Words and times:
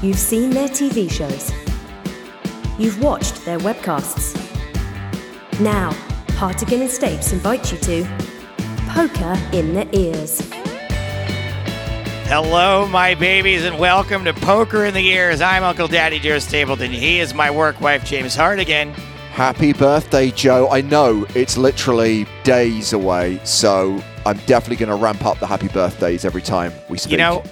You've 0.00 0.16
seen 0.16 0.50
their 0.50 0.68
TV 0.68 1.10
shows. 1.10 1.50
You've 2.78 3.02
watched 3.02 3.44
their 3.44 3.58
webcasts. 3.58 4.36
Now, 5.60 5.90
Hartigan 6.36 6.82
and 6.82 6.88
Stapes 6.88 7.32
invite 7.32 7.72
you 7.72 7.78
to 7.78 8.04
Poker 8.90 9.36
in 9.52 9.74
the 9.74 9.88
Ears. 9.98 10.48
Hello, 12.28 12.86
my 12.86 13.16
babies, 13.16 13.64
and 13.64 13.76
welcome 13.76 14.24
to 14.24 14.32
Poker 14.34 14.84
in 14.84 14.94
the 14.94 15.04
Ears. 15.04 15.40
I'm 15.40 15.64
Uncle 15.64 15.88
Daddy 15.88 16.20
Joe 16.20 16.38
Stapleton. 16.38 16.92
He 16.92 17.18
is 17.18 17.34
my 17.34 17.50
work 17.50 17.80
wife, 17.80 18.04
James 18.04 18.36
Hartigan. 18.36 18.92
Happy 19.32 19.72
birthday, 19.72 20.30
Joe. 20.30 20.68
I 20.70 20.80
know 20.80 21.26
it's 21.34 21.56
literally 21.56 22.24
days 22.44 22.92
away, 22.92 23.40
so 23.42 24.00
I'm 24.24 24.38
definitely 24.46 24.76
going 24.76 24.96
to 24.96 25.02
ramp 25.02 25.26
up 25.26 25.40
the 25.40 25.46
happy 25.48 25.68
birthdays 25.68 26.24
every 26.24 26.42
time 26.42 26.72
we 26.88 26.98
speak. 26.98 27.10
You 27.10 27.18
know, 27.18 27.42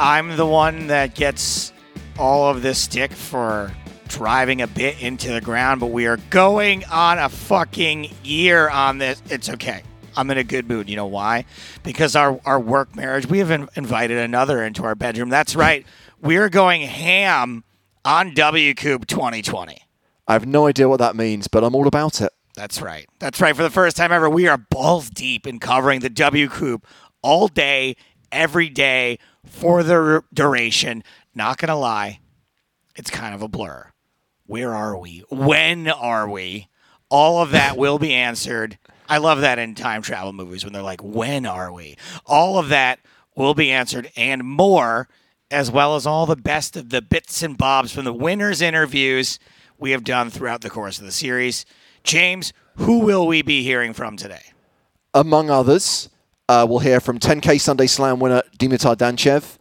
I'm 0.00 0.34
the 0.38 0.46
one 0.46 0.86
that 0.86 1.14
gets 1.14 1.74
all 2.18 2.48
of 2.48 2.62
this 2.62 2.78
stick 2.78 3.12
for 3.12 3.70
driving 4.08 4.62
a 4.62 4.66
bit 4.66 5.02
into 5.02 5.30
the 5.30 5.42
ground, 5.42 5.78
but 5.78 5.88
we 5.88 6.06
are 6.06 6.16
going 6.30 6.86
on 6.86 7.18
a 7.18 7.28
fucking 7.28 8.10
year 8.24 8.70
on 8.70 8.96
this. 8.96 9.22
It's 9.28 9.50
okay. 9.50 9.82
I'm 10.16 10.30
in 10.30 10.38
a 10.38 10.42
good 10.42 10.66
mood. 10.66 10.88
You 10.88 10.96
know 10.96 11.04
why? 11.04 11.44
Because 11.82 12.16
our, 12.16 12.40
our 12.46 12.58
work 12.58 12.96
marriage, 12.96 13.26
we 13.26 13.40
have 13.40 13.50
in- 13.50 13.68
invited 13.74 14.16
another 14.16 14.64
into 14.64 14.84
our 14.84 14.94
bedroom. 14.94 15.28
That's 15.28 15.54
right. 15.54 15.84
We're 16.22 16.48
going 16.48 16.80
ham 16.80 17.62
on 18.02 18.30
WCOOP 18.30 19.06
2020. 19.06 19.82
I 20.26 20.32
have 20.32 20.46
no 20.46 20.66
idea 20.66 20.88
what 20.88 21.00
that 21.00 21.14
means, 21.14 21.46
but 21.46 21.62
I'm 21.62 21.74
all 21.74 21.86
about 21.86 22.22
it. 22.22 22.32
That's 22.56 22.80
right. 22.80 23.06
That's 23.18 23.38
right. 23.38 23.54
For 23.54 23.62
the 23.62 23.68
first 23.68 23.98
time 23.98 24.12
ever, 24.12 24.30
we 24.30 24.48
are 24.48 24.56
balls 24.56 25.10
deep 25.10 25.46
in 25.46 25.58
covering 25.58 26.00
the 26.00 26.08
WCOOP 26.08 26.84
all 27.20 27.48
day, 27.48 27.96
every 28.32 28.70
day, 28.70 29.18
for 29.44 29.82
the 29.82 30.22
duration. 30.32 31.02
Not 31.34 31.58
going 31.58 31.68
to 31.68 31.74
lie, 31.74 32.20
it's 32.96 33.10
kind 33.10 33.34
of 33.34 33.42
a 33.42 33.48
blur. 33.48 33.92
Where 34.46 34.74
are 34.74 34.98
we? 34.98 35.24
When 35.28 35.88
are 35.88 36.28
we? 36.28 36.68
All 37.08 37.42
of 37.42 37.50
that 37.52 37.76
will 37.76 37.98
be 37.98 38.12
answered. 38.12 38.78
I 39.08 39.18
love 39.18 39.40
that 39.40 39.58
in 39.58 39.74
time 39.74 40.02
travel 40.02 40.32
movies 40.32 40.64
when 40.64 40.72
they're 40.72 40.82
like, 40.82 41.02
when 41.02 41.46
are 41.46 41.72
we? 41.72 41.96
All 42.26 42.58
of 42.58 42.68
that 42.68 43.00
will 43.36 43.54
be 43.54 43.70
answered 43.70 44.10
and 44.16 44.44
more, 44.44 45.08
as 45.50 45.70
well 45.70 45.96
as 45.96 46.06
all 46.06 46.26
the 46.26 46.36
best 46.36 46.76
of 46.76 46.90
the 46.90 47.02
bits 47.02 47.42
and 47.42 47.56
bobs 47.58 47.92
from 47.92 48.04
the 48.04 48.12
winners' 48.12 48.60
interviews 48.62 49.38
we 49.78 49.92
have 49.92 50.04
done 50.04 50.30
throughout 50.30 50.60
the 50.60 50.70
course 50.70 50.98
of 50.98 51.04
the 51.04 51.12
series. 51.12 51.64
James, 52.04 52.52
who 52.76 53.00
will 53.00 53.26
we 53.26 53.42
be 53.42 53.62
hearing 53.62 53.92
from 53.92 54.16
today? 54.16 54.52
Among 55.12 55.50
others, 55.50 56.08
uh, 56.50 56.66
we'll 56.68 56.80
hear 56.80 56.98
from 56.98 57.20
10K 57.20 57.60
Sunday 57.60 57.86
Slam 57.86 58.18
winner 58.18 58.42
Dimitar 58.58 58.96
Danchev, 58.96 59.56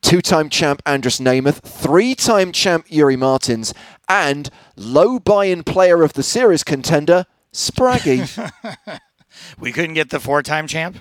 two-time 0.00 0.48
champ 0.48 0.82
Andras 0.84 1.20
Nemeth, 1.20 1.60
three-time 1.60 2.50
champ 2.50 2.84
Yuri 2.88 3.14
Martins, 3.14 3.72
and 4.08 4.50
low 4.74 5.20
buy-in 5.20 5.62
player 5.62 6.02
of 6.02 6.14
the 6.14 6.24
series 6.24 6.64
contender 6.64 7.26
Spraggy. 7.52 8.50
We 9.58 9.72
couldn't 9.72 9.94
get 9.94 10.10
the 10.10 10.20
four-time 10.20 10.66
champ 10.66 10.98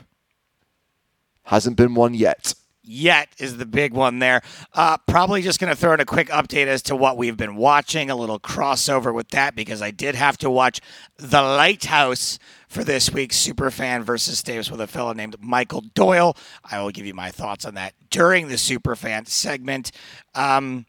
Hasn't 1.45 1.75
been 1.75 1.95
one 1.95 2.13
yet. 2.13 2.53
Yet 2.93 3.29
is 3.37 3.55
the 3.57 3.65
big 3.65 3.93
one 3.93 4.19
there. 4.19 4.41
Uh, 4.73 4.97
probably 5.07 5.41
just 5.41 5.59
going 5.61 5.69
to 5.69 5.75
throw 5.77 5.93
in 5.93 6.01
a 6.01 6.05
quick 6.05 6.27
update 6.27 6.67
as 6.67 6.81
to 6.83 6.95
what 6.95 7.15
we've 7.15 7.37
been 7.37 7.55
watching, 7.55 8.09
a 8.09 8.15
little 8.17 8.37
crossover 8.39 9.13
with 9.13 9.29
that 9.29 9.55
because 9.55 9.81
I 9.81 9.91
did 9.91 10.13
have 10.15 10.37
to 10.39 10.49
watch 10.49 10.81
The 11.15 11.41
Lighthouse 11.41 12.37
for 12.67 12.83
this 12.83 13.09
week's 13.09 13.37
Superfan 13.37 14.03
versus 14.03 14.41
Stapes 14.41 14.69
with 14.69 14.81
a 14.81 14.87
fellow 14.87 15.13
named 15.13 15.37
Michael 15.39 15.81
Doyle. 15.93 16.35
I 16.69 16.81
will 16.81 16.91
give 16.91 17.05
you 17.05 17.13
my 17.13 17.31
thoughts 17.31 17.63
on 17.63 17.75
that 17.75 17.93
during 18.09 18.49
the 18.49 18.55
Superfan 18.55 19.25
segment. 19.27 19.91
Um, 20.35 20.85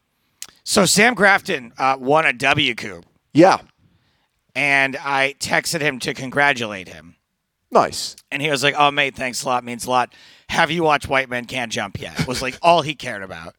so 0.65 0.85
Sam 0.85 1.13
Grafton 1.13 1.71
uh, 1.77 1.95
won 1.99 2.25
a 2.25 2.33
WCOOP, 2.33 3.03
Yeah, 3.33 3.59
and 4.55 4.97
I 4.97 5.35
texted 5.39 5.79
him 5.81 5.99
to 5.99 6.13
congratulate 6.13 6.89
him. 6.89 7.15
nice. 7.71 8.15
And 8.31 8.41
he 8.41 8.49
was 8.49 8.63
like, 8.63 8.75
"Oh, 8.77 8.91
mate, 8.91 9.15
thanks 9.15 9.43
a 9.43 9.47
lot. 9.47 9.63
Means 9.63 9.85
a 9.85 9.89
lot. 9.89 10.13
Have 10.53 10.71
you 10.71 10.83
watched 10.83 11.07
White 11.07 11.29
Men 11.29 11.45
Can't 11.45 11.71
Jump 11.71 11.99
yet?" 11.99 12.27
Was 12.27 12.41
like 12.41 12.57
all 12.61 12.81
he 12.81 12.95
cared 12.95 13.23
about. 13.23 13.55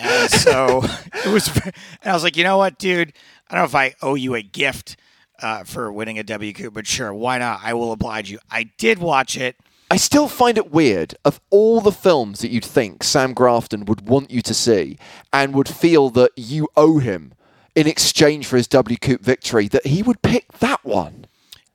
And 0.00 0.30
so 0.30 0.82
it 1.14 1.32
was. 1.32 1.48
And 1.64 1.74
I 2.04 2.12
was 2.12 2.22
like, 2.22 2.36
you 2.36 2.44
know 2.44 2.58
what, 2.58 2.78
dude? 2.78 3.12
I 3.48 3.54
don't 3.54 3.62
know 3.62 3.66
if 3.66 3.74
I 3.74 3.94
owe 4.02 4.14
you 4.14 4.34
a 4.34 4.42
gift 4.42 4.96
uh, 5.40 5.64
for 5.64 5.92
winning 5.92 6.18
a 6.18 6.24
WQ, 6.24 6.72
but 6.72 6.86
sure, 6.86 7.12
why 7.12 7.38
not? 7.38 7.60
I 7.62 7.74
will 7.74 7.92
oblige 7.92 8.30
you. 8.30 8.38
I 8.50 8.64
did 8.78 8.98
watch 8.98 9.36
it. 9.36 9.56
I 9.90 9.96
still 9.96 10.26
find 10.26 10.56
it 10.56 10.72
weird 10.72 11.14
of 11.22 11.38
all 11.50 11.82
the 11.82 11.92
films 11.92 12.40
that 12.40 12.50
you'd 12.50 12.64
think 12.64 13.04
Sam 13.04 13.34
Grafton 13.34 13.84
would 13.84 14.08
want 14.08 14.30
you 14.30 14.40
to 14.40 14.54
see 14.54 14.96
and 15.34 15.54
would 15.54 15.68
feel 15.68 16.08
that 16.10 16.30
you 16.34 16.68
owe 16.76 16.98
him 16.98 17.34
in 17.74 17.86
exchange 17.86 18.46
for 18.46 18.56
his 18.56 18.68
WCOOP 18.68 19.20
victory, 19.20 19.68
that 19.68 19.86
he 19.86 20.02
would 20.02 20.22
pick 20.22 20.50
that 20.60 20.82
one. 20.82 21.26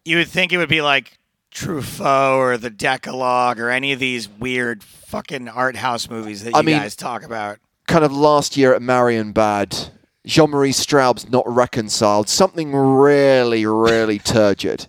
You 0.04 0.18
would 0.18 0.30
think 0.30 0.52
it 0.52 0.58
would 0.58 0.70
be 0.70 0.82
like 0.82 1.20
Truffaut 1.58 2.38
or 2.38 2.58
The 2.58 2.70
Decalogue 2.70 3.60
or 3.60 3.70
any 3.70 3.92
of 3.92 4.00
these 4.00 4.30
weird 4.30 4.84
fucking 4.84 5.48
art 5.50 5.76
house 5.76 6.08
movies 6.10 6.44
that 6.44 6.52
you 6.52 6.60
I 6.60 6.62
mean- 6.62 6.78
guys 6.78 6.96
talk 6.96 7.24
about. 7.24 7.58
Kind 7.88 8.04
of 8.04 8.12
last 8.12 8.58
year 8.58 8.74
at 8.76 8.82
Marienbad, 8.82 9.92
Jean 10.26 10.50
Marie 10.50 10.74
Straub's 10.74 11.30
Not 11.30 11.46
Reconciled, 11.48 12.28
something 12.28 12.76
really, 12.76 13.66
really 13.66 14.20
turgid. 14.38 14.88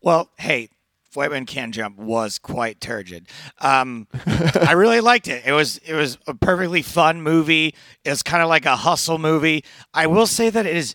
Well, 0.00 0.30
hey, 0.38 0.70
White 1.14 1.30
Men 1.30 1.44
Can 1.44 1.72
Jump 1.72 1.98
was 1.98 2.38
quite 2.38 2.80
turgid. 2.80 3.28
Um, 3.60 4.08
I 4.26 4.72
really 4.72 5.00
liked 5.00 5.28
it. 5.28 5.42
It 5.44 5.52
was 5.52 5.76
it 5.84 5.92
was 5.92 6.16
a 6.26 6.32
perfectly 6.34 6.80
fun 6.80 7.20
movie. 7.20 7.74
It's 8.02 8.22
kind 8.22 8.42
of 8.42 8.48
like 8.48 8.64
a 8.64 8.76
hustle 8.76 9.18
movie. 9.18 9.62
I 9.92 10.06
will 10.06 10.26
say 10.26 10.48
that 10.48 10.64
it 10.64 10.74
is 10.74 10.94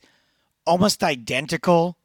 almost 0.66 1.04
identical 1.04 1.97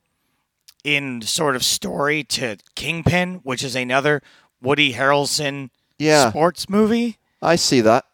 in 0.84 1.22
sort 1.22 1.54
of 1.56 1.64
story 1.64 2.24
to 2.24 2.56
Kingpin, 2.74 3.36
which 3.44 3.62
is 3.62 3.74
another 3.76 4.22
Woody 4.60 4.94
Harrelson 4.94 5.70
Yeah. 5.98 6.30
sports 6.30 6.68
movie. 6.68 7.18
I 7.40 7.56
see 7.56 7.80
that. 7.82 8.04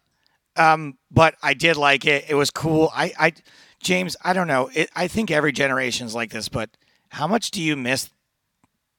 Um, 0.56 0.98
but 1.10 1.34
I 1.42 1.54
did 1.54 1.76
like 1.76 2.04
it. 2.04 2.24
It 2.28 2.34
was 2.34 2.50
cool. 2.50 2.90
I, 2.94 3.12
I 3.18 3.32
James, 3.80 4.16
I 4.24 4.32
don't 4.32 4.48
know. 4.48 4.70
It, 4.74 4.90
I 4.96 5.06
think 5.08 5.30
every 5.30 5.52
generation's 5.52 6.14
like 6.14 6.30
this, 6.30 6.48
but 6.48 6.70
how 7.10 7.26
much 7.26 7.50
do 7.52 7.62
you 7.62 7.76
miss 7.76 8.10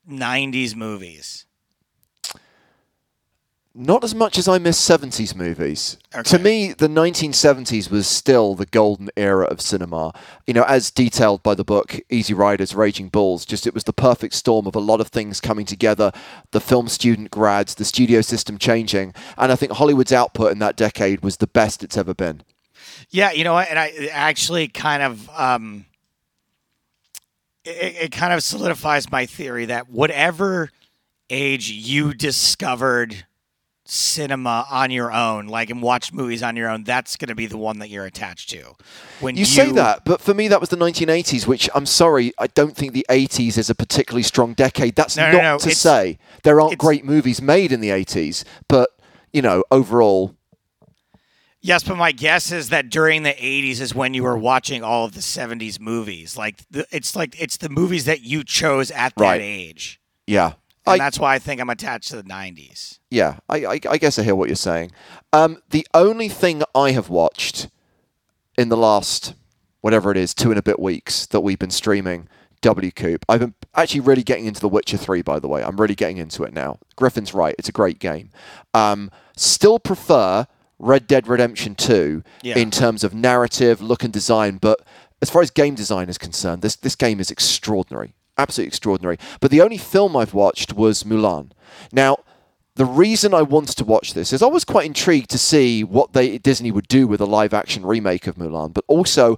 90s 0.09 0.75
movies? 0.75 1.45
Not 3.75 4.03
as 4.03 4.15
much 4.15 4.39
as 4.39 4.47
I 4.47 4.57
miss 4.57 4.79
70s 4.79 5.35
movies. 5.35 5.97
Okay. 6.13 6.23
To 6.23 6.39
me, 6.39 6.73
the 6.73 6.87
1970s 6.87 7.91
was 7.91 8.07
still 8.07 8.55
the 8.55 8.65
golden 8.65 9.09
era 9.15 9.45
of 9.45 9.61
cinema. 9.61 10.11
You 10.47 10.55
know, 10.55 10.63
as 10.63 10.89
detailed 10.89 11.43
by 11.43 11.53
the 11.53 11.63
book 11.63 11.99
Easy 12.09 12.33
Riders, 12.33 12.73
Raging 12.73 13.09
Bulls, 13.09 13.45
just 13.45 13.67
it 13.67 13.75
was 13.75 13.83
the 13.83 13.93
perfect 13.93 14.33
storm 14.33 14.65
of 14.65 14.75
a 14.75 14.79
lot 14.79 14.99
of 14.99 15.09
things 15.09 15.39
coming 15.39 15.67
together 15.67 16.11
the 16.51 16.59
film 16.59 16.87
student 16.87 17.29
grads, 17.29 17.75
the 17.75 17.85
studio 17.85 18.21
system 18.21 18.57
changing. 18.57 19.13
And 19.37 19.51
I 19.51 19.55
think 19.55 19.73
Hollywood's 19.73 20.11
output 20.11 20.51
in 20.51 20.59
that 20.59 20.75
decade 20.75 21.21
was 21.21 21.37
the 21.37 21.47
best 21.47 21.83
it's 21.83 21.97
ever 21.97 22.15
been. 22.15 22.41
Yeah, 23.11 23.31
you 23.31 23.43
know 23.43 23.53
what? 23.53 23.69
And 23.69 23.77
I 23.77 24.09
actually 24.11 24.67
kind 24.67 25.03
of 25.03 25.29
um, 25.29 25.85
it, 27.63 27.95
it 28.03 28.11
kind 28.11 28.33
of 28.33 28.43
solidifies 28.43 29.11
my 29.11 29.25
theory 29.25 29.65
that 29.65 29.89
whatever 29.89 30.71
age 31.29 31.69
you 31.69 32.13
discovered 32.13 33.25
cinema 33.89 34.65
on 34.69 34.91
your 34.91 35.11
own, 35.11 35.47
like 35.47 35.69
and 35.69 35.81
watched 35.81 36.13
movies 36.13 36.43
on 36.43 36.55
your 36.55 36.69
own, 36.69 36.83
that's 36.83 37.15
going 37.17 37.29
to 37.29 37.35
be 37.35 37.45
the 37.47 37.57
one 37.57 37.79
that 37.79 37.89
you're 37.89 38.05
attached 38.05 38.49
to. 38.51 38.73
When 39.19 39.35
You 39.35 39.45
say 39.45 39.71
that, 39.71 40.05
but 40.05 40.21
for 40.21 40.33
me, 40.33 40.47
that 40.47 40.59
was 40.59 40.69
the 40.69 40.77
1980s, 40.77 41.47
which 41.47 41.69
I'm 41.73 41.85
sorry, 41.85 42.31
I 42.37 42.47
don't 42.47 42.75
think 42.75 42.93
the 42.93 43.05
80s 43.09 43.57
is 43.57 43.69
a 43.69 43.75
particularly 43.75 44.23
strong 44.23 44.53
decade. 44.53 44.95
That's 44.95 45.17
No, 45.17 45.31
no, 45.31 45.37
not 45.37 45.43
no, 45.43 45.57
to 45.59 45.65
it's- 45.67 45.77
say 45.79 46.19
there 46.43 46.61
aren't 46.61 46.77
great 46.77 47.03
movies 47.03 47.41
made 47.41 47.71
in 47.71 47.81
the 47.81 47.89
80s, 47.89 48.43
but, 48.67 48.89
you 49.33 49.41
know, 49.41 49.63
overall, 49.71 50.35
Yes, 51.61 51.83
but 51.83 51.97
my 51.97 52.13
guess 52.13 52.53
is 52.53 52.69
that 52.69 52.89
during 52.89 53.23
the 53.23 53.33
80s 53.33 53.81
is 53.81 53.93
when 53.93 54.13
you 54.13 54.23
were 54.23 54.37
watching 54.37 54.81
all 54.81 55.03
of 55.03 55.13
the 55.13 55.19
70s 55.21 55.77
movies. 55.77 56.37
Like 56.37 56.61
the, 56.71 56.85
it's 56.89 57.17
like 57.17 57.35
it's 57.37 57.57
the 57.57 57.67
movies 57.67 58.05
that 58.05 58.21
you 58.21 58.45
chose 58.45 58.91
at 58.91 59.13
that 59.17 59.21
Right. 59.21 59.41
age. 59.41 59.99
yeah. 60.25 60.53
And 60.93 61.01
I, 61.01 61.05
that's 61.05 61.19
why 61.19 61.35
I 61.35 61.39
think 61.39 61.59
I'm 61.61 61.69
attached 61.69 62.09
to 62.09 62.15
the 62.15 62.23
90s. 62.23 62.99
yeah, 63.09 63.37
I, 63.47 63.65
I, 63.65 63.79
I 63.89 63.97
guess 63.97 64.17
I 64.19 64.23
hear 64.23 64.35
what 64.35 64.49
you're 64.49 64.55
saying. 64.55 64.91
Um, 65.33 65.61
the 65.69 65.85
only 65.93 66.29
thing 66.29 66.63
I 66.75 66.91
have 66.91 67.09
watched 67.09 67.67
in 68.57 68.69
the 68.69 68.77
last, 68.77 69.33
whatever 69.81 70.11
it 70.11 70.17
is, 70.17 70.33
two 70.33 70.49
and 70.51 70.59
a 70.59 70.63
bit 70.63 70.79
weeks 70.79 71.25
that 71.27 71.41
we've 71.41 71.59
been 71.59 71.69
streaming 71.69 72.27
W 72.61 72.91
Coop, 72.91 73.23
I've 73.29 73.39
been 73.39 73.53
actually 73.75 74.01
really 74.01 74.23
getting 74.23 74.45
into 74.45 74.59
The 74.59 74.67
Witcher 74.69 74.97
3, 74.97 75.21
by 75.21 75.39
the 75.39 75.47
way. 75.47 75.63
I'm 75.63 75.77
really 75.77 75.95
getting 75.95 76.17
into 76.17 76.43
it 76.43 76.53
now. 76.53 76.79
Griffin's 76.95 77.33
right. 77.33 77.55
It's 77.57 77.69
a 77.69 77.73
great 77.73 77.99
game. 77.99 78.31
Um, 78.73 79.09
still 79.37 79.79
prefer 79.79 80.45
Red 80.77 81.07
Dead 81.07 81.27
Redemption 81.27 81.75
2 81.75 82.23
Yeah. 82.43 82.57
in 82.57 82.71
terms 82.71 83.03
of 83.03 83.13
narrative, 83.13 83.81
look, 83.81 84.03
and 84.03 84.11
design, 84.13 84.57
but 84.57 84.79
as 85.21 85.29
far 85.29 85.41
as 85.41 85.51
game 85.51 85.75
design 85.75 86.09
is 86.09 86.17
concerned, 86.17 86.61
this, 86.61 86.75
this 86.77 86.95
game 86.95 87.19
is 87.19 87.29
extraordinary. 87.31 88.13
Absolutely 88.39 88.69
extraordinary. 88.69 89.17
But 89.39 89.51
the 89.51 89.61
only 89.61 89.77
film 89.77 90.15
I've 90.15 90.33
watched 90.33 90.73
was 90.73 91.03
Mulan. 91.03 91.51
Now, 91.91 92.17
the 92.75 92.85
reason 92.85 93.33
I 93.33 93.41
wanted 93.41 93.75
to 93.77 93.83
watch 93.83 94.13
this 94.13 94.31
is 94.31 94.41
I 94.41 94.47
was 94.47 94.63
quite 94.63 94.85
intrigued 94.85 95.29
to 95.31 95.37
see 95.37 95.83
what 95.83 96.13
they 96.13 96.37
Disney 96.37 96.71
would 96.71 96.87
do 96.87 97.07
with 97.07 97.19
a 97.19 97.25
live 97.25 97.53
action 97.53 97.85
remake 97.85 98.25
of 98.25 98.35
Mulan, 98.35 98.73
but 98.73 98.85
also 98.87 99.37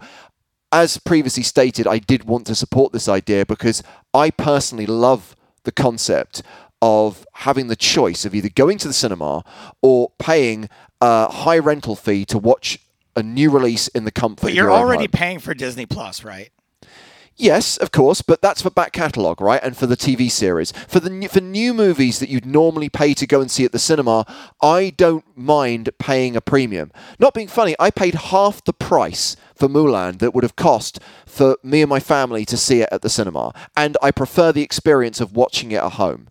as 0.72 0.98
previously 0.98 1.44
stated, 1.44 1.88
I 1.88 1.98
did 1.98 2.26
want 2.26 2.48
to 2.48 2.56
support 2.56 2.94
this 2.94 3.10
idea 3.10 3.46
because 3.46 3.84
I 4.14 4.30
personally 4.30 4.86
love 4.86 5.36
the 5.64 5.72
concept 5.72 6.44
of 6.82 7.26
having 7.34 7.68
the 7.68 7.76
choice 7.76 8.26
of 8.26 8.34
either 8.34 8.50
going 8.50 8.78
to 8.80 8.88
the 8.88 8.94
cinema 8.94 9.44
or 9.82 10.12
paying 10.18 10.70
a 11.02 11.32
high 11.32 11.58
rental 11.58 11.96
fee 11.96 12.26
to 12.26 12.38
watch 12.38 12.80
a 13.16 13.22
new 13.22 13.52
release 13.52 13.88
in 13.90 14.06
the 14.06 14.12
comfort. 14.12 14.44
But 14.44 14.54
you're 14.54 14.72
already 14.72 15.04
home. 15.04 15.12
paying 15.12 15.40
for 15.40 15.54
Disney 15.54 15.86
Plus, 15.86 16.24
right? 16.24 16.50
Yes, 17.42 17.76
of 17.78 17.92
course, 17.92 18.22
but 18.22 18.40
that's 18.44 18.62
for 18.62 18.70
back 18.70 18.92
catalogue, 18.92 19.42
right? 19.42 19.60
And 19.64 19.76
for 19.76 19.88
the 19.88 19.98
TV 19.98 20.30
series. 20.30 20.72
For 20.88 21.00
the 21.00 21.28
for 21.28 21.42
new 21.42 21.74
movies 21.74 22.20
that 22.20 22.30
you'd 22.30 22.46
normally 22.46 22.88
pay 22.88 23.16
to 23.16 23.26
go 23.26 23.42
and 23.42 23.50
see 23.50 23.66
at 23.66 23.72
the 23.72 23.80
cinema, 23.80 24.28
I 24.62 24.94
don't 24.96 25.26
mind 25.36 25.90
paying 25.98 26.36
a 26.36 26.42
premium. 26.42 26.92
Not 27.18 27.34
being 27.34 27.48
funny, 27.48 27.76
I 27.80 27.90
paid 27.90 28.14
half 28.14 28.64
the 28.64 28.74
price 28.74 29.36
for 29.56 29.68
Mulan 29.68 30.20
that 30.20 30.36
would 30.36 30.44
have 30.44 30.56
cost 30.56 31.00
for 31.26 31.58
me 31.64 31.82
and 31.82 31.90
my 31.90 32.00
family 32.00 32.46
to 32.46 32.58
see 32.58 32.82
it 32.84 32.90
at 32.92 33.02
the 33.02 33.10
cinema, 33.10 33.56
and 33.76 33.98
I 34.04 34.12
prefer 34.12 34.52
the 34.52 34.62
experience 34.62 35.20
of 35.20 35.36
watching 35.36 35.72
it 35.72 35.84
at 35.84 35.94
home. 35.94 36.28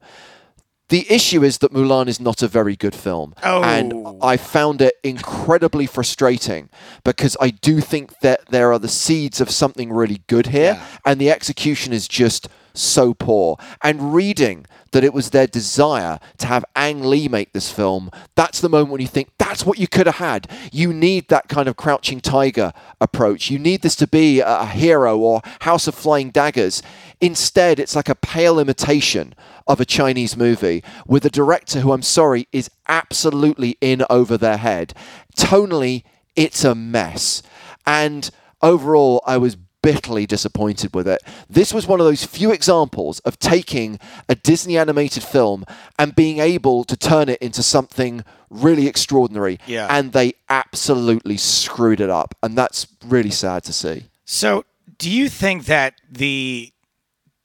The 0.90 1.10
issue 1.10 1.42
is 1.42 1.58
that 1.58 1.72
Mulan 1.72 2.06
is 2.08 2.20
not 2.20 2.42
a 2.42 2.48
very 2.48 2.76
good 2.76 2.94
film. 2.94 3.34
Oh. 3.42 3.62
And 3.62 3.92
Oh. 3.94 4.18
I 4.22 4.36
found 4.36 4.82
it 4.82 4.94
incredibly 5.02 5.86
frustrating 5.86 6.68
because 7.04 7.36
I 7.40 7.50
do 7.50 7.80
think 7.80 8.20
that 8.20 8.40
there 8.50 8.72
are 8.72 8.78
the 8.78 8.88
seeds 8.88 9.40
of 9.40 9.50
something 9.50 9.92
really 9.92 10.20
good 10.26 10.48
here, 10.48 10.74
Yeah. 10.74 10.82
and 11.06 11.20
the 11.20 11.30
execution 11.30 11.92
is 11.92 12.06
just 12.08 12.48
so 12.74 13.14
poor. 13.14 13.56
And 13.82 14.14
reading 14.14 14.66
that 14.92 15.02
it 15.04 15.12
was 15.14 15.30
their 15.30 15.46
desire 15.46 16.18
to 16.38 16.46
have 16.46 16.64
Ang 16.76 17.02
Lee 17.02 17.28
make 17.28 17.52
this 17.52 17.70
film, 17.70 18.10
that's 18.36 18.60
the 18.60 18.68
moment 18.68 18.90
when 18.92 19.00
you 19.00 19.06
think 19.08 19.30
that's 19.38 19.64
what 19.66 19.78
you 19.78 19.86
could 19.88 20.06
have 20.06 20.16
had. 20.16 20.48
You 20.72 20.92
need 20.92 21.28
that 21.28 21.48
kind 21.48 21.68
of 21.68 21.76
crouching 21.76 22.20
tiger 22.20 22.72
approach. 23.00 23.50
You 23.50 23.58
need 23.58 23.82
this 23.82 23.96
to 23.96 24.06
be 24.08 24.40
a 24.40 24.66
hero 24.66 25.18
or 25.18 25.42
House 25.60 25.86
of 25.88 25.94
Flying 25.94 26.30
Daggers. 26.30 26.82
Instead, 27.20 27.78
it's 27.78 27.94
like 27.96 28.08
a 28.08 28.14
pale 28.14 28.58
imitation 28.58 29.34
of 29.66 29.80
a 29.80 29.84
Chinese 29.84 30.36
movie 30.36 30.82
with 31.06 31.24
a 31.24 31.30
director 31.30 31.80
who 31.80 31.92
I'm 31.92 32.02
sorry 32.02 32.48
is 32.52 32.70
absolutely 32.88 33.76
in 33.80 34.04
over 34.10 34.36
their 34.36 34.56
head. 34.56 34.94
Tonally, 35.36 36.04
it's 36.36 36.64
a 36.64 36.74
mess. 36.74 37.42
And 37.86 38.30
overall, 38.62 39.22
I 39.26 39.38
was 39.38 39.56
bitterly 39.82 40.26
disappointed 40.26 40.94
with 40.94 41.08
it. 41.08 41.22
This 41.48 41.72
was 41.72 41.86
one 41.86 42.00
of 42.00 42.06
those 42.06 42.24
few 42.24 42.52
examples 42.52 43.18
of 43.20 43.38
taking 43.38 43.98
a 44.28 44.34
Disney 44.34 44.76
animated 44.76 45.22
film 45.22 45.64
and 45.98 46.14
being 46.14 46.38
able 46.38 46.84
to 46.84 46.96
turn 46.96 47.28
it 47.28 47.40
into 47.40 47.62
something 47.62 48.24
really 48.50 48.86
extraordinary. 48.86 49.58
Yeah. 49.66 49.86
And 49.90 50.12
they 50.12 50.34
absolutely 50.48 51.36
screwed 51.36 52.00
it 52.00 52.10
up. 52.10 52.34
And 52.42 52.56
that's 52.56 52.86
really 53.04 53.30
sad 53.30 53.64
to 53.64 53.72
see. 53.72 54.04
So, 54.24 54.64
do 54.98 55.10
you 55.10 55.28
think 55.28 55.64
that 55.64 55.94
the 56.10 56.72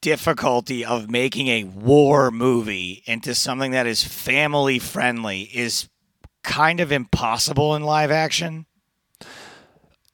difficulty 0.06 0.86
of 0.86 1.10
making 1.10 1.48
a 1.48 1.64
war 1.64 2.30
movie 2.30 3.02
into 3.08 3.34
something 3.34 3.72
that 3.72 3.88
is 3.88 4.04
family 4.04 4.78
friendly 4.78 5.42
is 5.52 5.90
kind 6.44 6.80
of 6.80 6.92
impossible 6.92 7.76
in 7.76 7.82
live 7.82 8.12
action? 8.12 8.68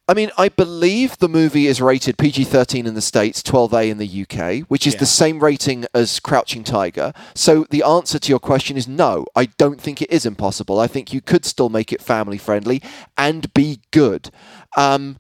I 0.08 0.14
mean, 0.14 0.32
I 0.38 0.48
believe 0.48 1.18
the 1.18 1.28
movie 1.28 1.68
is 1.68 1.82
rated 1.82 2.18
PG 2.18 2.46
13 2.46 2.86
in 2.86 2.94
the 2.94 3.02
States, 3.02 3.42
12A 3.44 3.90
in 3.90 3.98
the 3.98 4.08
UK, 4.24 4.62
which 4.70 4.88
is 4.88 4.94
Yeah. 4.94 5.02
the 5.02 5.06
same 5.06 5.40
rating 5.44 5.86
as 5.94 6.22
Crouching 6.22 6.64
Tiger. 6.64 7.12
So 7.36 7.66
the 7.70 7.84
answer 7.84 8.18
to 8.18 8.30
your 8.30 8.40
question 8.40 8.78
is 8.78 8.88
no, 8.88 9.26
I 9.36 9.46
don't 9.58 9.80
think 9.80 10.02
it 10.02 10.10
is 10.10 10.26
impossible. 10.26 10.80
I 10.80 10.88
think 10.88 11.12
you 11.12 11.20
could 11.20 11.44
still 11.46 11.70
make 11.70 11.92
it 11.92 12.02
family 12.02 12.38
friendly 12.38 12.82
and 13.18 13.54
be 13.54 13.82
good. 13.92 14.32
Um, 14.78 15.18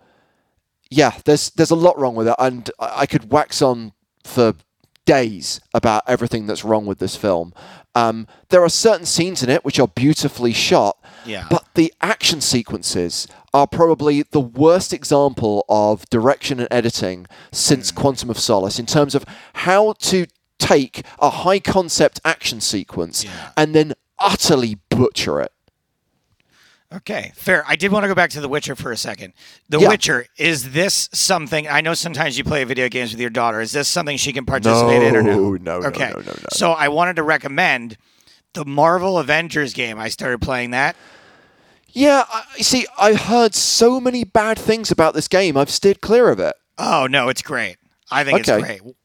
yeah, 0.89 1.11
there's 1.25 1.49
there's 1.51 1.71
a 1.71 1.75
lot 1.87 1.99
wrong 1.99 2.15
with 2.15 2.29
it, 2.29 2.35
and 2.39 2.69
I 2.79 3.01
I 3.01 3.05
could 3.05 3.31
wax 3.31 3.61
on 3.61 3.91
for 4.31 4.55
days 5.05 5.59
about 5.73 6.03
everything 6.07 6.45
that's 6.47 6.63
wrong 6.63 6.85
with 6.85 6.99
this 6.99 7.15
film. 7.15 7.53
Um, 7.95 8.27
there 8.49 8.63
are 8.63 8.69
certain 8.69 9.05
scenes 9.05 9.43
in 9.43 9.49
it 9.49 9.65
which 9.65 9.79
are 9.79 9.87
beautifully 9.87 10.53
shot, 10.53 10.97
Yeah. 11.25 11.47
but 11.49 11.65
the 11.73 11.91
action 12.01 12.39
sequences 12.39 13.27
are 13.53 13.67
probably 13.67 14.23
the 14.23 14.39
worst 14.39 14.93
example 14.93 15.65
of 15.67 16.05
direction 16.09 16.59
and 16.59 16.67
editing 16.71 17.25
since 17.51 17.91
Quantum 17.91 18.29
of 18.29 18.39
Solace 18.39 18.79
in 18.79 18.85
terms 18.85 19.15
of 19.15 19.25
how 19.53 19.93
to 19.93 20.25
take 20.59 21.03
a 21.19 21.29
high 21.29 21.59
concept 21.59 22.21
action 22.23 22.61
sequence 22.61 23.23
Yeah. 23.25 23.49
and 23.57 23.73
then 23.75 23.93
utterly 24.19 24.77
butcher 24.89 25.41
it. 25.41 25.51
Okay, 26.93 27.31
fair. 27.35 27.63
I 27.67 27.75
did 27.77 27.91
want 27.91 28.03
to 28.03 28.07
go 28.09 28.15
back 28.15 28.31
to 28.31 28.41
The 28.41 28.49
Witcher 28.49 28.75
for 28.75 28.91
a 28.91 28.97
second. 28.97 29.31
The 29.69 29.79
Yeah. 29.79 29.87
Witcher, 29.87 30.25
is 30.37 30.73
this 30.73 31.07
something? 31.13 31.67
I 31.67 31.79
know 31.81 31.93
sometimes 31.93 32.37
you 32.37 32.43
play 32.43 32.63
video 32.65 32.89
games 32.89 33.11
with 33.11 33.21
your 33.21 33.29
daughter. 33.29 33.61
Is 33.61 33.71
this 33.71 33.87
something 33.87 34.17
she 34.17 34.33
can 34.33 34.45
participate 34.45 35.01
in 35.01 35.15
or 35.15 35.23
no? 35.23 35.31
No, 35.35 35.51
no, 35.53 35.79
no, 35.79 35.87
okay. 35.87 36.09
no, 36.13 36.19
no, 36.19 36.25
no. 36.31 36.33
So 36.51 36.71
I 36.71 36.89
wanted 36.89 37.15
to 37.15 37.23
recommend 37.23 37.97
the 38.53 38.65
Marvel 38.65 39.17
Avengers 39.19 39.73
game. 39.73 39.97
I 39.99 40.09
started 40.09 40.41
playing 40.41 40.71
that. 40.71 40.97
Yeah, 41.93 42.25
I, 42.29 42.43
you 42.57 42.63
see, 42.65 42.85
I 42.99 43.13
heard 43.13 43.55
so 43.55 44.01
many 44.01 44.23
bad 44.25 44.59
things 44.59 44.91
about 44.91 45.13
this 45.13 45.27
game. 45.29 45.55
I've 45.57 45.69
steered 45.69 46.01
clear 46.01 46.27
of 46.29 46.39
it. 46.39 46.55
Oh 46.77 47.07
no, 47.09 47.29
it's 47.29 47.41
great. 47.41 47.77
I 48.09 48.23
think 48.25 48.41
Okay. 48.41 48.57
it's 48.57 48.81
great. 48.81 48.95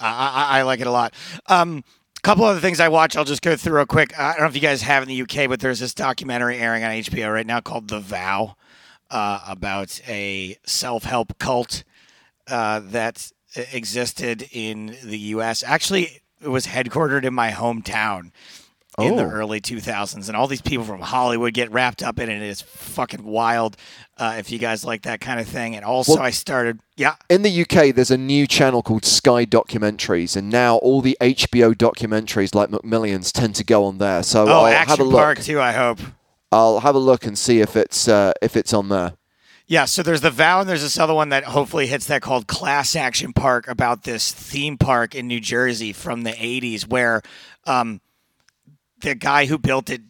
I, 0.00 0.08
I, 0.54 0.58
I 0.58 0.62
like 0.62 0.80
it 0.80 0.86
a 0.86 0.90
lot. 0.90 1.12
Um, 1.46 1.84
couple 2.24 2.46
other 2.46 2.58
things 2.58 2.80
I 2.80 2.88
watch. 2.88 3.16
I'll 3.16 3.24
just 3.24 3.42
go 3.42 3.54
through 3.54 3.76
real 3.76 3.84
quick. 3.86 4.18
I 4.18 4.32
don't 4.32 4.40
know 4.40 4.46
if 4.46 4.54
you 4.54 4.62
guys 4.62 4.80
have 4.80 5.02
in 5.02 5.10
the 5.10 5.22
UK, 5.22 5.46
but 5.46 5.60
there's 5.60 5.80
this 5.80 5.92
documentary 5.92 6.56
airing 6.56 6.82
on 6.82 6.90
HBO 6.90 7.30
right 7.34 7.46
now 7.46 7.60
called 7.60 7.88
The 7.88 8.00
Vow, 8.00 8.56
uh, 9.10 9.40
about 9.46 10.00
a 10.08 10.56
self-help 10.64 11.38
cult 11.38 11.84
uh, 12.48 12.80
that 12.82 13.30
existed 13.72 14.48
in 14.52 14.96
the 15.04 15.18
U.S. 15.18 15.62
Actually, 15.62 16.22
it 16.40 16.48
was 16.48 16.66
headquartered 16.66 17.24
in 17.24 17.34
my 17.34 17.50
hometown 17.50 18.30
in 18.98 19.16
the 19.16 19.24
Oh. 19.24 19.30
early 19.30 19.60
2000s, 19.60 20.28
and 20.28 20.36
all 20.36 20.46
these 20.46 20.60
people 20.60 20.84
from 20.84 21.00
Hollywood 21.00 21.52
get 21.54 21.70
wrapped 21.72 22.02
up 22.02 22.18
in 22.20 22.28
it. 22.28 22.42
It's 22.42 22.62
fucking 22.62 23.24
wild. 23.24 23.76
Uh, 24.16 24.36
if 24.38 24.52
you 24.52 24.58
guys 24.58 24.84
like 24.84 25.02
that 25.02 25.20
kind 25.20 25.40
of 25.40 25.48
thing, 25.48 25.74
and 25.74 25.84
also 25.84 26.14
Well- 26.14 26.22
I 26.22 26.30
started, 26.30 26.78
yeah, 26.96 27.14
In 27.28 27.42
the 27.42 27.50
UK, 27.50 27.90
there's 27.90 28.12
a 28.12 28.16
new 28.18 28.46
channel 28.46 28.82
called 28.82 29.04
Sky 29.04 29.44
Documentaries, 29.44 30.36
and 30.36 30.48
now 30.50 30.76
all 30.76 31.00
the 31.00 31.16
HBO 31.20 31.72
documentaries 31.74 32.54
like 32.54 32.70
McMillions 32.70 33.32
tend 33.32 33.56
to 33.56 33.64
go 33.64 33.84
on 33.84 33.98
there. 33.98 34.22
So 34.22 34.46
Oh, 34.46 34.60
I'll 34.60 34.64
have 34.66 34.88
a 34.88 34.92
Action 34.92 35.06
look. 35.06 35.14
Park 35.20 35.40
too. 35.42 35.60
I 35.60 35.72
hope. 35.72 35.98
I'll 36.52 36.80
have 36.80 36.94
a 36.94 37.00
look 37.00 37.26
and 37.26 37.36
see 37.36 37.60
if 37.60 37.74
it's 37.74 38.06
uh, 38.06 38.32
if 38.40 38.56
it's 38.56 38.72
on 38.72 38.88
there. 38.88 39.14
Yeah. 39.66 39.86
So 39.86 40.04
there's 40.04 40.20
the 40.20 40.30
vow, 40.30 40.60
and 40.60 40.68
there's 40.68 40.82
this 40.82 40.98
other 40.98 41.14
one 41.14 41.30
that 41.30 41.42
hopefully 41.44 41.88
hits 41.88 42.06
that 42.06 42.22
called 42.22 42.46
Class 42.46 42.94
Action 42.94 43.32
Park 43.32 43.66
about 43.66 44.04
this 44.04 44.30
theme 44.30 44.78
park 44.78 45.16
in 45.16 45.26
New 45.26 45.40
Jersey 45.40 45.92
from 45.92 46.22
the 46.22 46.30
'80s, 46.32 46.86
where 46.86 47.22
um, 47.66 48.00
the 49.04 49.14
guy 49.14 49.46
who 49.46 49.58
built 49.58 49.88
it 49.90 50.02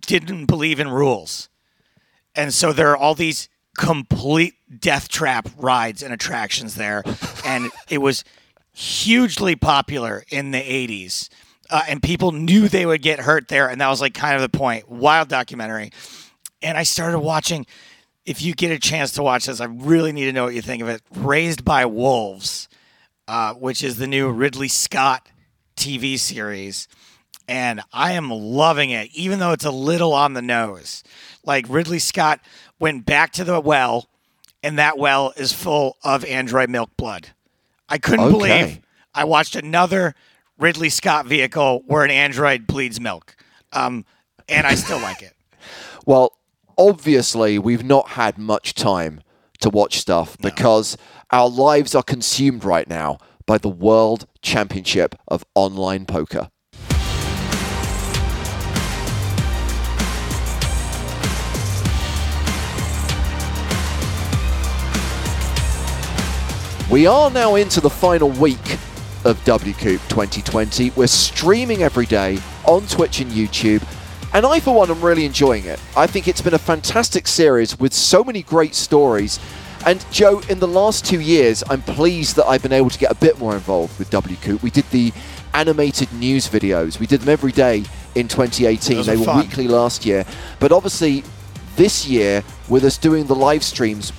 didn't 0.00 0.46
believe 0.46 0.78
in 0.78 0.88
rules, 0.88 1.48
and 2.34 2.52
so 2.52 2.72
there 2.72 2.90
are 2.90 2.96
all 2.96 3.14
these 3.14 3.48
complete 3.76 4.54
death 4.78 5.08
trap 5.08 5.48
rides 5.56 6.02
and 6.02 6.12
attractions 6.12 6.74
there, 6.74 7.02
and 7.44 7.70
it 7.88 7.98
was 7.98 8.24
hugely 8.72 9.56
popular 9.56 10.22
in 10.30 10.50
the 10.50 10.60
80s. 10.60 11.30
Uh, 11.70 11.82
and 11.88 12.02
people 12.02 12.30
knew 12.30 12.68
they 12.68 12.86
would 12.86 13.02
get 13.02 13.20
hurt 13.20 13.48
there, 13.48 13.68
and 13.68 13.80
that 13.80 13.88
was 13.88 14.00
like 14.00 14.14
kind 14.14 14.36
of 14.36 14.42
the 14.42 14.56
point. 14.56 14.88
Wild 14.88 15.28
documentary. 15.28 15.90
And 16.62 16.78
I 16.78 16.84
started 16.84 17.18
watching. 17.18 17.66
If 18.24 18.42
you 18.42 18.54
get 18.54 18.72
a 18.72 18.78
chance 18.78 19.12
to 19.12 19.22
watch 19.22 19.46
this, 19.46 19.60
I 19.60 19.66
really 19.66 20.10
need 20.12 20.24
to 20.24 20.32
know 20.32 20.44
what 20.44 20.54
you 20.54 20.62
think 20.62 20.82
of 20.82 20.88
it. 20.88 21.00
Raised 21.14 21.64
by 21.64 21.86
Wolves, 21.86 22.68
uh, 23.28 23.54
which 23.54 23.84
is 23.84 23.98
the 23.98 24.06
new 24.06 24.30
Ridley 24.30 24.68
Scott 24.68 25.28
TV 25.76 26.18
series. 26.18 26.88
And 27.48 27.80
I 27.92 28.12
am 28.12 28.30
loving 28.30 28.90
it, 28.90 29.10
even 29.14 29.38
though 29.38 29.52
it's 29.52 29.64
a 29.64 29.70
little 29.70 30.12
on 30.12 30.32
the 30.34 30.42
nose. 30.42 31.04
Like 31.44 31.66
Ridley 31.68 31.98
Scott 32.00 32.40
went 32.80 33.06
back 33.06 33.32
to 33.34 33.44
the 33.44 33.60
well, 33.60 34.08
and 34.62 34.78
that 34.78 34.98
well 34.98 35.32
is 35.36 35.52
full 35.52 35.96
of 36.02 36.24
android 36.24 36.70
milk 36.70 36.90
blood. 36.96 37.28
I 37.88 37.98
couldn't 37.98 38.26
Okay. 38.26 38.32
believe 38.36 38.80
I 39.14 39.24
watched 39.24 39.54
another 39.54 40.14
Ridley 40.58 40.88
Scott 40.88 41.26
vehicle 41.26 41.82
where 41.86 42.04
an 42.04 42.10
android 42.10 42.66
bleeds 42.66 43.00
milk. 43.00 43.36
Um, 43.72 44.04
and 44.48 44.66
I 44.66 44.74
still 44.74 44.98
like 45.00 45.22
it. 45.22 45.32
Well, 46.06 46.32
obviously, 46.78 47.58
we've 47.58 47.84
not 47.84 48.10
had 48.10 48.38
much 48.38 48.74
time 48.74 49.20
to 49.58 49.68
watch 49.68 49.98
stuff 49.98 50.38
because 50.38 50.96
our 51.32 51.48
lives 51.48 51.96
are 51.96 52.02
consumed 52.04 52.62
right 52.64 52.88
now 52.88 53.18
by 53.44 53.58
the 53.58 53.68
World 53.68 54.26
Championship 54.40 55.16
of 55.26 55.44
Online 55.56 56.06
Poker. 56.06 56.48
We 66.90 67.08
are 67.08 67.30
now 67.32 67.56
into 67.56 67.80
the 67.80 67.90
final 67.90 68.30
week 68.30 68.74
of 69.24 69.42
WCoop 69.44 70.08
2020. 70.08 70.90
We're 70.90 71.08
streaming 71.08 71.82
every 71.82 72.06
day 72.06 72.38
on 72.64 72.86
Twitch 72.86 73.20
and 73.20 73.30
YouTube. 73.32 73.82
And 74.32 74.46
I, 74.46 74.60
for 74.60 74.72
one, 74.72 74.90
am 74.90 75.00
really 75.00 75.24
enjoying 75.24 75.64
it. 75.64 75.80
I 75.96 76.06
think 76.06 76.28
it's 76.28 76.40
been 76.40 76.54
a 76.54 76.58
fantastic 76.58 77.26
series 77.26 77.76
with 77.80 77.92
so 77.92 78.22
many 78.22 78.42
great 78.42 78.76
stories. 78.76 79.40
And 79.84 80.04
Joe, 80.12 80.40
in 80.48 80.60
the 80.60 80.68
last 80.68 81.04
two 81.04 81.20
years, 81.20 81.64
I'm 81.68 81.82
pleased 81.82 82.36
that 82.36 82.46
I've 82.46 82.62
been 82.62 82.72
able 82.72 82.90
to 82.90 82.98
get 82.98 83.10
a 83.10 83.16
bit 83.16 83.36
more 83.40 83.54
involved 83.54 83.98
with 83.98 84.08
WCoop. 84.10 84.62
We 84.62 84.70
did 84.70 84.88
the 84.90 85.12
animated 85.54 86.12
news 86.12 86.48
videos. 86.48 87.00
We 87.00 87.06
did 87.08 87.22
them 87.22 87.30
every 87.30 87.52
day 87.52 87.78
in 88.14 88.28
2018. 88.28 88.96
Those 88.98 89.06
They 89.06 89.16
were 89.16 89.24
fun. 89.24 89.40
weekly 89.40 89.66
last 89.66 90.06
year. 90.06 90.24
But 90.60 90.70
obviously, 90.70 91.24
this 91.74 92.06
year, 92.06 92.44
with 92.68 92.84
us 92.84 92.96
doing 92.96 93.26
the 93.26 93.34
live 93.34 93.64
streams, 93.64 94.12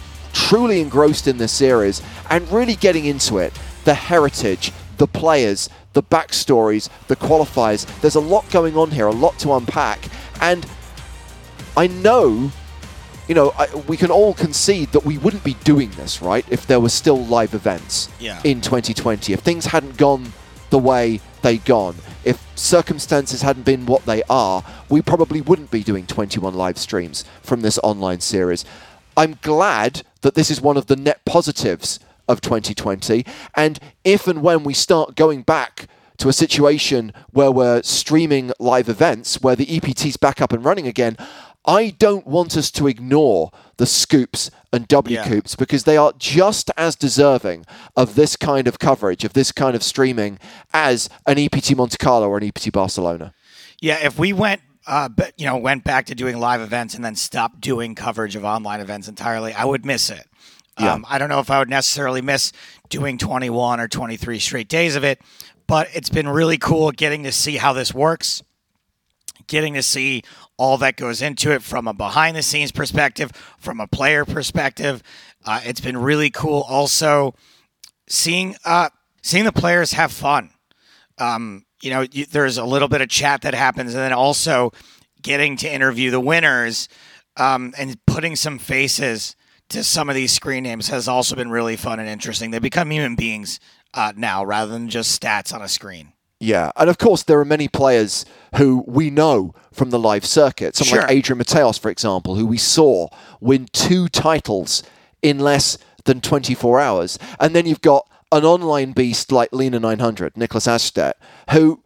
truly 0.47 0.79
engrossed 0.79 1.27
in 1.27 1.37
this 1.37 1.51
series 1.51 2.01
and 2.29 2.49
really 2.49 2.75
getting 2.75 3.03
into 3.03 3.37
it, 3.37 3.51
the 3.83 3.93
heritage, 3.93 4.71
the 4.97 5.05
players, 5.07 5.69
the 5.91 6.01
backstories, 6.01 6.87
the 7.07 7.17
qualifiers. 7.17 7.85
There's 7.99 8.15
a 8.15 8.21
lot 8.21 8.49
going 8.49 8.77
on 8.77 8.91
here, 8.91 9.07
a 9.07 9.11
lot 9.11 9.37
to 9.39 9.53
unpack. 9.53 9.99
And 10.39 10.65
I 11.75 11.87
know, 11.87 12.49
you 13.27 13.35
know, 13.35 13.53
I, 13.57 13.67
we 13.89 13.97
can 13.97 14.09
all 14.09 14.33
concede 14.33 14.93
that 14.93 15.03
we 15.03 15.17
wouldn't 15.17 15.43
be 15.43 15.55
doing 15.65 15.89
this, 15.91 16.21
right, 16.21 16.45
if 16.49 16.65
there 16.65 16.79
were 16.79 16.89
still 16.89 17.25
live 17.25 17.53
events 17.53 18.07
Yeah. 18.17 18.39
in 18.45 18.61
2020. 18.61 19.33
If 19.33 19.41
things 19.41 19.65
hadn't 19.65 19.97
gone 19.97 20.31
the 20.69 20.79
way 20.79 21.19
they'd 21.41 21.65
gone, 21.65 21.95
if 22.23 22.41
circumstances 22.55 23.41
hadn't 23.41 23.63
been 23.65 23.85
what 23.85 24.05
they 24.05 24.23
are, 24.29 24.63
we 24.87 25.01
probably 25.01 25.41
wouldn't 25.41 25.71
be 25.71 25.83
doing 25.83 26.05
21 26.05 26.53
live 26.53 26.77
streams 26.77 27.25
from 27.41 27.61
this 27.61 27.77
online 27.83 28.21
series. 28.21 28.63
I'm 29.17 29.37
glad 29.41 30.03
that 30.27 30.35
this 30.35 30.51
is 30.51 30.59
one 30.59 30.75
of 30.75 30.87
the 30.87 30.97
net 30.97 31.23
positives 31.23 32.01
of 32.27 32.41
2020. 32.41 33.25
And 33.55 33.79
if 34.03 34.27
and 34.27 34.41
when 34.43 34.65
we 34.65 34.73
start 34.73 35.15
going 35.15 35.41
back 35.41 35.87
to 36.17 36.27
a 36.27 36.33
situation 36.33 37.13
where 37.31 37.49
we're 37.49 37.81
streaming 37.83 38.51
live 38.59 38.89
events, 38.89 39.39
where 39.41 39.55
the 39.55 39.65
EPT's 39.77 40.17
back 40.17 40.41
up 40.41 40.51
and 40.51 40.65
running 40.65 40.85
again, 40.85 41.15
I 41.65 41.91
don't 41.97 42.27
want 42.27 42.57
us 42.57 42.69
to 42.71 42.87
ignore 42.87 43.51
the 43.77 43.85
scoops 43.85 44.51
and 44.73 44.85
W 44.89 45.15
Yeah. 45.15 45.25
coops 45.25 45.55
because 45.55 45.85
they 45.85 45.95
are 45.95 46.11
just 46.17 46.69
as 46.75 46.97
deserving 46.97 47.65
of 47.95 48.15
this 48.15 48.35
kind 48.35 48.67
of 48.67 48.79
coverage, 48.79 49.23
of 49.23 49.31
this 49.31 49.53
kind 49.53 49.77
of 49.77 49.83
streaming, 49.83 50.39
as 50.73 51.07
an 51.25 51.37
EPT 51.37 51.73
Monte 51.73 51.95
Carlo 51.97 52.27
or 52.27 52.37
an 52.37 52.43
EPT 52.43 52.69
Barcelona. 52.73 53.33
Yeah, 53.79 53.99
if 54.05 54.19
we 54.19 54.33
went, 54.33 54.59
uh, 54.87 55.09
but 55.09 55.33
you 55.37 55.45
know, 55.45 55.57
went 55.57 55.83
back 55.83 56.05
to 56.07 56.15
doing 56.15 56.39
live 56.39 56.61
events 56.61 56.95
and 56.95 57.03
then 57.03 57.15
stopped 57.15 57.59
doing 57.59 57.93
coverage 57.93 58.35
of 58.35 58.45
online 58.45 58.79
events 58.79 59.07
entirely, 59.07 59.53
I 59.53 59.65
would 59.65 59.85
miss 59.85 60.09
it. 60.09 60.25
Yeah. 60.79 60.93
Um, 60.93 61.05
I 61.09 61.17
don't 61.17 61.29
know 61.29 61.39
if 61.39 61.51
I 61.51 61.59
would 61.59 61.69
necessarily 61.69 62.21
miss 62.21 62.53
doing 62.89 63.17
21 63.17 63.79
or 63.79 63.87
23 63.87 64.39
straight 64.39 64.69
days 64.69 64.95
of 64.95 65.03
it, 65.03 65.19
but 65.65 65.89
it's 65.93 66.09
been 66.09 66.29
really 66.29 66.57
cool 66.57 66.91
getting 66.91 67.23
to 67.23 67.31
see 67.31 67.57
how 67.57 67.73
this 67.73 67.93
works, 67.93 68.43
getting 69.47 69.73
to 69.73 69.83
see 69.83 70.23
all 70.55 70.77
that 70.77 70.95
goes 70.95 71.21
into 71.21 71.51
it 71.51 71.61
from 71.61 71.87
a 71.87 71.93
behind 71.93 72.37
the 72.37 72.41
scenes 72.41 72.71
perspective, 72.71 73.31
from 73.57 73.79
a 73.79 73.87
player 73.87 74.23
perspective. 74.23 75.03
Uh, 75.45 75.61
it's 75.63 75.81
been 75.81 75.97
really 75.97 76.29
cool 76.29 76.61
also 76.67 77.33
seeing 78.07 78.55
uh, 78.63 78.89
seeing 79.21 79.43
the 79.43 79.51
players 79.51 79.93
have 79.93 80.11
fun 80.11 80.51
um, 81.17 81.65
you 81.81 81.89
know, 81.89 82.05
you, 82.11 82.25
there's 82.25 82.57
a 82.57 82.65
little 82.65 82.87
bit 82.87 83.01
of 83.01 83.09
chat 83.09 83.41
that 83.41 83.53
happens, 83.53 83.93
and 83.93 84.03
then 84.03 84.13
also 84.13 84.71
getting 85.21 85.57
to 85.57 85.71
interview 85.71 86.11
the 86.11 86.19
winners 86.19 86.87
um, 87.37 87.73
and 87.77 88.03
putting 88.05 88.35
some 88.35 88.57
faces 88.57 89.35
to 89.69 89.83
some 89.83 90.09
of 90.09 90.15
these 90.15 90.31
screen 90.31 90.63
names 90.63 90.87
has 90.89 91.07
also 91.07 91.35
been 91.35 91.49
really 91.49 91.75
fun 91.75 91.99
and 91.99 92.07
interesting. 92.07 92.51
They 92.51 92.59
become 92.59 92.91
human 92.91 93.15
beings 93.15 93.59
uh, 93.93 94.13
now 94.15 94.43
rather 94.43 94.71
than 94.71 94.89
just 94.89 95.21
stats 95.21 95.53
on 95.53 95.61
a 95.61 95.67
screen. 95.67 96.13
Yeah, 96.39 96.71
and 96.75 96.89
of 96.89 96.99
course 96.99 97.23
there 97.23 97.39
are 97.39 97.45
many 97.45 97.67
players 97.67 98.23
who 98.55 98.83
we 98.87 99.09
know 99.09 99.53
from 99.73 99.89
the 99.89 99.97
live 99.99 100.25
circuit. 100.25 100.75
Someone 100.75 101.01
like 101.01 101.11
Adrian 101.11 101.41
Mateos, 101.41 101.79
for 101.79 101.89
example, 101.89 102.35
who 102.35 102.45
we 102.45 102.57
saw 102.57 103.07
win 103.41 103.67
two 103.73 104.07
titles 104.07 104.83
in 105.21 105.39
less 105.39 105.77
than 106.05 106.21
24 106.21 106.79
hours. 106.79 107.17
And 107.39 107.55
then 107.55 107.65
you've 107.65 107.81
got 107.81 108.07
an 108.31 108.43
online 108.43 108.91
beast 108.91 109.31
like 109.31 109.51
Lena 109.51 109.79
900, 109.79 110.37
Nicholas 110.37 110.67
Astedt, 110.67 111.13
who 111.51 111.83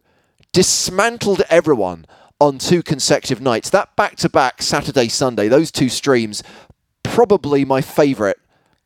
dismantled 0.52 1.42
everyone 1.48 2.06
on 2.40 2.58
two 2.58 2.82
consecutive 2.82 3.40
nights. 3.40 3.70
That 3.70 3.94
back-to-back 3.96 4.62
Saturday 4.62 5.08
Sunday, 5.08 5.48
those 5.48 5.70
two 5.70 5.88
streams, 5.88 6.42
probably 7.02 7.64
my 7.64 7.80
favorite, 7.80 8.38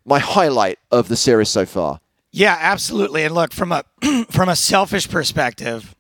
my 0.04 0.18
highlight 0.18 0.78
of 0.90 1.08
the 1.08 1.16
series 1.16 1.48
so 1.48 1.64
far. 1.66 2.00
Yeah, 2.32 2.56
absolutely. 2.60 3.24
And 3.24 3.34
look, 3.34 3.52
from 3.52 3.72
a 3.72 3.84
from 4.30 4.48
a 4.50 4.56
selfish 4.56 5.08
perspective, 5.08 5.94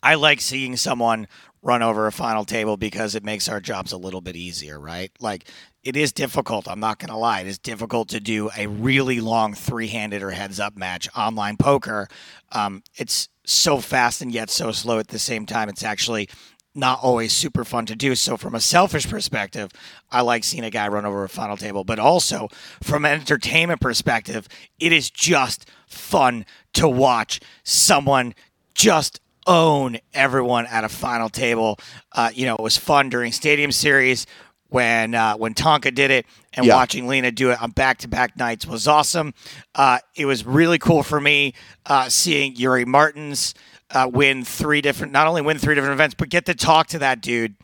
I 0.00 0.14
like 0.14 0.40
seeing 0.40 0.76
someone 0.76 1.26
run 1.62 1.82
over 1.82 2.06
a 2.06 2.12
final 2.12 2.44
table 2.44 2.76
because 2.76 3.14
it 3.14 3.24
makes 3.24 3.48
our 3.48 3.60
jobs 3.60 3.92
a 3.92 3.96
little 3.96 4.20
bit 4.20 4.36
easier, 4.36 4.78
right? 4.78 5.10
Like 5.20 5.48
it 5.82 5.96
is 5.96 6.12
difficult, 6.12 6.68
I'm 6.68 6.80
not 6.80 6.98
going 6.98 7.10
to 7.10 7.16
lie. 7.16 7.40
It 7.40 7.46
is 7.46 7.58
difficult 7.58 8.08
to 8.10 8.20
do 8.20 8.50
a 8.56 8.66
really 8.66 9.20
long 9.20 9.54
three-handed 9.54 10.22
or 10.22 10.30
heads-up 10.30 10.76
match 10.76 11.08
online 11.16 11.56
poker. 11.56 12.08
Um, 12.52 12.82
it's 12.94 13.28
so 13.44 13.78
fast 13.78 14.20
and 14.20 14.32
yet 14.32 14.50
so 14.50 14.72
slow 14.72 14.98
at 14.98 15.08
the 15.08 15.18
same 15.18 15.46
time. 15.46 15.68
It's 15.68 15.82
actually 15.82 16.28
not 16.74 17.00
always 17.02 17.32
super 17.32 17.64
fun 17.64 17.86
to 17.86 17.96
do. 17.96 18.14
So, 18.14 18.36
from 18.36 18.54
a 18.54 18.60
selfish 18.60 19.08
perspective, 19.08 19.70
I 20.10 20.20
like 20.20 20.44
seeing 20.44 20.64
a 20.64 20.70
guy 20.70 20.86
run 20.88 21.04
over 21.04 21.24
a 21.24 21.28
final 21.28 21.56
table. 21.56 21.84
But 21.84 21.98
also, 21.98 22.48
from 22.82 23.04
an 23.04 23.20
entertainment 23.20 23.80
perspective, 23.80 24.48
it 24.78 24.92
is 24.92 25.10
just 25.10 25.68
fun 25.86 26.46
to 26.74 26.88
watch 26.88 27.40
someone 27.64 28.34
just 28.74 29.20
own 29.48 29.98
everyone 30.14 30.66
at 30.66 30.84
a 30.84 30.88
final 30.88 31.28
table. 31.28 31.78
Uh, 32.12 32.30
you 32.32 32.46
know, 32.46 32.54
it 32.54 32.62
was 32.62 32.76
fun 32.76 33.08
during 33.08 33.32
Stadium 33.32 33.72
Series 33.72 34.26
when 34.68 35.14
uh, 35.14 35.34
when 35.36 35.54
Tonka 35.54 35.92
did 35.94 36.10
it, 36.10 36.26
and 36.52 36.66
Yeah. 36.66 36.74
watching 36.76 37.08
Lena 37.08 37.30
do 37.32 37.50
it 37.50 37.60
on 37.60 37.70
back 37.70 37.98
to 37.98 38.08
back 38.08 38.36
nights 38.36 38.66
was 38.66 38.86
awesome. 38.86 39.32
Uh, 39.74 39.98
it 40.14 40.26
was 40.26 40.44
really 40.44 40.78
cool 40.78 41.02
for 41.02 41.20
me 41.20 41.54
uh, 41.86 42.08
seeing 42.08 42.54
Yuri 42.54 42.84
Martins 42.84 43.54
uh, 43.90 44.08
win 44.12 44.44
three 44.44 44.82
different, 44.82 45.12
not 45.12 45.26
only 45.26 45.40
win 45.40 45.58
three 45.58 45.74
different 45.74 45.94
events, 45.94 46.14
but 46.14 46.28
get 46.28 46.44
to 46.46 46.54
talk 46.54 46.86
to 46.88 46.98
that 46.98 47.22
dude 47.22 47.56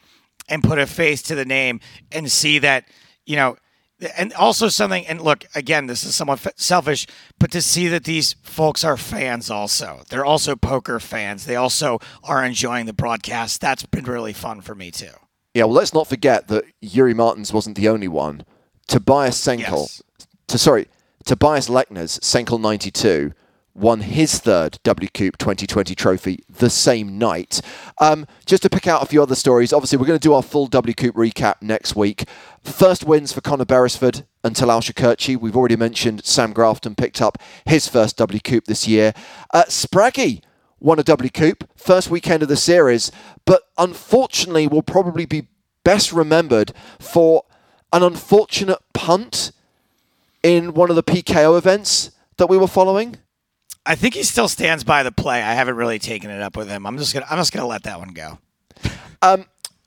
and 0.48 0.62
put 0.64 0.78
a 0.78 0.86
face 0.86 1.20
to 1.22 1.34
the 1.34 1.44
name 1.44 1.78
and 2.10 2.32
see 2.32 2.58
that 2.58 2.88
you 3.26 3.36
know. 3.36 3.56
And 4.16 4.32
also 4.34 4.68
something, 4.68 5.06
and 5.06 5.20
look, 5.20 5.44
again, 5.54 5.86
this 5.86 6.04
is 6.04 6.14
somewhat 6.14 6.44
f- 6.46 6.52
selfish, 6.56 7.06
but 7.38 7.50
to 7.52 7.60
see 7.62 7.88
that 7.88 8.04
these 8.04 8.34
folks 8.42 8.84
are 8.84 8.96
fans 8.96 9.50
also. 9.50 10.02
They're 10.08 10.24
also 10.24 10.56
poker 10.56 11.00
fans. 11.00 11.44
They 11.46 11.56
also 11.56 11.98
are 12.22 12.44
enjoying 12.44 12.86
the 12.86 12.92
broadcast. 12.92 13.60
That's 13.60 13.84
been 13.86 14.04
really 14.04 14.32
fun 14.32 14.60
for 14.60 14.74
me 14.74 14.90
too. 14.90 15.10
Yeah, 15.54 15.64
well, 15.64 15.74
let's 15.74 15.94
not 15.94 16.08
forget 16.08 16.48
that 16.48 16.64
Yuri 16.80 17.14
Martins 17.14 17.52
wasn't 17.52 17.76
the 17.76 17.88
only 17.88 18.08
one. 18.08 18.44
Tobias 18.88 19.36
Senkel, 19.40 19.82
Yes. 19.82 20.02
to 20.48 20.58
sorry, 20.58 20.88
Tobias 21.24 21.68
Lechner's 21.68 22.18
Senkel 22.18 22.60
92 22.60 23.32
won 23.74 24.00
his 24.00 24.38
third 24.38 24.78
WCOOP 24.84 25.36
2020 25.36 25.94
trophy 25.94 26.44
the 26.48 26.70
same 26.70 27.18
night. 27.18 27.60
Um, 28.00 28.26
just 28.46 28.62
to 28.62 28.70
pick 28.70 28.86
out 28.86 29.02
a 29.02 29.06
few 29.06 29.22
other 29.22 29.34
stories, 29.34 29.72
obviously 29.72 29.98
we're 29.98 30.06
going 30.06 30.18
to 30.18 30.28
do 30.28 30.32
our 30.34 30.42
full 30.42 30.68
WCOOP 30.68 31.12
recap 31.12 31.60
next 31.60 31.96
week. 31.96 32.28
First 32.62 33.04
wins 33.04 33.32
for 33.32 33.40
Conor 33.40 33.64
Beresford 33.64 34.24
and 34.44 34.54
Talal 34.54 34.80
Shakerchi. 34.80 35.36
We've 35.36 35.56
already 35.56 35.76
mentioned 35.76 36.24
Sam 36.24 36.52
Grafton 36.52 36.94
picked 36.94 37.20
up 37.20 37.38
his 37.64 37.88
first 37.88 38.16
WCOOP 38.18 38.64
this 38.66 38.86
year. 38.86 39.12
Uh, 39.52 39.64
Spraggy 39.64 40.42
won 40.78 40.98
a 40.98 41.04
WCOOP, 41.04 41.66
first 41.76 42.10
weekend 42.10 42.42
of 42.42 42.48
the 42.48 42.56
series, 42.56 43.10
but 43.44 43.62
unfortunately 43.76 44.68
will 44.68 44.82
probably 44.82 45.26
be 45.26 45.48
best 45.82 46.12
remembered 46.12 46.72
for 47.00 47.44
an 47.92 48.02
unfortunate 48.02 48.80
punt 48.92 49.52
in 50.42 50.74
one 50.74 50.90
of 50.90 50.96
the 50.96 51.02
PKO 51.02 51.56
events 51.56 52.10
that 52.36 52.48
we 52.48 52.58
were 52.58 52.68
following. 52.68 53.16
I 53.86 53.94
think 53.94 54.14
he 54.14 54.22
still 54.22 54.48
stands 54.48 54.82
by 54.84 55.02
the 55.02 55.12
play. 55.12 55.42
I 55.42 55.52
haven't 55.54 55.76
really 55.76 55.98
taken 55.98 56.30
it 56.30 56.40
up 56.40 56.56
with 56.56 56.68
him. 56.68 56.86
I'm 56.86 56.98
just 56.98 57.12
gonna 57.12 57.26
I'm 57.30 57.38
just 57.38 57.52
gonna 57.52 57.66
let 57.66 57.82
that 57.84 57.98
one 57.98 58.14
go. 58.14 58.38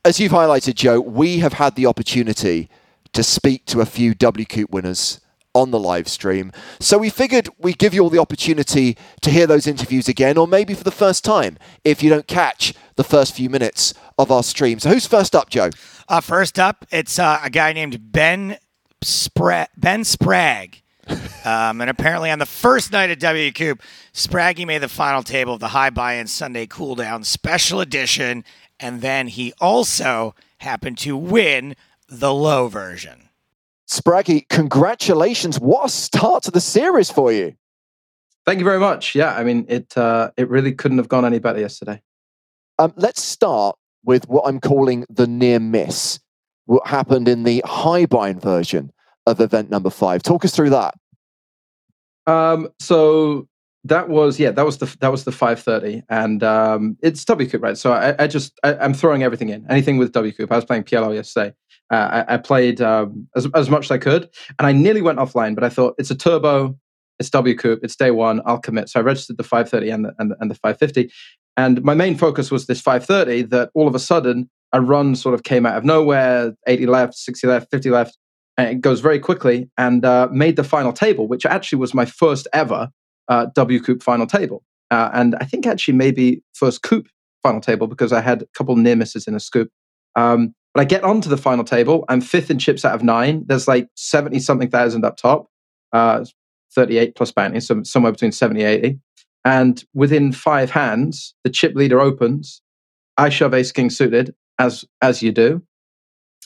As 0.04 0.18
you've 0.18 0.32
highlighted, 0.32 0.74
Joe, 0.74 1.00
we 1.00 1.38
have 1.38 1.54
had 1.54 1.74
the 1.74 1.86
opportunity 1.86 2.70
to 3.12 3.22
speak 3.22 3.66
to 3.66 3.80
a 3.80 3.86
few 3.86 4.14
WCOOP 4.14 4.70
winners 4.70 5.20
on 5.54 5.70
the 5.70 5.78
live 5.78 6.08
stream. 6.08 6.52
So 6.78 6.98
we 6.98 7.10
figured 7.10 7.48
we'd 7.58 7.78
give 7.78 7.92
you 7.92 8.02
all 8.02 8.10
the 8.10 8.20
opportunity 8.20 8.96
to 9.22 9.30
hear 9.30 9.46
those 9.46 9.66
interviews 9.66 10.08
again, 10.08 10.38
or 10.38 10.46
maybe 10.46 10.72
for 10.72 10.84
the 10.84 10.90
first 10.90 11.24
time 11.24 11.58
if 11.84 12.02
you 12.02 12.10
don't 12.10 12.26
catch 12.26 12.74
the 12.96 13.04
first 13.04 13.34
few 13.34 13.50
minutes 13.50 13.92
of 14.18 14.30
our 14.30 14.42
stream. 14.42 14.78
So 14.78 14.90
who's 14.90 15.06
first 15.06 15.34
up, 15.34 15.50
Joe? 15.50 15.70
Uh, 16.08 16.20
first 16.20 16.58
up, 16.58 16.86
it's 16.90 17.18
uh, 17.18 17.40
a 17.42 17.50
guy 17.50 17.72
named 17.72 18.12
Ben 18.12 18.58
Spra- 19.04 19.68
Ben 19.76 20.02
Spragg. 20.02 20.82
Um, 21.44 21.80
and 21.80 21.88
apparently, 21.88 22.30
on 22.30 22.38
the 22.38 22.46
first 22.46 22.92
night 22.92 23.10
of 23.10 23.18
W 23.18 23.52
Coop, 23.52 23.82
Spraggy 24.12 24.66
made 24.66 24.82
the 24.82 24.88
final 24.88 25.22
table 25.22 25.54
of 25.54 25.60
the 25.60 25.68
High 25.68 25.90
Buy-In 25.90 26.26
Sunday 26.26 26.66
Cool 26.66 26.94
Down 26.94 27.24
Special 27.24 27.80
Edition, 27.80 28.44
and 28.78 29.00
then 29.00 29.28
he 29.28 29.52
also 29.60 30.34
happened 30.58 30.98
to 30.98 31.16
win 31.16 31.74
the 32.08 32.32
low 32.34 32.68
version. 32.68 33.28
Spraggy, 33.88 34.46
congratulations. 34.48 35.58
What 35.58 35.86
a 35.86 35.88
start 35.88 36.42
to 36.44 36.50
the 36.50 36.60
series 36.60 37.10
for 37.10 37.32
you. 37.32 37.54
Thank 38.44 38.58
you 38.58 38.64
very 38.64 38.80
much. 38.80 39.14
Yeah, 39.14 39.34
I 39.34 39.44
mean, 39.44 39.64
it 39.68 39.96
uh, 39.96 40.30
it 40.36 40.48
really 40.48 40.72
couldn't 40.72 40.98
have 40.98 41.08
gone 41.08 41.24
any 41.24 41.38
better 41.38 41.60
yesterday. 41.60 42.02
Um, 42.78 42.92
let's 42.96 43.22
start 43.22 43.76
with 44.04 44.28
what 44.28 44.42
I'm 44.46 44.60
calling 44.60 45.06
the 45.08 45.26
near 45.26 45.58
miss. 45.60 46.20
What 46.66 46.86
happened 46.86 47.28
in 47.28 47.44
the 47.44 47.62
high 47.64 48.06
bind 48.06 48.42
version 48.42 48.92
of 49.30 49.40
event 49.40 49.70
number 49.70 49.90
five? 49.90 50.22
Talk 50.22 50.44
us 50.44 50.54
through 50.54 50.70
that. 50.70 50.94
Um, 52.26 52.68
so 52.78 53.48
that 53.84 54.08
was 54.08 54.38
yeah, 54.38 54.50
that 54.50 54.64
was 54.64 54.78
the 54.78 54.94
that 55.00 55.10
was 55.10 55.24
the 55.24 55.32
five 55.32 55.60
thirty, 55.60 56.02
and 56.08 56.42
um, 56.42 56.96
it's 57.02 57.24
WCOOP, 57.24 57.62
right? 57.62 57.78
So 57.78 57.92
I, 57.92 58.14
I 58.22 58.26
just 58.26 58.58
I, 58.62 58.74
am 58.84 58.94
throwing 58.94 59.22
everything 59.22 59.48
in, 59.48 59.66
anything 59.70 59.96
with 59.96 60.12
WCOOP. 60.12 60.50
I 60.50 60.56
was 60.56 60.64
playing 60.64 60.84
PLO 60.84 61.14
yesterday. 61.14 61.54
Uh, 61.90 62.24
I, 62.28 62.34
I, 62.34 62.36
played 62.36 62.82
um, 62.82 63.28
as 63.34 63.48
as 63.54 63.70
much 63.70 63.86
as 63.86 63.90
I 63.90 63.98
could, 63.98 64.28
and 64.58 64.66
I 64.66 64.72
nearly 64.72 65.00
went 65.00 65.18
offline, 65.18 65.54
but 65.54 65.64
I 65.64 65.70
thought 65.70 65.94
it's 65.96 66.10
a 66.10 66.14
turbo, 66.14 66.76
it's 67.18 67.30
WCOOP, 67.30 67.78
it's 67.82 67.96
day 67.96 68.10
one, 68.10 68.42
I'll 68.44 68.58
commit. 68.58 68.90
So 68.90 69.00
I 69.00 69.02
registered 69.02 69.38
the 69.38 69.42
530 69.44 69.90
and 69.90 70.04
the 70.04 70.14
and 70.18 70.30
the, 70.30 70.36
and 70.40 70.50
the 70.50 70.54
550, 70.56 71.10
and 71.56 71.82
my 71.82 71.94
main 71.94 72.16
focus 72.16 72.50
was 72.50 72.66
this 72.66 72.80
530. 72.80 73.42
That 73.42 73.70
all 73.74 73.88
of 73.88 73.94
a 73.94 73.98
sudden 73.98 74.50
a 74.72 74.82
run 74.82 75.14
sort 75.14 75.34
of 75.34 75.44
came 75.44 75.64
out 75.64 75.78
of 75.78 75.84
nowhere, 75.84 76.52
80 76.66 76.86
left, 76.86 77.14
60 77.14 77.46
left, 77.46 77.70
50 77.70 77.88
left, 77.88 78.18
and 78.58 78.68
it 78.68 78.80
goes 78.82 79.00
very 79.00 79.18
quickly, 79.18 79.70
and 79.78 80.04
uh, 80.04 80.28
made 80.30 80.56
the 80.56 80.64
final 80.64 80.92
table, 80.92 81.26
which 81.26 81.46
actually 81.46 81.78
was 81.78 81.94
my 81.94 82.04
first 82.04 82.46
ever 82.52 82.90
uh, 83.28 83.46
WCOOP 83.56 84.02
final 84.02 84.26
table. 84.26 84.62
Uh, 84.90 85.10
and 85.12 85.36
I 85.40 85.44
think 85.44 85.66
actually 85.66 85.94
maybe 85.94 86.42
first 86.54 86.82
Coop 86.82 87.08
final 87.42 87.60
table 87.60 87.86
because 87.86 88.12
I 88.12 88.20
had 88.20 88.42
a 88.42 88.46
couple 88.54 88.74
near 88.76 88.96
misses 88.96 89.26
in 89.26 89.34
a 89.34 89.40
scoop. 89.40 89.70
Um, 90.16 90.54
but 90.74 90.80
I 90.80 90.84
get 90.84 91.04
onto 91.04 91.28
the 91.28 91.36
final 91.36 91.64
table. 91.64 92.04
I'm 92.08 92.20
fifth 92.20 92.50
in 92.50 92.58
chips 92.58 92.84
out 92.84 92.94
of 92.94 93.02
nine. 93.02 93.44
There's 93.46 93.68
like 93.68 93.88
70 93.96 94.40
something 94.40 94.70
thousand 94.70 95.04
up 95.04 95.16
top, 95.16 95.46
uh, 95.92 96.24
38 96.74 97.14
plus 97.14 97.32
bounty, 97.32 97.60
so 97.60 97.82
somewhere 97.84 98.12
between 98.12 98.32
70 98.32 98.62
80. 98.62 98.98
And 99.44 99.84
within 99.94 100.32
five 100.32 100.70
hands, 100.70 101.34
the 101.44 101.50
chip 101.50 101.74
leader 101.74 102.00
opens. 102.00 102.60
I 103.16 103.28
shove 103.28 103.54
ace 103.54 103.72
king 103.72 103.90
suited, 103.90 104.34
as 104.58 104.84
as 105.00 105.22
you 105.22 105.32
do. 105.32 105.62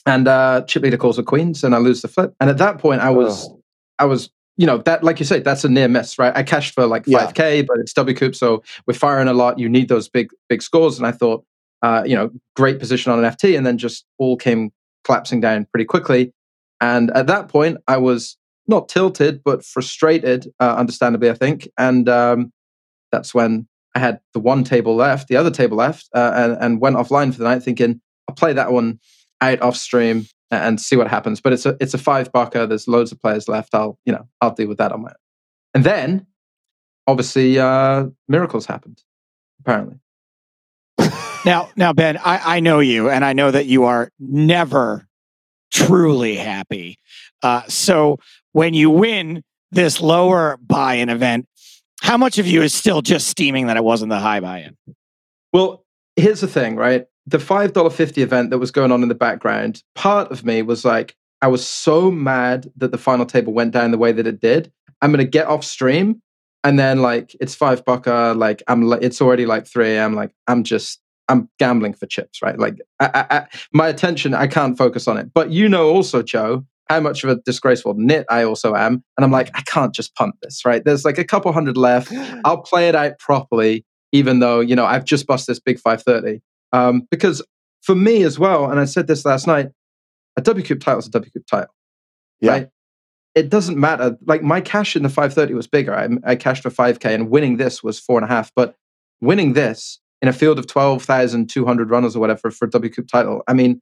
And 0.04 0.26
uh, 0.26 0.62
chip 0.66 0.82
leader 0.82 0.96
calls 0.96 1.18
a 1.18 1.22
queens, 1.22 1.62
and 1.62 1.74
I 1.74 1.78
lose 1.78 2.02
the 2.02 2.08
flip. 2.08 2.34
And 2.40 2.50
at 2.50 2.58
that 2.58 2.78
point, 2.78 3.00
I 3.02 3.10
was 3.10 3.48
oh. 3.48 3.62
I 3.98 4.04
was 4.04 4.30
you 4.56 4.66
know 4.66 4.78
that 4.78 5.02
like 5.02 5.18
you 5.18 5.24
say 5.24 5.40
that's 5.40 5.64
a 5.64 5.68
near 5.68 5.88
miss 5.88 6.18
right 6.18 6.36
i 6.36 6.42
cashed 6.42 6.74
for 6.74 6.86
like 6.86 7.04
5k 7.04 7.56
yeah. 7.56 7.62
but 7.62 7.78
it's 7.78 7.92
WCOOP 7.92 8.36
so 8.36 8.62
we're 8.86 8.94
firing 8.94 9.28
a 9.28 9.34
lot 9.34 9.58
you 9.58 9.68
need 9.68 9.88
those 9.88 10.08
big 10.08 10.30
big 10.48 10.62
scores 10.62 10.98
and 10.98 11.06
i 11.06 11.12
thought 11.12 11.44
uh, 11.82 12.04
you 12.06 12.14
know 12.14 12.30
great 12.54 12.78
position 12.78 13.10
on 13.10 13.24
an 13.24 13.30
ft 13.32 13.56
and 13.56 13.66
then 13.66 13.78
just 13.78 14.04
all 14.18 14.36
came 14.36 14.70
collapsing 15.04 15.40
down 15.40 15.66
pretty 15.72 15.84
quickly 15.84 16.32
and 16.80 17.10
at 17.12 17.26
that 17.26 17.48
point 17.48 17.78
i 17.88 17.96
was 17.96 18.36
not 18.68 18.88
tilted 18.88 19.42
but 19.42 19.64
frustrated 19.64 20.46
uh, 20.60 20.74
understandably 20.76 21.30
i 21.30 21.34
think 21.34 21.68
and 21.78 22.08
um, 22.08 22.52
that's 23.10 23.34
when 23.34 23.66
i 23.96 23.98
had 23.98 24.20
the 24.32 24.40
one 24.40 24.62
table 24.62 24.94
left 24.94 25.28
the 25.28 25.36
other 25.36 25.50
table 25.50 25.76
left 25.76 26.08
uh, 26.14 26.32
and, 26.34 26.56
and 26.60 26.80
went 26.80 26.96
offline 26.96 27.32
for 27.32 27.38
the 27.38 27.44
night 27.44 27.62
thinking 27.62 28.00
i'll 28.28 28.34
play 28.34 28.52
that 28.52 28.70
one 28.70 29.00
out 29.42 29.60
off 29.60 29.76
stream 29.76 30.26
and 30.50 30.80
see 30.80 30.96
what 30.96 31.08
happens. 31.08 31.40
But 31.40 31.52
it's 31.52 31.66
a 31.66 31.76
it's 31.80 31.94
a 31.94 31.98
five 31.98 32.32
bucker. 32.32 32.66
There's 32.66 32.88
loads 32.88 33.12
of 33.12 33.20
players 33.20 33.48
left. 33.48 33.74
I'll 33.74 33.98
you 34.06 34.12
know 34.12 34.28
I'll 34.40 34.54
deal 34.54 34.68
with 34.68 34.78
that 34.78 34.92
on 34.92 35.02
my 35.02 35.08
own. 35.08 35.14
And 35.74 35.84
then, 35.84 36.26
obviously, 37.06 37.58
uh, 37.58 38.06
miracles 38.28 38.66
happened. 38.66 39.02
Apparently. 39.60 39.96
now, 41.44 41.70
now, 41.76 41.92
Ben, 41.92 42.18
I, 42.18 42.56
I 42.56 42.60
know 42.60 42.80
you, 42.80 43.08
and 43.08 43.24
I 43.24 43.32
know 43.32 43.50
that 43.50 43.66
you 43.66 43.84
are 43.84 44.10
never 44.18 45.06
truly 45.72 46.36
happy. 46.36 46.98
Uh, 47.42 47.62
so 47.68 48.18
when 48.52 48.74
you 48.74 48.90
win 48.90 49.42
this 49.70 50.00
lower 50.00 50.58
buy-in 50.58 51.08
event, 51.08 51.46
how 52.02 52.16
much 52.16 52.38
of 52.38 52.46
you 52.46 52.62
is 52.62 52.74
still 52.74 53.00
just 53.00 53.28
steaming 53.28 53.68
that 53.68 53.76
it 53.76 53.84
wasn't 53.84 54.10
the 54.10 54.18
high 54.18 54.40
buy-in? 54.40 54.76
Well, 55.52 55.84
here's 56.16 56.40
the 56.40 56.48
thing, 56.48 56.76
right? 56.76 57.06
The 57.26 57.38
$5.50 57.38 58.18
event 58.18 58.50
that 58.50 58.58
was 58.58 58.70
going 58.70 58.92
on 58.92 59.02
in 59.02 59.08
the 59.08 59.14
background, 59.14 59.82
part 59.94 60.30
of 60.30 60.44
me 60.44 60.62
was 60.62 60.84
like, 60.84 61.16
I 61.40 61.48
was 61.48 61.66
so 61.66 62.10
mad 62.10 62.70
that 62.76 62.92
the 62.92 62.98
final 62.98 63.26
table 63.26 63.52
went 63.52 63.72
down 63.72 63.90
the 63.90 63.98
way 63.98 64.12
that 64.12 64.26
it 64.26 64.40
did. 64.40 64.72
I'm 65.00 65.10
going 65.10 65.24
to 65.24 65.30
get 65.30 65.46
off 65.46 65.64
stream. 65.64 66.22
And 66.64 66.78
then, 66.78 67.02
like, 67.02 67.34
it's 67.40 67.56
five 67.56 67.84
bucker. 67.84 68.12
Uh, 68.12 68.34
like, 68.34 68.62
I'm, 68.68 68.92
it's 68.94 69.20
already 69.20 69.46
like 69.46 69.66
3 69.66 69.96
a.m. 69.96 70.14
Like, 70.14 70.30
I'm 70.46 70.62
just, 70.62 71.00
I'm 71.28 71.48
gambling 71.58 71.94
for 71.94 72.06
chips, 72.06 72.40
right? 72.40 72.56
Like, 72.56 72.80
I, 73.00 73.10
I, 73.12 73.36
I, 73.36 73.46
my 73.72 73.88
attention, 73.88 74.34
I 74.34 74.46
can't 74.46 74.78
focus 74.78 75.08
on 75.08 75.18
it. 75.18 75.32
But 75.34 75.50
you 75.50 75.68
know, 75.68 75.90
also, 75.90 76.22
Joe, 76.22 76.64
how 76.88 77.00
much 77.00 77.24
of 77.24 77.30
a 77.30 77.36
disgraceful 77.36 77.94
nit 77.94 78.26
I 78.28 78.44
also 78.44 78.74
am. 78.74 79.02
And 79.16 79.24
I'm 79.24 79.30
like, 79.30 79.50
I 79.54 79.62
can't 79.62 79.94
just 79.94 80.14
punt 80.14 80.34
this, 80.42 80.64
right? 80.64 80.84
There's 80.84 81.04
like 81.04 81.18
a 81.18 81.24
couple 81.24 81.50
hundred 81.52 81.76
left. 81.76 82.12
I'll 82.44 82.62
play 82.62 82.88
it 82.88 82.94
out 82.94 83.18
properly, 83.18 83.84
even 84.12 84.40
though, 84.40 84.60
you 84.60 84.76
know, 84.76 84.84
I've 84.84 85.04
just 85.04 85.26
bust 85.26 85.46
this 85.46 85.58
big 85.58 85.80
530. 85.80 86.42
Um, 86.72 87.06
because 87.10 87.42
for 87.82 87.94
me 87.94 88.22
as 88.22 88.38
well, 88.38 88.70
and 88.70 88.80
I 88.80 88.84
said 88.84 89.06
this 89.06 89.24
last 89.24 89.46
night, 89.46 89.70
a 90.36 90.42
WCOOP 90.42 90.80
title 90.80 91.00
is 91.00 91.06
a 91.06 91.10
WCOOP 91.10 91.46
title. 91.46 91.74
Yeah. 92.40 92.50
Right? 92.52 92.68
It 93.34 93.48
doesn't 93.48 93.78
matter. 93.78 94.16
Like 94.26 94.42
my 94.42 94.60
cash 94.60 94.96
in 94.96 95.02
the 95.02 95.08
530 95.08 95.54
was 95.54 95.66
bigger. 95.66 95.94
I, 95.94 96.08
I 96.24 96.36
cashed 96.36 96.62
for 96.62 96.70
5K 96.70 97.06
and 97.06 97.30
winning 97.30 97.56
this 97.56 97.82
was 97.82 97.98
four 97.98 98.18
and 98.18 98.24
a 98.24 98.28
half. 98.28 98.52
But 98.54 98.74
winning 99.20 99.54
this 99.54 100.00
in 100.20 100.28
a 100.28 100.32
field 100.32 100.58
of 100.58 100.66
12,200 100.66 101.90
runners 101.90 102.14
or 102.14 102.20
whatever 102.20 102.50
for 102.50 102.66
a 102.66 102.70
WCOOP 102.70 103.08
title, 103.08 103.42
I 103.48 103.54
mean, 103.54 103.80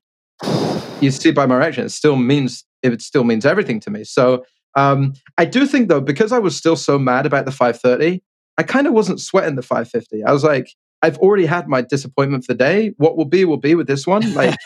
you 1.00 1.10
see 1.10 1.30
by 1.32 1.46
my 1.46 1.56
reaction, 1.56 1.84
it 1.86 1.90
still 1.90 2.16
means 2.16 2.64
it 2.82 3.02
still 3.02 3.24
means 3.24 3.44
everything 3.44 3.80
to 3.80 3.90
me. 3.90 4.04
So 4.04 4.44
um, 4.76 5.14
I 5.36 5.44
do 5.44 5.66
think 5.66 5.88
though, 5.88 6.00
because 6.00 6.32
I 6.32 6.38
was 6.38 6.56
still 6.56 6.76
so 6.76 6.98
mad 6.98 7.26
about 7.26 7.44
the 7.44 7.52
530, 7.52 8.22
I 8.56 8.62
kind 8.62 8.86
of 8.86 8.92
wasn't 8.92 9.20
sweating 9.20 9.56
the 9.56 9.62
550. 9.62 10.24
I 10.24 10.32
was 10.32 10.44
like, 10.44 10.70
I've 11.02 11.18
already 11.18 11.46
had 11.46 11.68
my 11.68 11.82
disappointment 11.82 12.44
for 12.44 12.52
the 12.52 12.58
day. 12.58 12.92
What 12.96 13.16
will 13.16 13.24
be 13.24 13.44
will 13.44 13.56
be 13.56 13.74
with 13.74 13.86
this 13.86 14.06
one. 14.06 14.22
Like, 14.34 14.56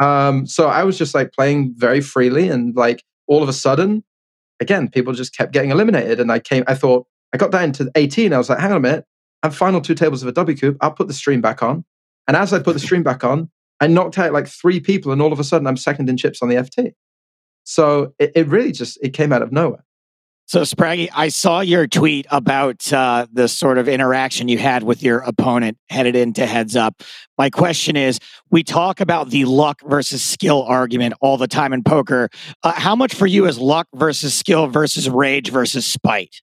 um, 0.00 0.46
so 0.46 0.68
I 0.68 0.84
was 0.84 0.98
just 0.98 1.14
like 1.14 1.32
playing 1.32 1.74
very 1.76 2.00
freely, 2.00 2.48
and 2.48 2.74
like 2.74 3.04
all 3.26 3.42
of 3.42 3.48
a 3.48 3.52
sudden, 3.52 4.02
again, 4.60 4.88
people 4.88 5.12
just 5.12 5.36
kept 5.36 5.52
getting 5.52 5.70
eliminated, 5.70 6.18
and 6.18 6.32
I 6.32 6.38
came. 6.38 6.64
I 6.66 6.74
thought 6.74 7.06
I 7.32 7.36
got 7.36 7.52
down 7.52 7.72
to 7.72 7.90
18. 7.94 8.32
I 8.32 8.38
was 8.38 8.48
like, 8.48 8.58
hang 8.58 8.72
on 8.72 8.78
a 8.78 8.80
minute, 8.80 9.04
I'm 9.42 9.50
final 9.50 9.80
two 9.80 9.94
tables 9.94 10.22
of 10.22 10.28
a 10.28 10.32
WCOOP. 10.32 10.76
I'll 10.80 10.92
put 10.92 11.08
the 11.08 11.14
stream 11.14 11.40
back 11.40 11.62
on, 11.62 11.84
and 12.26 12.36
as 12.36 12.52
I 12.52 12.58
put 12.58 12.72
the 12.72 12.80
stream 12.80 13.02
back 13.02 13.22
on, 13.22 13.50
I 13.80 13.86
knocked 13.86 14.18
out 14.18 14.32
like 14.32 14.48
three 14.48 14.80
people, 14.80 15.12
and 15.12 15.20
all 15.20 15.32
of 15.32 15.40
a 15.40 15.44
sudden, 15.44 15.66
I'm 15.66 15.76
second 15.76 16.08
in 16.08 16.16
chips 16.16 16.42
on 16.42 16.48
the 16.48 16.56
FT. 16.56 16.92
So 17.64 18.14
it, 18.18 18.32
it 18.34 18.48
really 18.48 18.72
just 18.72 18.98
it 19.02 19.10
came 19.10 19.32
out 19.32 19.42
of 19.42 19.52
nowhere. 19.52 19.84
So, 20.52 20.60
Spraggy, 20.60 21.08
I 21.14 21.28
saw 21.28 21.60
your 21.60 21.86
tweet 21.86 22.26
about 22.30 22.92
uh, 22.92 23.26
the 23.32 23.48
sort 23.48 23.78
of 23.78 23.88
interaction 23.88 24.48
you 24.48 24.58
had 24.58 24.82
with 24.82 25.02
your 25.02 25.20
opponent 25.20 25.78
headed 25.88 26.14
into 26.14 26.44
heads 26.44 26.76
up. 26.76 27.02
My 27.38 27.48
question 27.48 27.96
is 27.96 28.18
we 28.50 28.62
talk 28.62 29.00
about 29.00 29.30
the 29.30 29.46
luck 29.46 29.80
versus 29.86 30.22
skill 30.22 30.62
argument 30.64 31.14
all 31.22 31.38
the 31.38 31.48
time 31.48 31.72
in 31.72 31.82
poker. 31.82 32.28
Uh, 32.62 32.72
how 32.72 32.94
much 32.94 33.14
for 33.14 33.26
you 33.26 33.46
is 33.46 33.58
luck 33.58 33.88
versus 33.94 34.34
skill 34.34 34.66
versus 34.66 35.08
rage 35.08 35.50
versus 35.50 35.86
spite? 35.86 36.42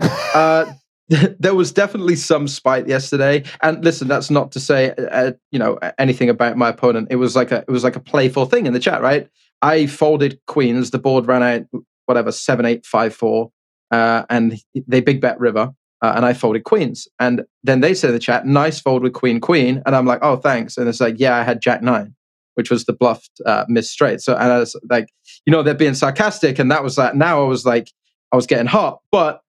Uh, 0.00 0.72
there 1.38 1.54
was 1.54 1.70
definitely 1.70 2.16
some 2.16 2.48
spite 2.48 2.88
yesterday 2.88 3.44
and 3.62 3.84
listen 3.84 4.08
that's 4.08 4.30
not 4.30 4.50
to 4.50 4.58
say 4.58 4.92
uh, 5.12 5.30
you 5.52 5.58
know 5.60 5.78
anything 5.98 6.28
about 6.28 6.56
my 6.56 6.68
opponent 6.68 7.06
it 7.10 7.16
was 7.16 7.36
like 7.36 7.52
a 7.52 7.58
it 7.58 7.70
was 7.70 7.84
like 7.84 7.96
a 7.96 8.00
playful 8.00 8.46
thing 8.46 8.66
in 8.66 8.72
the 8.72 8.78
chat 8.78 9.02
right 9.02 9.28
i 9.60 9.86
folded 9.86 10.38
queens 10.46 10.92
the 10.92 11.00
board 11.00 11.26
ran 11.26 11.42
out 11.42 11.82
whatever 12.10 12.32
seven 12.32 12.66
eight 12.66 12.84
five 12.84 13.14
four, 13.14 13.52
uh, 13.92 14.24
and 14.28 14.60
they 14.86 15.00
big 15.00 15.20
bet 15.20 15.38
river, 15.38 15.72
uh, 16.02 16.12
and 16.16 16.26
I 16.26 16.32
folded 16.32 16.64
queens, 16.64 17.06
and 17.20 17.44
then 17.62 17.80
they 17.80 17.94
said 17.94 18.10
in 18.10 18.14
the 18.14 18.20
chat, 18.20 18.46
"Nice 18.46 18.80
fold 18.80 19.02
with 19.02 19.12
queen 19.12 19.40
queen," 19.40 19.80
and 19.86 19.94
I'm 19.94 20.06
like, 20.06 20.18
"Oh, 20.22 20.36
thanks," 20.36 20.76
and 20.76 20.88
it's 20.88 21.00
like, 21.00 21.16
"Yeah, 21.18 21.36
I 21.36 21.44
had 21.44 21.62
jack 21.62 21.82
nine, 21.82 22.14
which 22.54 22.70
was 22.70 22.84
the 22.84 22.92
bluffed 22.92 23.40
uh, 23.46 23.64
miss 23.68 23.90
straight." 23.90 24.20
So 24.20 24.34
and 24.34 24.52
I 24.52 24.58
was 24.58 24.74
like, 24.90 25.08
you 25.46 25.52
know, 25.52 25.62
they're 25.62 25.74
being 25.74 25.94
sarcastic, 25.94 26.58
and 26.58 26.70
that 26.72 26.82
was 26.82 26.98
like, 26.98 27.14
now 27.14 27.42
I 27.42 27.46
was 27.46 27.64
like, 27.64 27.92
I 28.32 28.36
was 28.36 28.46
getting 28.46 28.66
hot, 28.66 29.00
but 29.12 29.40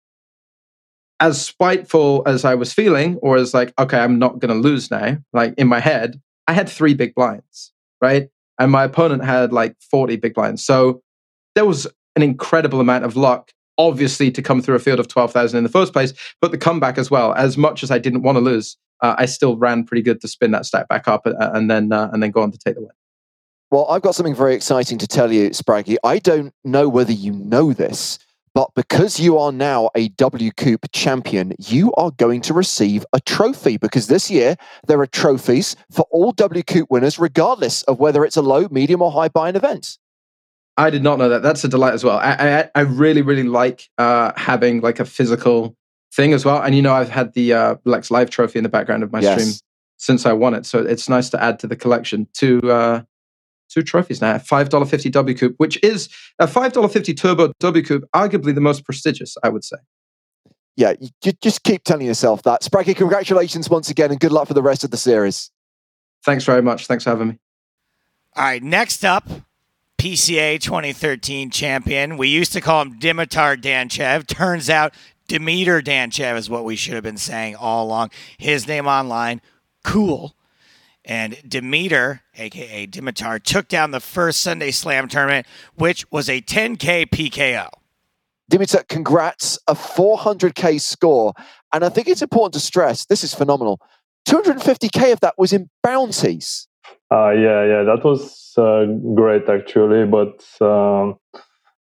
as 1.21 1.45
spiteful 1.45 2.23
as 2.27 2.45
I 2.45 2.55
was 2.55 2.73
feeling, 2.73 3.17
or 3.17 3.37
as 3.37 3.53
like, 3.55 3.73
okay, 3.79 3.99
I'm 3.99 4.19
not 4.19 4.39
going 4.39 4.55
to 4.55 4.69
lose 4.69 4.91
now, 4.91 5.19
like 5.33 5.55
in 5.59 5.69
my 5.69 5.81
head, 5.81 6.21
I 6.49 6.55
had 6.55 6.69
three 6.69 6.95
big 6.95 7.15
blinds, 7.15 7.73
right? 8.01 8.31
And 8.59 8.73
my 8.73 8.85
opponent 8.85 9.25
had 9.25 9.53
like 9.53 9.77
40 9.91 10.17
big 10.17 10.35
blinds. 10.35 10.65
So 10.65 11.03
there 11.55 11.67
was 11.67 11.87
an 12.21 12.29
incredible 12.29 12.81
amount 12.81 13.05
of 13.05 13.17
luck, 13.17 13.53
obviously, 13.79 14.31
to 14.31 14.43
come 14.43 14.61
through 14.61 14.75
a 14.75 14.79
field 14.79 15.01
of 15.01 15.09
12,000 15.09 15.57
in 15.57 15.65
the 15.65 15.71
first 15.71 15.93
place, 15.93 16.13
but 16.41 16.51
the 16.51 16.59
comeback 16.59 16.99
as 16.99 17.11
well. 17.11 17.35
As 17.35 17.57
much 17.57 17.83
as 17.83 17.91
I 17.91 17.99
didn't 17.99 18.23
want 18.23 18.37
to 18.37 18.41
lose, 18.41 18.77
uh, 19.01 19.15
I 19.17 19.27
still 19.27 19.57
ran 19.57 19.85
pretty 19.85 20.03
good 20.03 20.21
to 20.21 20.29
spin 20.29 20.51
that 20.51 20.67
stack 20.67 20.89
back 20.89 21.09
up 21.09 21.25
and, 21.27 21.35
uh, 21.43 21.51
and 21.55 21.71
then 21.71 21.93
uh, 21.93 22.11
and 22.13 22.23
then 22.23 22.31
go 22.31 22.43
on 22.43 22.51
to 22.53 22.59
take 22.59 22.75
the 22.75 22.83
win. 22.83 22.91
Well, 23.71 23.87
I've 23.89 24.03
got 24.03 24.15
something 24.15 24.35
very 24.35 24.55
exciting 24.55 24.99
to 24.99 25.07
tell 25.07 25.33
you, 25.33 25.51
Spraggy. 25.51 25.97
I 26.05 26.19
don't 26.19 26.53
know 26.65 26.89
whether 26.89 27.13
you 27.13 27.33
know 27.33 27.73
this, 27.73 28.19
but 28.53 28.69
because 28.75 29.21
you 29.21 29.39
are 29.39 29.53
now 29.53 29.91
a 29.95 30.09
WCOOP 30.11 30.87
champion, 30.93 31.55
you 31.59 31.93
are 31.95 32.11
going 32.11 32.41
to 32.43 32.53
receive 32.53 33.07
a 33.13 33.21
trophy 33.21 33.77
because 33.77 34.09
this 34.09 34.29
year 34.31 34.57
there 34.89 35.01
are 35.01 35.07
trophies 35.07 35.77
for 35.91 36.05
all 36.11 36.33
W 36.33 36.63
WCOOP 36.63 36.87
winners, 36.91 37.19
regardless 37.19 37.83
of 37.85 38.01
whether 38.01 38.25
it's 38.25 38.37
a 38.37 38.43
low, 38.43 38.67
medium, 38.71 39.01
or 39.01 39.13
high 39.13 39.29
buy-in 39.29 39.55
event. 39.55 39.99
I 40.81 40.91
did 40.91 41.03
not 41.03 41.19
know 41.19 41.29
that. 41.29 41.43
That's 41.43 41.63
a 41.65 41.69
delight 41.69 41.95
as 41.95 42.05
well. 42.05 42.19
I 42.19 42.33
I, 42.33 42.71
I 42.75 42.81
really 42.81 43.23
really 43.23 43.43
like 43.43 43.89
uh, 43.99 44.33
having 44.37 44.81
like 44.81 45.01
a 45.01 45.05
physical 45.05 45.77
thing 46.13 46.33
as 46.33 46.45
well. 46.45 46.63
And 46.63 46.75
you 46.75 46.83
know, 46.83 46.95
I've 46.95 47.11
had 47.11 47.35
the 47.35 47.53
uh, 47.53 47.75
Lex 47.85 48.11
Live 48.11 48.31
trophy 48.31 48.59
in 48.59 48.63
the 48.63 48.69
background 48.69 49.03
of 49.03 49.13
my 49.13 49.21
yes. 49.21 49.41
stream 49.41 49.55
since 49.99 50.27
I 50.27 50.33
won 50.33 50.55
it. 50.55 50.67
So 50.67 50.79
it's 50.79 51.09
nice 51.09 51.29
to 51.31 51.43
add 51.43 51.59
to 51.61 51.67
the 51.67 51.77
collection. 51.77 52.27
Two 52.33 52.61
uh, 52.71 53.03
two 53.69 53.83
trophies 53.83 54.21
now. 54.21 54.39
Five 54.39 54.71
dollar 54.71 54.87
fifty 54.87 55.11
WCOOP, 55.11 55.55
which 55.59 55.79
is 55.83 56.09
a 56.39 56.47
five 56.47 56.73
dollar 56.73 56.89
fifty 56.89 57.15
Turbo 57.15 57.53
WCOOP, 57.61 58.03
arguably 58.15 58.55
the 58.55 58.61
most 58.61 58.85
prestigious, 58.85 59.37
I 59.43 59.49
would 59.51 59.65
say. 59.65 59.77
Yeah, 60.77 60.95
you 61.01 61.33
just 61.43 61.63
keep 61.63 61.85
telling 61.85 62.07
yourself 62.07 62.43
that. 62.45 62.63
Spraggy, 62.63 62.97
congratulations 62.97 63.69
once 63.69 63.91
again, 63.91 64.11
and 64.11 64.19
good 64.19 64.33
luck 64.33 64.49
for 64.49 64.55
the 64.55 64.63
rest 64.63 64.83
of 64.83 64.91
the 64.91 64.97
series. 64.97 65.51
Thanks 66.25 66.45
very 66.45 66.63
much. 66.63 66.87
Thanks 66.87 67.05
for 67.05 67.11
having 67.11 67.29
me. 67.29 67.39
All 68.37 68.45
right, 68.45 68.63
next 68.63 69.05
up, 69.05 69.29
PCA 70.01 70.59
2013 70.59 71.51
champion. 71.51 72.17
We 72.17 72.29
used 72.29 72.55
to 72.55 72.63
call 72.63 72.81
him 72.81 72.99
Dimitar 72.99 73.61
Danchev. 73.61 74.27
Turns 74.27 74.71
out 74.71 74.95
Demeter 75.29 75.83
Danchev 75.83 76.39
is 76.39 76.49
what 76.49 76.65
we 76.65 76.75
should 76.75 76.95
have 76.95 77.03
been 77.03 77.19
saying 77.19 77.57
all 77.57 77.85
along. 77.85 78.11
His 78.39 78.67
name 78.67 78.87
online, 78.87 79.43
cool. 79.85 80.35
And 81.05 81.37
Demeter, 81.47 82.23
aka 82.35 82.87
Dimitar, 82.87 83.43
took 83.43 83.69
down 83.69 83.91
the 83.91 84.01
first 84.01 84.41
Sunday 84.41 84.71
Slam 84.71 85.07
tournament, 85.07 85.47
which 85.75 86.11
was 86.11 86.31
a 86.31 86.41
10K 86.41 87.11
PKO. 87.11 87.69
Dimitar, 88.51 88.89
congrats, 88.89 89.59
a 89.69 89.75
400K 89.75 90.81
score. 90.81 91.35
And 91.75 91.85
I 91.85 91.91
think 91.91 92.09
it's 92.09 92.23
important 92.23 92.55
to 92.55 92.61
stress 92.61 93.05
this 93.05 93.23
is 93.23 93.35
phenomenal. 93.35 93.83
250K 94.27 95.13
of 95.13 95.21
that 95.21 95.35
was 95.37 95.53
in 95.53 95.69
bounties. 95.83 96.69
Uh, 97.13 97.31
yeah, 97.31 97.65
yeah, 97.65 97.83
that 97.83 98.03
was 98.05 98.53
uh, 98.57 98.87
great 99.15 99.49
actually. 99.49 100.07
But 100.07 100.45
um, 100.61 101.19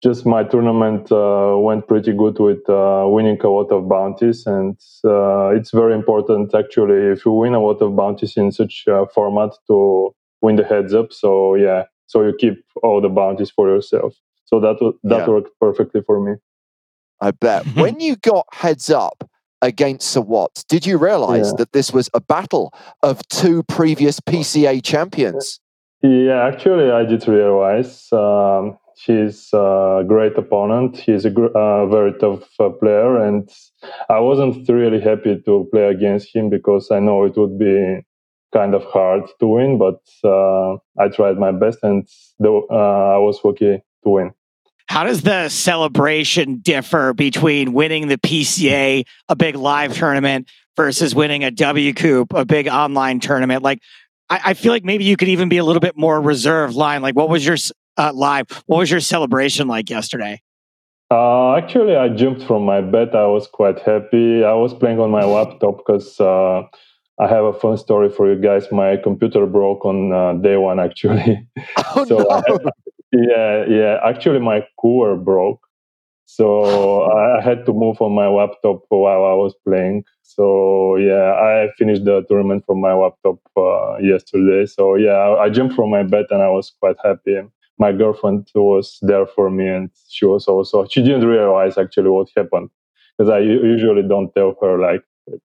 just 0.04 0.26
my 0.26 0.44
tournament 0.44 1.12
uh, 1.12 1.56
went 1.58 1.88
pretty 1.88 2.12
good 2.14 2.40
with 2.40 2.68
uh, 2.68 3.04
winning 3.06 3.40
a 3.42 3.50
lot 3.50 3.72
of 3.72 3.88
bounties, 3.88 4.46
and 4.46 4.78
uh, 5.06 5.50
it's 5.50 5.72
very 5.72 5.94
important 5.94 6.56
actually 6.56 7.12
if 7.12 7.26
you 7.26 7.32
win 7.32 7.54
a 7.54 7.60
lot 7.60 7.82
of 7.82 7.96
bounties 7.96 8.36
in 8.36 8.52
such 8.52 8.86
a 8.88 9.06
format 9.14 9.52
to 9.68 10.14
win 10.42 10.56
the 10.56 10.64
heads 10.64 10.94
up. 10.94 11.14
So 11.14 11.56
yeah, 11.56 11.84
so 12.08 12.24
you 12.24 12.34
keep 12.40 12.64
all 12.82 13.00
the 13.00 13.10
bounties 13.10 13.52
for 13.52 13.70
yourself. 13.70 14.16
So 14.46 14.60
that 14.60 14.78
that 15.04 15.20
yeah. 15.20 15.28
worked 15.28 15.52
perfectly 15.60 16.02
for 16.02 16.20
me. 16.20 16.34
I 17.22 17.30
bet. 17.32 17.68
when 17.76 18.00
you 18.00 18.16
got 18.16 18.48
heads 18.52 18.90
up 18.90 19.30
against 19.62 20.10
Sir 20.10 20.22
Watts, 20.22 20.64
did 20.64 20.86
you 20.86 20.98
realize 20.98 21.48
yeah. 21.48 21.58
that 21.60 21.74
this 21.74 21.92
was 21.92 22.10
a 22.14 22.22
battle 22.22 22.74
of 23.04 23.28
two 23.30 23.64
previous 23.64 24.20
PCA 24.20 24.84
champions? 24.84 25.60
Yeah, 26.02 26.44
actually, 26.46 26.90
I 26.90 27.04
did 27.04 27.28
realize. 27.28 28.12
Um, 28.12 28.78
he's 29.06 29.50
a 29.54 30.04
great 30.08 30.38
opponent. 30.38 30.98
He's 30.98 31.26
a 31.26 31.30
uh, 31.30 31.86
very 31.88 32.14
tough 32.14 32.48
uh, 32.60 32.70
player, 32.70 33.18
and 33.18 33.50
I 34.10 34.20
wasn't 34.20 34.68
really 34.68 35.00
happy 35.00 35.42
to 35.46 35.68
play 35.72 35.86
against 35.86 36.36
him 36.36 36.50
because 36.50 36.90
I 36.92 37.00
know 37.00 37.26
it 37.26 37.38
would 37.38 37.60
be 37.60 38.02
kind 38.54 38.74
of 38.74 38.84
hard 38.86 39.24
to 39.40 39.48
win. 39.48 39.78
But 39.78 40.02
uh, 40.24 40.78
I 41.00 41.10
tried 41.10 41.38
my 41.38 41.52
best, 41.52 41.80
and 41.84 42.08
the, 42.40 42.50
uh, 42.72 43.16
I 43.16 43.18
was 43.18 43.40
lucky 43.44 43.82
to 44.04 44.10
win. 44.10 44.32
How 44.92 45.06
does 45.06 45.22
the 45.22 45.48
celebration 45.48 46.58
differ 46.58 47.14
between 47.14 47.72
winning 47.72 48.10
the 48.10 48.18
PCA, 48.18 49.06
a 49.30 49.36
big 49.38 49.56
live 49.56 49.96
tournament, 49.96 50.50
versus 50.76 51.16
winning 51.16 51.46
a 51.46 51.50
WCOOP, 51.50 52.38
a 52.38 52.44
big 52.44 52.68
online 52.68 53.22
tournament? 53.22 53.64
Like, 53.64 53.80
I, 54.30 54.42
I 54.48 54.54
feel 54.54 54.74
like 54.74 54.84
maybe 54.84 55.06
you 55.06 55.16
could 55.16 55.30
even 55.30 55.48
be 55.48 55.60
a 55.60 55.64
little 55.64 55.80
bit 55.80 55.96
more 55.96 56.20
reserved 56.20 56.76
line. 56.76 57.02
Like, 57.02 57.16
what 57.16 57.30
was 57.30 57.46
your 57.46 57.56
uh, 57.96 58.12
live. 58.14 58.48
What 58.66 58.80
was 58.80 58.92
your 58.92 59.00
celebration 59.00 59.70
like 59.70 59.90
yesterday? 59.90 60.42
Uh, 61.10 61.56
actually, 61.56 61.96
I 61.96 62.10
jumped 62.10 62.44
from 62.44 62.64
my 62.64 62.82
bed. 62.82 63.16
I 63.16 63.28
was 63.28 63.48
quite 63.48 63.80
happy. 63.80 64.44
I 64.44 64.56
was 64.56 64.74
playing 64.74 65.00
on 65.00 65.10
my 65.10 65.24
laptop 65.24 65.78
because 65.78 66.20
uh, 66.20 66.64
I 67.18 67.28
have 67.28 67.46
a 67.46 67.54
fun 67.54 67.78
story 67.78 68.10
for 68.10 68.30
you 68.30 68.42
guys. 68.42 68.70
My 68.74 68.98
computer 68.98 69.46
broke 69.46 69.86
on 69.86 70.12
uh, 70.12 70.34
day 70.34 70.58
one, 70.58 70.82
actually. 70.82 71.48
Oh, 71.96 72.06
so 72.06 72.18
no. 72.18 72.42
Had, 72.48 72.72
yeah, 73.12 73.66
yeah. 73.68 74.00
Actually, 74.04 74.40
my 74.40 74.66
cooler 74.80 75.16
broke. 75.16 75.60
So 76.26 77.04
I 77.40 77.42
had 77.42 77.66
to 77.68 77.74
move 77.74 78.02
on 78.02 78.14
my 78.14 78.28
laptop 78.28 78.84
while 78.90 79.26
I 79.26 79.34
was 79.34 79.56
playing. 79.68 80.06
So 80.24 80.98
yeah, 80.98 81.34
I 81.34 81.70
finished 81.78 82.06
the 82.06 82.24
tournament 82.30 82.66
from 82.66 82.82
my 82.82 82.94
laptop 82.94 83.40
uh, 83.58 83.98
yesterday. 84.00 84.66
So 84.66 84.96
yeah, 84.96 85.14
I, 85.14 85.46
I 85.46 85.50
jumped 85.50 85.76
from 85.76 85.92
my 85.92 86.04
bed 86.04 86.26
and 86.32 86.42
I 86.42 86.50
was 86.50 86.74
quite 86.80 86.98
happy 87.04 87.42
my 87.80 87.92
girlfriend 87.92 88.48
was 88.56 89.00
there 89.02 89.26
for 89.26 89.50
me 89.50 89.68
and 89.68 89.90
she 90.10 90.26
was 90.26 90.48
also 90.48 90.86
she 90.88 91.02
didn't 91.02 91.28
realize 91.28 91.78
actually 91.80 92.10
what 92.10 92.28
happened 92.38 92.70
because 93.18 93.30
i 93.30 93.40
usually 93.40 94.04
don't 94.08 94.32
tell 94.36 94.56
her 94.62 94.78
like 94.80 95.04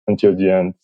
until 0.08 0.34
the 0.36 0.50
end 0.52 0.74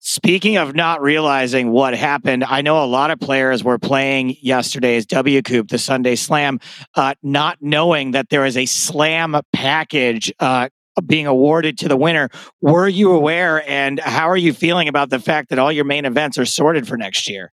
Speaking 0.00 0.56
of 0.56 0.76
not 0.76 1.02
realizing 1.02 1.70
what 1.70 1.94
happened, 1.94 2.44
I 2.44 2.62
know 2.62 2.82
a 2.82 2.86
lot 2.86 3.10
of 3.10 3.18
players 3.18 3.64
were 3.64 3.78
playing 3.78 4.36
yesterday's 4.40 5.06
WCOOP, 5.06 5.68
the 5.68 5.78
Sunday 5.78 6.14
Slam, 6.14 6.60
uh, 6.94 7.14
not 7.22 7.58
knowing 7.60 8.12
that 8.12 8.28
there 8.28 8.46
is 8.46 8.56
a 8.56 8.64
Slam 8.66 9.40
package 9.52 10.32
uh, 10.38 10.68
being 11.04 11.26
awarded 11.26 11.78
to 11.78 11.88
the 11.88 11.96
winner. 11.96 12.28
Were 12.60 12.88
you 12.88 13.12
aware, 13.12 13.68
and 13.68 13.98
how 13.98 14.28
are 14.28 14.36
you 14.36 14.52
feeling 14.52 14.86
about 14.86 15.10
the 15.10 15.18
fact 15.18 15.50
that 15.50 15.58
all 15.58 15.72
your 15.72 15.84
main 15.84 16.04
events 16.04 16.38
are 16.38 16.46
sorted 16.46 16.86
for 16.86 16.96
next 16.96 17.28
year? 17.28 17.52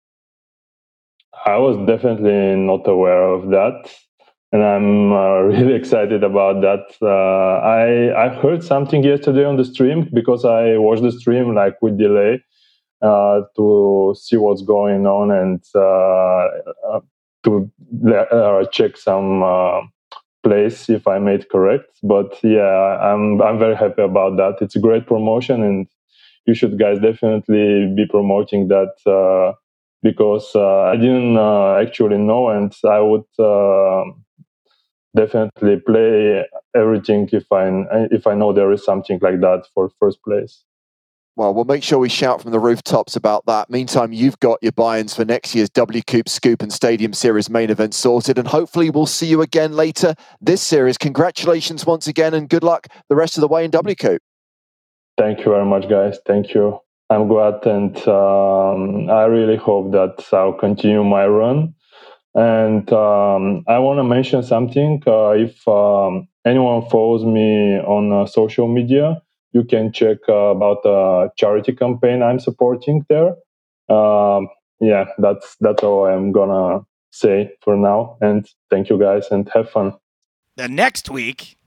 I 1.44 1.56
was 1.58 1.76
definitely 1.86 2.56
not 2.56 2.88
aware 2.88 3.22
of 3.22 3.50
that, 3.50 3.90
and 4.52 4.62
I'm 4.62 5.12
uh, 5.12 5.40
really 5.52 5.74
excited 5.74 6.24
about 6.24 6.60
that. 6.62 6.86
Uh, 7.00 7.60
I 7.64 8.26
I 8.26 8.28
heard 8.28 8.62
something 8.64 9.02
yesterday 9.02 9.44
on 9.44 9.56
the 9.56 9.64
stream 9.64 10.08
because 10.12 10.44
I 10.44 10.76
watched 10.76 11.02
the 11.02 11.12
stream 11.12 11.54
like 11.54 11.80
with 11.82 11.98
delay 11.98 12.42
uh, 13.02 13.42
to 13.56 14.14
see 14.18 14.36
what's 14.36 14.62
going 14.62 15.06
on 15.06 15.30
and 15.30 15.62
uh, 15.74 16.48
uh, 16.92 17.00
to 17.44 17.70
uh, 18.14 18.64
check 18.66 18.96
some 18.96 19.90
place 20.42 20.88
if 20.88 21.06
I 21.06 21.18
made 21.18 21.48
correct. 21.48 21.98
But 22.02 22.38
yeah, 22.42 22.98
I'm 23.00 23.40
I'm 23.42 23.58
very 23.58 23.76
happy 23.76 24.02
about 24.02 24.36
that. 24.36 24.56
It's 24.60 24.76
a 24.76 24.80
great 24.80 25.06
promotion, 25.06 25.62
and 25.62 25.86
you 26.46 26.54
should 26.54 26.78
guys 26.78 26.98
definitely 26.98 27.92
be 27.96 28.06
promoting 28.06 28.68
that 28.68 29.54
because 30.02 30.56
I 30.56 30.96
didn't 30.96 31.38
actually 31.38 32.18
know, 32.18 32.48
and 32.48 32.74
I 32.84 33.00
would 33.00 33.24
definitely 35.14 35.80
play 35.80 36.44
everything 36.74 37.28
if 37.32 37.50
I 37.52 37.68
if 38.10 38.26
I 38.26 38.34
know 38.34 38.52
there 38.52 38.72
is 38.72 38.84
something 38.84 39.18
like 39.20 39.40
that 39.40 39.64
for 39.74 39.90
first 40.00 40.22
place. 40.22 40.64
Well, 41.36 41.54
we'll 41.54 41.64
make 41.64 41.82
sure 41.82 41.98
we 41.98 42.08
shout 42.08 42.42
from 42.42 42.50
the 42.50 42.58
rooftops 42.58 43.16
about 43.16 43.46
that. 43.46 43.70
Meantime, 43.70 44.12
you've 44.12 44.38
got 44.40 44.58
your 44.60 44.72
buy-ins 44.72 45.14
for 45.14 45.24
next 45.24 45.54
year's 45.54 45.70
WCOOP 45.70 46.28
Scoop 46.28 46.60
and 46.60 46.72
Stadium 46.72 47.12
Series 47.12 47.48
main 47.48 47.70
event 47.70 47.94
sorted, 47.94 48.36
and 48.36 48.48
hopefully 48.48 48.90
we'll 48.90 49.06
see 49.06 49.26
you 49.26 49.40
again 49.40 49.72
later 49.72 50.14
this 50.40 50.60
series. 50.60 50.98
Congratulations 50.98 51.86
once 51.86 52.08
again, 52.08 52.34
and 52.34 52.48
good 52.48 52.64
luck 52.64 52.88
the 53.08 53.16
rest 53.16 53.36
of 53.36 53.40
the 53.40 53.48
way 53.48 53.64
in 53.64 53.70
WCOOP. 53.70 54.18
Thank 55.16 55.38
you 55.38 55.46
very 55.46 55.64
much, 55.64 55.88
guys. 55.88 56.18
Thank 56.26 56.52
you. 56.52 56.78
I'm 57.08 57.26
glad, 57.26 57.64
and 57.64 57.96
um, 58.06 59.08
I 59.10 59.24
really 59.24 59.56
hope 59.56 59.92
that 59.92 60.24
I'll 60.32 60.52
continue 60.52 61.02
my 61.04 61.26
run. 61.26 61.74
And 62.34 62.90
um, 62.92 63.64
I 63.66 63.78
want 63.78 63.98
to 63.98 64.04
mention 64.04 64.42
something. 64.42 65.02
Uh, 65.06 65.30
if 65.30 65.66
um, 65.66 66.28
anyone 66.44 66.88
follows 66.88 67.24
me 67.24 67.78
on 67.78 68.12
uh, 68.12 68.26
social 68.26 68.68
media, 68.68 69.20
you 69.52 69.64
can 69.64 69.92
check 69.92 70.18
uh, 70.28 70.54
about 70.54 70.82
the 70.84 71.30
charity 71.36 71.72
campaign 71.72 72.22
I'm 72.22 72.38
supporting 72.38 73.04
there. 73.08 73.34
Um, 73.88 74.48
yeah, 74.80 75.06
that's 75.18 75.56
that's 75.60 75.82
all 75.82 76.06
I'm 76.06 76.30
gonna 76.30 76.80
say 77.10 77.52
for 77.62 77.76
now. 77.76 78.16
And 78.20 78.48
thank 78.70 78.88
you 78.88 78.98
guys, 78.98 79.26
and 79.30 79.48
have 79.52 79.68
fun. 79.68 79.94
The 80.56 80.68
next 80.68 81.10
week, 81.10 81.58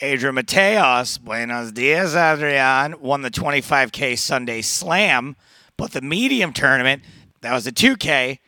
Adrian 0.00 0.34
Mateos, 0.34 1.20
buenos 1.20 1.72
dias, 1.72 2.14
Adrian, 2.14 3.00
won 3.00 3.22
the 3.22 3.30
25K 3.30 4.18
Sunday 4.18 4.62
Slam, 4.62 5.36
but 5.76 5.92
the 5.92 6.00
medium 6.00 6.52
tournament, 6.52 7.02
that 7.40 7.52
was 7.52 7.66
a 7.66 7.72
2K, 7.72 8.38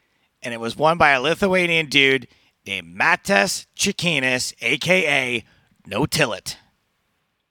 and 0.42 0.52
it 0.52 0.60
was 0.60 0.76
won 0.76 0.98
by 0.98 1.10
a 1.10 1.20
Lithuanian 1.20 1.86
dude 1.86 2.26
named 2.66 2.98
Matas 2.98 3.66
Chikinis, 3.76 4.54
aka 4.60 5.44
No 5.86 6.06
Tillet. 6.06 6.56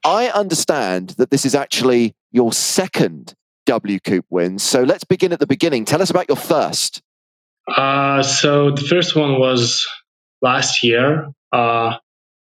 I 0.04 0.28
understand 0.30 1.12
that 1.12 1.30
this 1.30 1.46
is 1.46 1.54
actually 1.54 2.16
your 2.32 2.54
second 2.54 3.36
WCOOP 3.68 4.24
win. 4.30 4.58
So 4.60 4.84
let's 4.84 5.04
begin 5.04 5.32
at 5.32 5.40
the 5.40 5.48
beginning. 5.48 5.86
Tell 5.86 6.02
us 6.02 6.10
about 6.10 6.28
your 6.28 6.38
first. 6.38 7.02
Uh, 7.68 8.24
so 8.24 8.72
the 8.72 8.82
first 8.82 9.16
one 9.16 9.40
was 9.40 9.88
last 10.42 10.84
year. 10.84 11.32
Uh, 11.52 11.98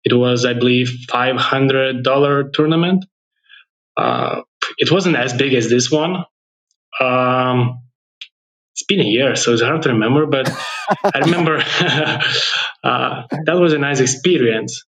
it 0.04 0.13
was, 0.13 0.45
I 0.45 0.54
believe, 0.54 1.06
$500 1.10 2.54
tournament. 2.54 3.06
Uh, 3.95 4.41
it 4.78 4.91
wasn't 4.91 5.15
as 5.15 5.34
big 5.34 5.54
as 5.54 5.69
this 5.69 5.89
one. 5.89 6.23
Um, 7.00 7.82
it's 8.78 8.84
been 8.84 9.00
a 9.00 9.10
year, 9.10 9.36
so 9.36 9.54
it's 9.54 9.63
hard 9.63 9.82
to 9.82 9.90
remember, 9.90 10.28
but 10.28 10.48
I 11.04 11.20
remember 11.20 11.58
uh, 12.84 13.24
that 13.46 13.54
was 13.54 13.74
a 13.74 13.80
nice 13.80 14.00
experience. 14.00 14.86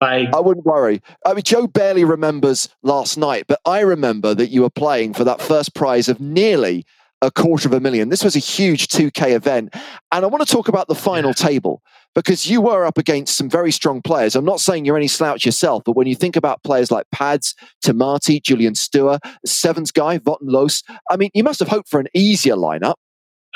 Like 0.00 0.34
I 0.34 0.40
wouldn't 0.40 0.66
worry. 0.66 1.00
I 1.24 1.34
mean, 1.34 1.44
Joe 1.44 1.68
barely 1.68 2.02
remembers 2.02 2.68
last 2.82 3.16
night, 3.16 3.44
but 3.46 3.60
I 3.64 3.80
remember 3.80 4.34
that 4.34 4.48
you 4.48 4.62
were 4.62 4.70
playing 4.70 5.14
for 5.14 5.22
that 5.22 5.40
first 5.40 5.76
prize 5.76 6.08
of 6.08 6.18
nearly 6.18 6.84
a 7.22 7.30
quarter 7.30 7.68
of 7.68 7.72
a 7.72 7.78
million. 7.78 8.08
This 8.08 8.24
was 8.24 8.34
a 8.34 8.40
huge 8.40 8.88
2K 8.88 9.32
event. 9.32 9.74
And 10.10 10.24
I 10.24 10.26
want 10.26 10.44
to 10.44 10.52
talk 10.52 10.66
about 10.66 10.88
the 10.88 10.94
final 10.96 11.32
table 11.32 11.82
because 12.16 12.50
you 12.50 12.62
were 12.62 12.84
up 12.84 12.98
against 12.98 13.36
some 13.36 13.48
very 13.48 13.70
strong 13.70 14.02
players. 14.02 14.34
I'm 14.34 14.44
not 14.44 14.58
saying 14.58 14.86
you're 14.86 14.96
any 14.96 15.06
slouch 15.06 15.44
yourself, 15.44 15.82
but 15.84 15.94
when 15.94 16.08
you 16.08 16.16
think 16.16 16.34
about 16.34 16.64
players 16.64 16.90
like 16.90 17.06
Pads, 17.12 17.54
Tamati, 17.84 18.42
Julian 18.42 18.74
Stewart, 18.74 19.20
Sevens 19.44 19.92
guy, 19.92 20.18
Votten 20.18 20.48
Los, 20.50 20.82
I 21.10 21.16
mean, 21.16 21.30
you 21.34 21.44
must 21.44 21.60
have 21.60 21.68
hoped 21.68 21.88
for 21.88 22.00
an 22.00 22.08
easier 22.12 22.56
lineup. 22.56 22.94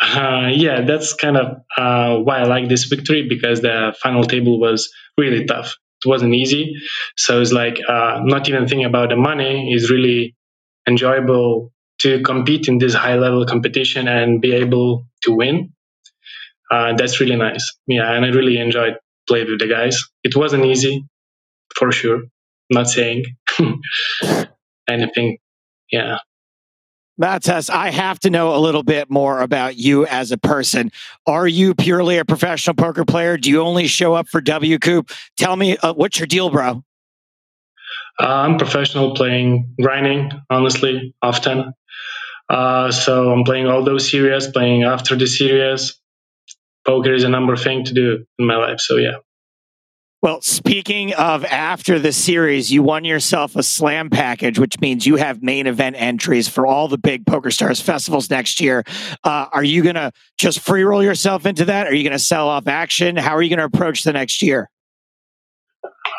Uh, 0.01 0.51
yeah, 0.53 0.83
that's 0.83 1.15
kind 1.15 1.37
of 1.37 1.47
uh, 1.77 2.17
why 2.23 2.39
I 2.41 2.45
like 2.45 2.69
this 2.69 2.85
victory 2.85 3.27
because 3.29 3.61
the 3.61 3.95
final 4.03 4.25
table 4.25 4.59
was 4.61 4.93
really 5.17 5.45
tough. 5.45 5.77
It 6.05 6.09
wasn't 6.09 6.35
easy. 6.35 6.75
So 7.17 7.41
it's 7.41 7.53
like 7.53 7.79
uh, 7.89 8.21
not 8.23 8.49
even 8.49 8.67
thinking 8.67 8.85
about 8.85 9.11
the 9.11 9.17
money 9.17 9.73
is 9.73 9.91
really 9.91 10.35
enjoyable 10.87 11.73
to 12.01 12.23
compete 12.23 12.69
in 12.69 12.79
this 12.79 12.95
high 12.95 13.17
level 13.17 13.47
competition 13.47 14.09
and 14.09 14.41
be 14.41 14.53
able 14.53 15.07
to 15.23 15.33
win. 15.33 15.73
Uh, 16.71 16.95
that's 16.95 17.21
really 17.21 17.37
nice. 17.37 17.73
Yeah, 17.87 18.11
and 18.13 18.25
I 18.25 18.29
really 18.29 18.59
enjoyed 18.59 18.97
playing 19.29 19.51
with 19.51 19.61
the 19.61 19.69
guys. 19.69 20.03
It 20.25 20.35
wasn't 20.37 20.65
easy, 20.67 21.05
for 21.77 21.93
sure. 21.93 22.17
I'm 22.17 22.25
not 22.71 22.89
saying 22.89 23.25
anything. 24.89 25.39
Yeah. 25.91 26.19
Matas, 27.21 27.71
I 27.71 27.91
have 27.91 28.19
to 28.21 28.31
know 28.31 28.57
a 28.57 28.59
little 28.59 28.83
bit 28.83 29.11
more 29.11 29.41
about 29.41 29.77
you 29.77 30.07
as 30.07 30.33
a 30.33 30.39
person. 30.39 30.91
Are 31.27 31.47
you 31.47 31.75
purely 31.75 32.19
a 32.19 32.25
professional 32.25 32.75
poker 32.75 33.05
player? 33.05 33.37
Do 33.37 33.51
you 33.51 33.61
only 33.61 33.87
show 33.87 34.15
up 34.15 34.29
for 34.29 34.41
W 34.41 34.79
Coop? 34.79 35.11
Tell 35.37 35.55
me, 35.55 35.77
uh, 35.77 35.95
what's 35.95 36.19
your 36.19 36.27
deal, 36.27 36.51
bro? 36.51 36.83
Uh, 38.21 38.27
I'm 38.27 38.59
professional 38.59 39.15
playing 39.15 39.75
grinding, 39.81 40.31
honestly, 40.51 41.15
often. 41.23 41.73
Uh, 42.49 42.91
so 42.91 43.31
I'm 43.31 43.45
playing 43.45 43.67
all 43.67 43.85
those 43.85 44.11
series, 44.11 44.49
playing 44.49 44.83
after 44.83 45.17
the 45.17 45.27
series. 45.27 45.99
Poker 46.85 47.15
is 47.15 47.25
a 47.25 47.29
number 47.29 47.57
thing 47.57 47.85
to 47.85 47.95
do 47.95 48.27
in 48.39 48.47
my 48.47 48.57
life. 48.57 48.81
So 48.81 48.97
yeah. 48.97 49.17
Well, 50.25 50.41
speaking 50.41 51.13
of 51.13 51.45
after 51.45 51.99
the 51.99 52.11
series, 52.11 52.73
you 52.73 52.83
won 52.83 53.05
yourself 53.05 53.57
a 53.57 53.63
slam 53.63 54.09
package, 54.09 54.59
which 54.59 54.81
means 54.81 55.05
you 55.05 55.17
have 55.17 55.43
main 55.43 55.67
event 55.67 55.97
entries 55.99 56.49
for 56.49 56.67
all 56.67 56.89
the 56.89 56.97
big 56.97 57.27
Poker 57.27 57.51
Stars 57.51 57.79
festivals 57.79 58.31
next 58.31 58.59
year. 58.59 58.85
Uh, 59.23 59.49
are 59.53 59.63
you 59.63 59.83
going 59.83 59.97
to 59.97 60.13
just 60.39 60.61
free 60.61 60.83
roll 60.83 61.03
yourself 61.03 61.45
into 61.45 61.67
that? 61.67 61.89
Are 61.89 61.95
you 61.95 62.03
going 62.03 62.17
to 62.17 62.19
sell 62.19 62.49
off 62.49 62.67
action? 62.67 63.17
How 63.17 63.37
are 63.37 63.43
you 63.43 63.51
going 63.51 63.59
to 63.59 63.67
approach 63.67 64.03
the 64.03 64.15
next 64.15 64.41
year? 64.41 64.71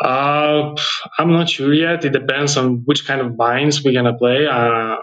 Uh, 0.03 0.75
I'm 1.17 1.31
not 1.31 1.49
sure 1.49 1.73
yet. 1.73 2.05
It 2.05 2.11
depends 2.11 2.57
on 2.57 2.83
which 2.85 3.07
kind 3.07 3.21
of 3.21 3.35
binds 3.35 3.83
we're 3.83 3.93
going 3.93 4.05
to 4.05 4.13
play. 4.13 4.45
Uh, 4.45 4.97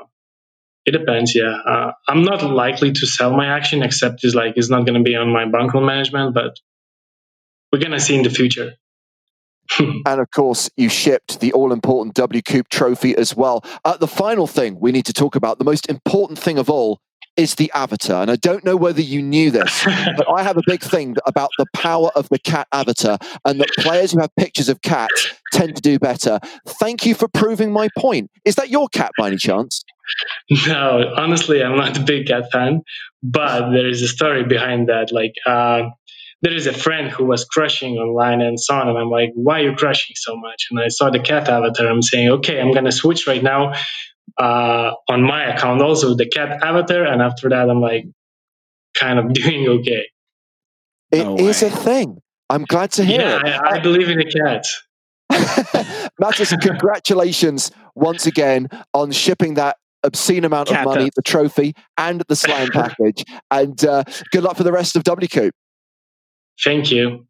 it 0.87 0.93
depends, 0.93 1.35
yeah. 1.35 1.59
Uh, 1.67 1.91
I'm 2.07 2.23
not 2.23 2.45
likely 2.45 2.93
to 2.93 3.07
sell 3.09 3.33
my 3.37 3.47
action, 3.47 3.83
except 3.83 4.23
it's 4.23 4.37
like 4.37 4.53
it's 4.55 4.71
not 4.71 4.87
going 4.87 4.95
to 4.95 5.03
be 5.03 5.17
on 5.17 5.33
my 5.33 5.47
bankroll 5.47 5.85
management, 5.85 6.35
but 6.35 6.55
we're 7.73 7.81
going 7.81 7.91
to 7.91 7.99
see 7.99 8.15
in 8.15 8.23
the 8.23 8.31
future. 8.31 8.75
and 10.07 10.21
of 10.21 10.31
course, 10.31 10.71
you 10.77 10.89
shipped 10.89 11.41
the 11.41 11.53
all 11.53 11.73
important 11.73 12.15
W 12.15 12.43
Coop 12.43 12.69
trophy 12.69 13.17
as 13.17 13.37
well. 13.37 13.65
Uh, 13.85 13.97
the 13.97 14.09
final 14.09 14.47
thing 14.47 14.79
we 14.81 14.93
need 14.93 15.07
to 15.07 15.13
talk 15.13 15.37
about, 15.37 15.59
the 15.59 15.65
most 15.65 15.89
important 15.89 16.39
thing 16.39 16.59
of 16.59 16.69
all, 16.71 17.01
is 17.37 17.55
the 17.55 17.71
avatar. 17.73 18.23
And 18.23 18.31
I 18.31 18.37
don't 18.37 18.65
know 18.65 18.77
whether 18.77 19.01
you 19.01 19.23
knew 19.23 19.51
this, 19.51 19.85
but 20.17 20.27
I 20.29 20.43
have 20.43 20.57
a 20.57 20.63
big 20.67 20.83
thing 20.83 21.17
about 21.27 21.51
the 21.59 21.67
power 21.75 22.11
of 22.15 22.29
the 22.29 22.39
cat 22.39 22.69
avatar 22.73 23.19
and 23.45 23.61
that 23.61 23.69
players 23.79 24.13
who 24.13 24.21
have 24.21 24.31
pictures 24.37 24.69
of 24.69 24.83
cats 24.83 25.33
tend 25.53 25.77
to 25.77 25.83
do 25.83 25.99
better. 25.99 26.41
Thank 26.67 27.07
you 27.07 27.15
for 27.15 27.29
proving 27.29 27.73
my 27.73 27.89
point. 27.97 28.31
Is 28.45 28.57
that 28.57 28.71
your 28.71 28.89
cat 28.89 29.13
by 29.19 29.29
any 29.29 29.37
chance? 29.37 29.83
No, 30.67 31.15
honestly, 31.17 31.63
I'm 31.63 31.77
not 31.77 31.97
a 31.97 32.03
big 32.03 32.27
cat 32.27 32.51
fan, 32.53 32.83
but 33.23 33.71
there 33.71 33.89
is 33.89 34.03
a 34.03 34.09
story 34.09 34.45
behind 34.45 34.89
that. 34.89 35.13
Like, 35.13 35.35
uh, 35.47 35.91
there 36.43 36.53
is 36.53 36.67
a 36.67 36.73
friend 36.73 37.11
who 37.11 37.25
was 37.25 37.45
crushing 37.45 37.97
online 37.97 38.41
and 38.41 38.59
so 38.59 38.75
on. 38.75 38.89
And 38.89 38.99
I'm 38.99 39.11
like, 39.11 39.31
why 39.35 39.61
are 39.61 39.71
you 39.71 39.77
crushing 39.77 40.15
so 40.17 40.37
much? 40.37 40.67
And 40.71 40.81
I 40.81 40.89
saw 40.89 41.09
the 41.09 41.21
cat 41.21 41.49
avatar. 41.49 41.87
I'm 41.87 42.03
saying, 42.03 42.29
okay, 42.29 42.61
I'm 42.61 42.73
going 42.73 42.85
to 42.85 42.93
switch 42.93 43.27
right 43.29 43.43
now 43.43 43.75
uh, 44.39 44.93
on 45.09 45.23
my 45.23 45.55
account 45.55 45.83
also 45.83 46.15
the 46.17 46.29
cat 46.29 46.63
avatar. 46.63 47.05
And 47.05 47.23
after 47.23 47.49
that, 47.49 47.71
I'm 47.71 47.81
like, 47.81 48.07
kind 48.99 49.19
of 49.19 49.33
doing 49.33 49.69
okay. 49.69 50.07
It 51.13 51.25
no 51.25 51.37
is 51.37 51.63
a 51.63 51.71
thing. 51.71 52.19
I'm 52.51 52.65
glad 52.65 52.91
to 52.93 53.05
hear 53.05 53.21
yeah, 53.21 53.37
it. 53.39 53.47
I, 53.47 53.77
I 53.77 53.79
believe 53.79 54.09
in 54.09 54.19
the 54.19 54.25
cat. 54.25 54.67
Mattis, 56.21 56.61
congratulations 56.61 57.71
once 57.95 58.27
again 58.27 58.69
on 58.93 59.11
shipping 59.11 59.55
that 59.55 59.77
obscene 60.03 60.45
amount 60.45 60.69
Cat 60.69 60.81
of 60.81 60.87
money, 60.87 61.11
the 61.15 61.23
trophy, 61.23 61.75
and 61.97 62.23
the 62.29 62.37
slam 62.37 62.69
package. 62.73 63.25
And 63.51 63.83
uh, 63.85 64.05
good 64.33 64.43
luck 64.43 64.57
for 64.57 64.65
the 64.65 64.73
rest 64.73 64.97
of 64.97 65.05
W 65.05 65.29
Coop. 65.29 65.55
Thank 66.65 66.91
you. 66.91 67.27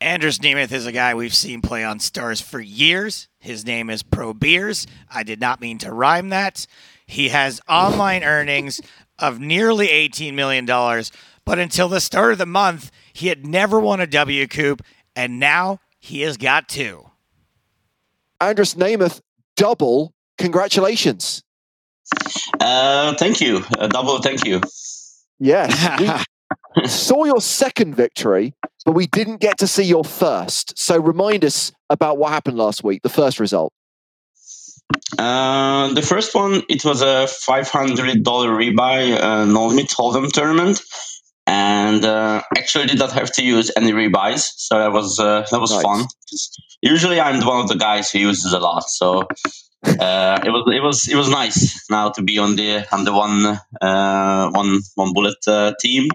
Andras 0.00 0.38
Nemeth 0.38 0.72
is 0.72 0.86
a 0.86 0.92
guy 0.92 1.14
we've 1.14 1.34
seen 1.34 1.60
play 1.60 1.82
on 1.82 1.98
Stars 1.98 2.40
for 2.40 2.60
years. 2.60 3.28
His 3.40 3.66
name 3.66 3.90
is 3.90 4.02
probirs. 4.02 4.86
I 5.12 5.24
did 5.24 5.40
not 5.40 5.60
mean 5.60 5.78
to 5.78 5.92
rhyme 5.92 6.28
that. 6.28 6.66
He 7.06 7.30
has 7.30 7.60
online 7.68 8.22
earnings 8.22 8.80
of 9.18 9.40
nearly 9.40 9.88
$18 9.88 10.34
million, 10.34 10.66
but 11.44 11.58
until 11.58 11.88
the 11.88 12.00
start 12.00 12.32
of 12.32 12.38
the 12.38 12.46
month, 12.46 12.92
he 13.12 13.26
had 13.28 13.44
never 13.44 13.80
won 13.80 14.00
a 14.00 14.06
W 14.06 14.46
Coop, 14.46 14.82
and 15.16 15.40
now 15.40 15.80
he 15.98 16.20
has 16.20 16.36
got 16.36 16.68
two. 16.68 17.10
Andras 18.40 18.74
Nemeth, 18.74 19.20
double 19.56 20.14
congratulations. 20.36 21.42
Uh, 22.60 23.14
thank 23.14 23.40
you. 23.40 23.64
A 23.78 23.88
double 23.88 24.20
thank 24.22 24.46
you. 24.46 24.60
Yes. 25.40 26.24
saw 26.86 27.24
your 27.24 27.40
second 27.40 27.94
victory, 27.94 28.54
but 28.84 28.92
we 28.92 29.06
didn't 29.06 29.40
get 29.40 29.58
to 29.58 29.66
see 29.66 29.84
your 29.84 30.04
first. 30.04 30.78
So 30.78 30.98
remind 30.98 31.44
us 31.44 31.72
about 31.90 32.18
what 32.18 32.32
happened 32.32 32.56
last 32.56 32.84
week, 32.84 33.02
the 33.02 33.08
first 33.08 33.40
result. 33.40 33.72
Uh, 35.18 35.92
the 35.94 36.02
first 36.02 36.34
one, 36.34 36.62
it 36.68 36.84
was 36.84 37.02
a 37.02 37.26
$500 37.26 38.22
rebuy 38.22 39.20
uh, 39.20 39.44
no 39.44 39.66
limit 39.66 39.88
hold'em 39.88 40.30
tournament, 40.30 40.80
and 41.46 42.04
uh, 42.04 42.42
actually 42.56 42.86
did 42.86 42.98
not 42.98 43.12
have 43.12 43.30
to 43.32 43.44
use 43.44 43.70
any 43.76 43.92
rebuys, 43.92 44.48
so 44.56 44.78
that 44.78 44.92
was 44.92 45.18
uh, 45.18 45.44
that 45.50 45.60
was 45.60 45.72
nice. 45.72 45.82
fun. 45.82 46.06
Usually, 46.80 47.20
I'm 47.20 47.44
one 47.44 47.60
of 47.60 47.68
the 47.68 47.76
guys 47.76 48.10
who 48.10 48.18
uses 48.18 48.52
a 48.52 48.60
lot, 48.60 48.88
so 48.88 49.26
uh, 49.84 50.40
it 50.44 50.50
was 50.50 50.74
it 50.74 50.82
was 50.82 51.08
it 51.08 51.16
was 51.16 51.28
nice 51.28 51.88
now 51.90 52.10
to 52.10 52.22
be 52.22 52.38
on 52.38 52.56
the 52.56 52.84
on 52.92 53.04
the 53.04 53.12
one 53.12 53.58
uh, 53.80 54.50
one 54.50 54.80
one 54.94 55.12
bullet 55.12 55.38
uh, 55.46 55.72
team. 55.80 56.08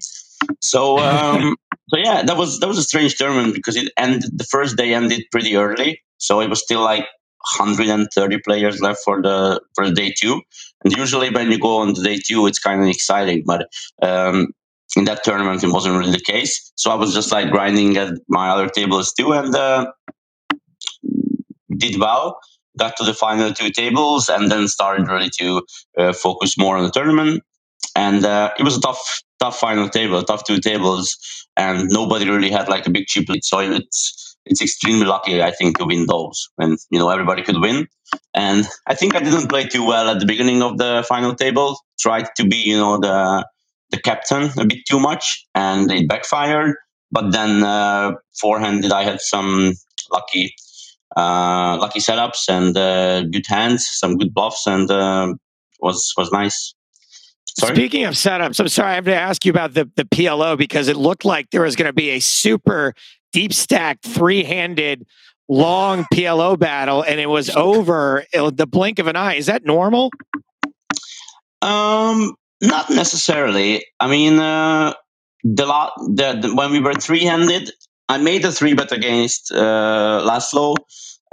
So 0.62 0.98
um, 1.00 1.56
so 1.90 1.98
yeah, 1.98 2.24
that 2.24 2.38
was 2.38 2.60
that 2.60 2.68
was 2.68 2.78
a 2.78 2.84
strange 2.84 3.16
tournament 3.16 3.54
because 3.54 3.76
it 3.76 3.92
ended 3.98 4.30
the 4.38 4.44
first 4.44 4.78
day 4.78 4.94
ended 4.94 5.24
pretty 5.32 5.56
early, 5.56 6.02
so 6.18 6.42
it 6.42 6.50
was 6.50 6.62
still 6.62 6.82
like 6.82 7.06
130 7.60 8.40
players 8.40 8.80
left 8.82 9.02
for 9.04 9.22
the 9.22 9.62
for 9.76 9.90
day 9.92 10.14
two. 10.18 10.42
And 10.84 10.96
usually 10.96 11.30
when 11.30 11.52
you 11.52 11.60
go 11.60 11.78
on 11.78 11.94
the 11.94 12.04
day 12.04 12.18
two, 12.18 12.48
it's 12.48 12.60
kind 12.60 12.82
of 12.82 12.88
exciting, 12.88 13.44
but 13.46 13.68
um, 14.02 14.48
in 14.96 15.06
that 15.06 15.24
tournament 15.24 15.64
it 15.64 15.72
wasn't 15.72 15.98
really 15.98 16.12
the 16.12 16.20
case. 16.20 16.72
So 16.76 16.92
I 16.92 16.96
was 16.96 17.14
just 17.14 17.32
like 17.32 17.52
grinding 17.52 17.98
at 17.98 18.14
my 18.28 18.50
other 18.50 18.70
tables 18.70 19.14
too, 19.14 19.34
and 19.34 19.56
uh, 19.56 19.92
did 21.78 22.00
well 22.00 22.40
got 22.78 22.98
to 22.98 23.04
the 23.04 23.14
final 23.14 23.54
two 23.54 23.70
tables 23.70 24.30
and 24.30 24.52
then 24.52 24.68
started 24.68 25.08
really 25.08 25.30
to 25.30 25.62
uh, 25.98 26.14
focus 26.14 26.58
more 26.58 26.78
on 26.78 26.84
the 26.84 26.92
tournament 26.92 27.44
and 27.96 28.26
uh, 28.26 28.52
it 28.58 28.64
was 28.64 28.78
a 28.78 28.82
tough 28.82 29.22
tough 29.44 29.60
final 29.60 29.90
table, 29.90 30.24
tough 30.24 30.44
two 30.46 30.60
tables, 30.60 31.06
and 31.58 31.90
nobody 31.90 32.30
really 32.30 32.50
had 32.58 32.70
like 32.70 32.88
a 32.88 32.90
big 32.98 33.08
chip 33.08 33.28
lead. 33.30 33.44
So 33.44 33.60
it's 33.60 34.38
it's 34.46 34.62
extremely 34.62 35.06
lucky, 35.06 35.42
I 35.42 35.52
think, 35.52 35.78
to 35.78 35.86
win 35.86 36.06
those 36.06 36.50
And 36.58 36.78
you 36.92 37.00
know 37.00 37.10
everybody 37.10 37.42
could 37.44 37.62
win. 37.62 37.88
And 38.36 38.66
I 38.88 38.96
think 38.96 39.16
I 39.16 39.20
didn't 39.20 39.50
play 39.50 39.66
too 39.66 39.86
well 39.86 40.08
at 40.10 40.20
the 40.20 40.26
beginning 40.34 40.62
of 40.62 40.78
the 40.78 41.06
final 41.08 41.34
table. 41.36 41.78
Tried 42.00 42.28
to 42.38 42.44
be, 42.54 42.58
you 42.72 42.78
know, 42.78 43.00
the 43.00 43.46
the 43.92 44.00
captain 44.10 44.44
a 44.58 44.66
bit 44.66 44.82
too 44.90 45.00
much, 45.00 45.46
and 45.56 45.92
it 45.92 46.08
backfired. 46.08 46.76
But 47.12 47.32
then 47.32 47.64
uh, 47.64 48.14
forehand, 48.42 48.86
I 48.92 49.04
had 49.04 49.20
some 49.22 49.74
lucky 50.12 50.56
uh, 51.16 51.78
lucky 51.80 52.00
setups 52.00 52.50
and 52.50 52.76
uh, 52.78 53.24
good 53.24 53.46
hands, 53.48 53.88
some 54.02 54.18
good 54.18 54.34
bluffs, 54.34 54.66
and 54.68 54.90
uh, 54.90 55.34
was 55.80 56.14
was 56.18 56.32
nice. 56.32 56.74
Sorry? 57.60 57.76
Speaking 57.76 58.06
of 58.06 58.16
setups, 58.16 58.60
I'm 58.60 58.68
sorry, 58.68 58.92
I 58.92 58.96
have 58.96 59.06
to 59.06 59.16
ask 59.16 59.46
you 59.46 59.52
about 59.52 59.74
the, 59.74 59.89
the 59.96 60.06
PLO 60.06 60.58
because 60.58 60.88
it 60.88 60.98
looked 60.98 61.24
like 61.24 61.52
there 61.52 61.62
was 61.62 61.76
going 61.76 61.88
to 61.88 61.94
be 61.94 62.12
a 62.12 62.20
super 62.20 62.94
deep 63.32 63.54
stacked, 63.54 64.06
three 64.06 64.44
handed, 64.44 65.06
long 65.48 66.06
PLO 66.13 66.58
battle, 66.58 67.04
and 67.04 67.20
it 67.20 67.30
was 67.30 67.50
over 67.52 68.26
the 68.34 68.68
blink 68.68 69.00
of 69.00 69.08
an 69.08 69.16
eye. 69.16 69.36
Is 69.36 69.46
that 69.46 69.66
normal? 69.66 70.10
Um, 71.62 72.36
not 72.62 72.89
necessarily. 72.89 73.86
I 74.00 74.10
mean, 74.10 74.39
uh, 74.39 74.94
the 75.44 75.66
lot 75.66 75.94
the, 75.98 76.39
the, 76.42 76.56
when 76.56 76.72
we 76.72 76.80
were 76.80 76.94
three 76.94 77.24
handed, 77.24 77.72
I 78.10 78.18
made 78.18 78.46
a 78.46 78.52
three 78.52 78.74
bet 78.74 78.92
against 78.92 79.52
uh, 79.52 80.24
Laszlo, 80.26 80.76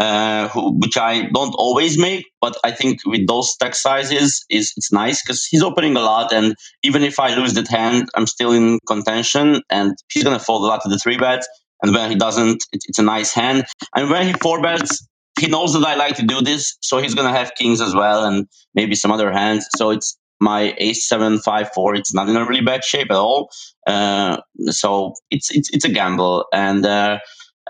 uh, 0.00 0.48
who, 0.48 0.72
which 0.80 0.96
I 0.96 1.26
don't 1.26 1.54
always 1.56 1.98
make, 1.98 2.24
but 2.40 2.56
I 2.64 2.72
think 2.72 3.00
with 3.04 3.28
those 3.28 3.52
stack 3.52 3.74
sizes, 3.74 4.44
is 4.50 4.72
it's 4.76 4.90
nice 4.92 5.22
because 5.22 5.44
he's 5.44 5.62
opening 5.62 5.94
a 5.96 6.00
lot, 6.00 6.32
and 6.32 6.56
even 6.82 7.02
if 7.02 7.20
I 7.20 7.34
lose 7.34 7.54
that 7.54 7.68
hand, 7.68 8.08
I'm 8.16 8.26
still 8.26 8.52
in 8.52 8.78
contention, 8.88 9.62
and 9.70 9.94
he's 10.12 10.24
gonna 10.24 10.38
fold 10.38 10.62
a 10.64 10.66
lot 10.66 10.80
to 10.82 10.88
the 10.88 10.98
three 10.98 11.18
bet. 11.18 11.44
And 11.82 11.94
when 11.94 12.10
he 12.10 12.16
doesn't, 12.16 12.62
it, 12.72 12.82
it's 12.88 12.98
a 12.98 13.02
nice 13.02 13.32
hand. 13.32 13.64
And 13.96 14.10
when 14.10 14.26
he 14.26 14.32
four 14.34 14.60
bets, 14.60 15.06
he 15.38 15.46
knows 15.46 15.72
that 15.74 15.86
I 15.86 15.94
like 15.94 16.16
to 16.16 16.26
do 16.26 16.40
this, 16.40 16.76
so 16.80 16.98
he's 16.98 17.14
gonna 17.14 17.36
have 17.36 17.52
kings 17.54 17.80
as 17.80 17.94
well, 17.94 18.24
and 18.24 18.46
maybe 18.74 18.94
some 18.94 19.12
other 19.12 19.30
hands. 19.32 19.66
So 19.76 19.90
it's 19.90 20.18
my 20.40 20.74
ace 20.78 21.06
seven 21.06 21.38
five 21.38 21.72
four. 21.74 21.94
It's 21.94 22.14
not 22.14 22.28
in 22.28 22.36
a 22.36 22.46
really 22.46 22.62
bad 22.62 22.84
shape 22.84 23.10
at 23.10 23.16
all. 23.16 23.50
Uh, 23.86 24.38
so 24.68 25.14
it's 25.30 25.50
it's 25.50 25.68
it's 25.74 25.84
a 25.84 25.90
gamble, 25.90 26.46
and 26.52 26.86
uh, 26.86 27.18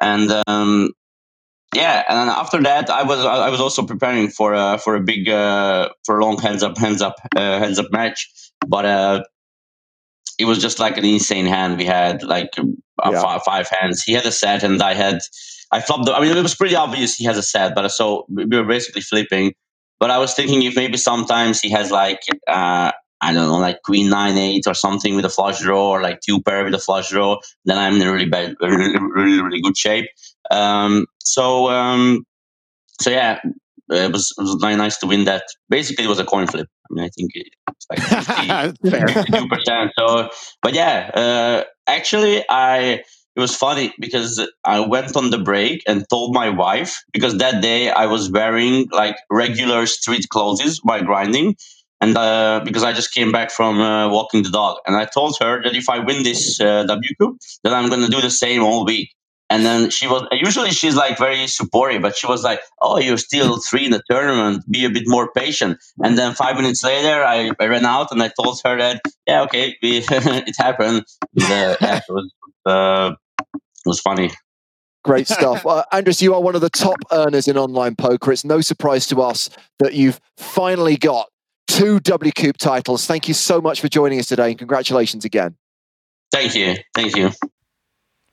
and 0.00 0.32
um, 0.46 0.90
yeah, 1.74 2.04
and 2.08 2.18
then 2.18 2.28
after 2.28 2.60
that, 2.62 2.90
I 2.90 3.04
was 3.04 3.24
I 3.24 3.48
was 3.48 3.60
also 3.60 3.84
preparing 3.84 4.28
for 4.28 4.54
a 4.54 4.78
for 4.78 4.96
a 4.96 5.00
big 5.00 5.28
uh, 5.28 5.90
for 6.04 6.18
a 6.18 6.24
long 6.24 6.38
hands 6.38 6.62
up 6.62 6.76
hands 6.76 7.00
up 7.00 7.16
uh, 7.36 7.58
hands 7.58 7.78
up 7.78 7.92
match, 7.92 8.28
but 8.66 8.84
uh, 8.84 9.22
it 10.38 10.46
was 10.46 10.58
just 10.58 10.80
like 10.80 10.96
an 10.96 11.04
insane 11.04 11.46
hand. 11.46 11.78
We 11.78 11.84
had 11.84 12.22
like 12.24 12.58
uh, 12.58 13.10
yeah. 13.12 13.22
five, 13.22 13.42
five 13.42 13.68
hands. 13.68 14.02
He 14.02 14.14
had 14.14 14.26
a 14.26 14.32
set, 14.32 14.64
and 14.64 14.82
I 14.82 14.94
had 14.94 15.20
I 15.70 15.80
flopped. 15.80 16.06
The, 16.06 16.14
I 16.14 16.20
mean, 16.20 16.36
it 16.36 16.42
was 16.42 16.56
pretty 16.56 16.74
obvious 16.74 17.14
he 17.14 17.24
has 17.24 17.38
a 17.38 17.42
set, 17.42 17.74
but 17.74 17.88
so 17.90 18.26
we 18.28 18.46
were 18.46 18.64
basically 18.64 19.02
flipping. 19.02 19.52
But 20.00 20.10
I 20.10 20.18
was 20.18 20.34
thinking 20.34 20.62
if 20.62 20.74
maybe 20.74 20.96
sometimes 20.96 21.60
he 21.60 21.70
has 21.70 21.92
like 21.92 22.20
uh, 22.48 22.90
I 23.20 23.32
don't 23.32 23.46
know, 23.46 23.58
like 23.58 23.82
queen 23.82 24.08
nine 24.08 24.38
eight 24.38 24.66
or 24.66 24.74
something 24.74 25.14
with 25.14 25.24
a 25.24 25.30
flush 25.30 25.60
draw, 25.60 25.90
or 25.90 26.02
like 26.02 26.20
two 26.20 26.42
pair 26.42 26.64
with 26.64 26.74
a 26.74 26.78
flush 26.78 27.10
draw, 27.10 27.38
then 27.64 27.78
I'm 27.78 28.00
in 28.00 28.08
really 28.08 28.28
bad, 28.28 28.56
really, 28.60 28.98
really, 28.98 29.42
really 29.42 29.60
good 29.60 29.76
shape. 29.76 30.06
Um, 30.50 31.06
so, 31.30 31.70
um, 31.70 32.24
so 33.00 33.10
yeah, 33.10 33.38
it 33.88 34.12
was 34.12 34.34
it 34.36 34.42
was 34.42 34.56
nice 34.60 34.98
to 34.98 35.06
win 35.06 35.24
that. 35.24 35.44
Basically, 35.68 36.04
it 36.04 36.08
was 36.08 36.18
a 36.18 36.24
coin 36.24 36.46
flip. 36.46 36.68
I 36.90 36.94
mean, 36.94 37.04
I 37.04 37.08
think 37.08 37.30
it's 37.34 37.86
like 37.88 38.76
52 38.90 39.48
percent. 39.48 39.92
So, 39.98 40.28
but 40.62 40.74
yeah, 40.74 41.10
uh, 41.14 41.64
actually, 41.86 42.44
I 42.48 43.02
it 43.36 43.40
was 43.40 43.54
funny 43.54 43.94
because 44.00 44.44
I 44.64 44.80
went 44.80 45.16
on 45.16 45.30
the 45.30 45.38
break 45.38 45.82
and 45.86 46.04
told 46.10 46.34
my 46.34 46.48
wife 46.50 47.02
because 47.12 47.38
that 47.38 47.62
day 47.62 47.90
I 47.90 48.06
was 48.06 48.30
wearing 48.30 48.88
like 48.90 49.16
regular 49.30 49.86
street 49.86 50.28
clothes 50.30 50.80
while 50.82 51.02
grinding, 51.04 51.56
and 52.00 52.16
uh, 52.16 52.62
because 52.64 52.82
I 52.82 52.92
just 52.92 53.14
came 53.14 53.30
back 53.30 53.52
from 53.52 53.80
uh, 53.80 54.08
walking 54.08 54.42
the 54.42 54.50
dog, 54.50 54.78
and 54.86 54.96
I 54.96 55.04
told 55.04 55.36
her 55.40 55.62
that 55.62 55.76
if 55.76 55.88
I 55.88 56.00
win 56.00 56.24
this 56.24 56.60
uh, 56.60 56.84
WCOOP, 56.86 57.36
then 57.62 57.72
I'm 57.72 57.88
gonna 57.88 58.08
do 58.08 58.20
the 58.20 58.30
same 58.30 58.62
all 58.64 58.84
week. 58.84 59.10
And 59.50 59.66
then 59.66 59.90
she 59.90 60.06
was 60.06 60.26
usually 60.30 60.70
she's 60.70 60.94
like 60.94 61.18
very 61.18 61.48
supportive, 61.48 62.02
but 62.02 62.16
she 62.16 62.28
was 62.28 62.44
like, 62.44 62.60
"Oh, 62.80 62.98
you're 62.98 63.18
still 63.18 63.58
three 63.60 63.84
in 63.84 63.90
the 63.90 64.02
tournament. 64.08 64.64
Be 64.70 64.84
a 64.84 64.90
bit 64.90 65.02
more 65.06 65.32
patient." 65.32 65.78
And 66.02 66.16
then 66.16 66.34
five 66.34 66.56
minutes 66.56 66.84
later, 66.84 67.24
I, 67.24 67.50
I 67.58 67.66
ran 67.66 67.84
out 67.84 68.12
and 68.12 68.22
I 68.22 68.30
told 68.40 68.60
her 68.64 68.78
that, 68.78 69.02
"Yeah, 69.26 69.42
okay, 69.42 69.76
we, 69.82 69.98
it 70.08 70.56
happened." 70.56 71.04
The, 71.34 71.76
yeah, 71.80 71.96
it 71.96 72.04
was 72.08 72.32
uh, 72.64 73.14
it 73.52 73.86
was 73.86 74.00
funny. 74.00 74.30
Great 75.02 75.26
stuff. 75.26 75.66
Uh, 75.66 75.82
Andris, 75.92 76.20
you 76.22 76.34
are 76.34 76.42
one 76.42 76.54
of 76.54 76.60
the 76.60 76.70
top 76.70 76.98
earners 77.10 77.48
in 77.48 77.56
online 77.56 77.96
poker. 77.96 78.32
It's 78.32 78.44
no 78.44 78.60
surprise 78.60 79.06
to 79.08 79.22
us 79.22 79.50
that 79.78 79.94
you've 79.94 80.20
finally 80.36 80.96
got 80.96 81.28
two 81.66 82.00
WCOOP 82.00 82.58
titles. 82.58 83.06
Thank 83.06 83.26
you 83.26 83.34
so 83.34 83.60
much 83.60 83.80
for 83.80 83.88
joining 83.88 84.18
us 84.18 84.26
today 84.26 84.50
and 84.50 84.58
congratulations 84.58 85.24
again. 85.24 85.56
Thank 86.30 86.54
you. 86.54 86.76
Thank 86.94 87.16
you. 87.16 87.30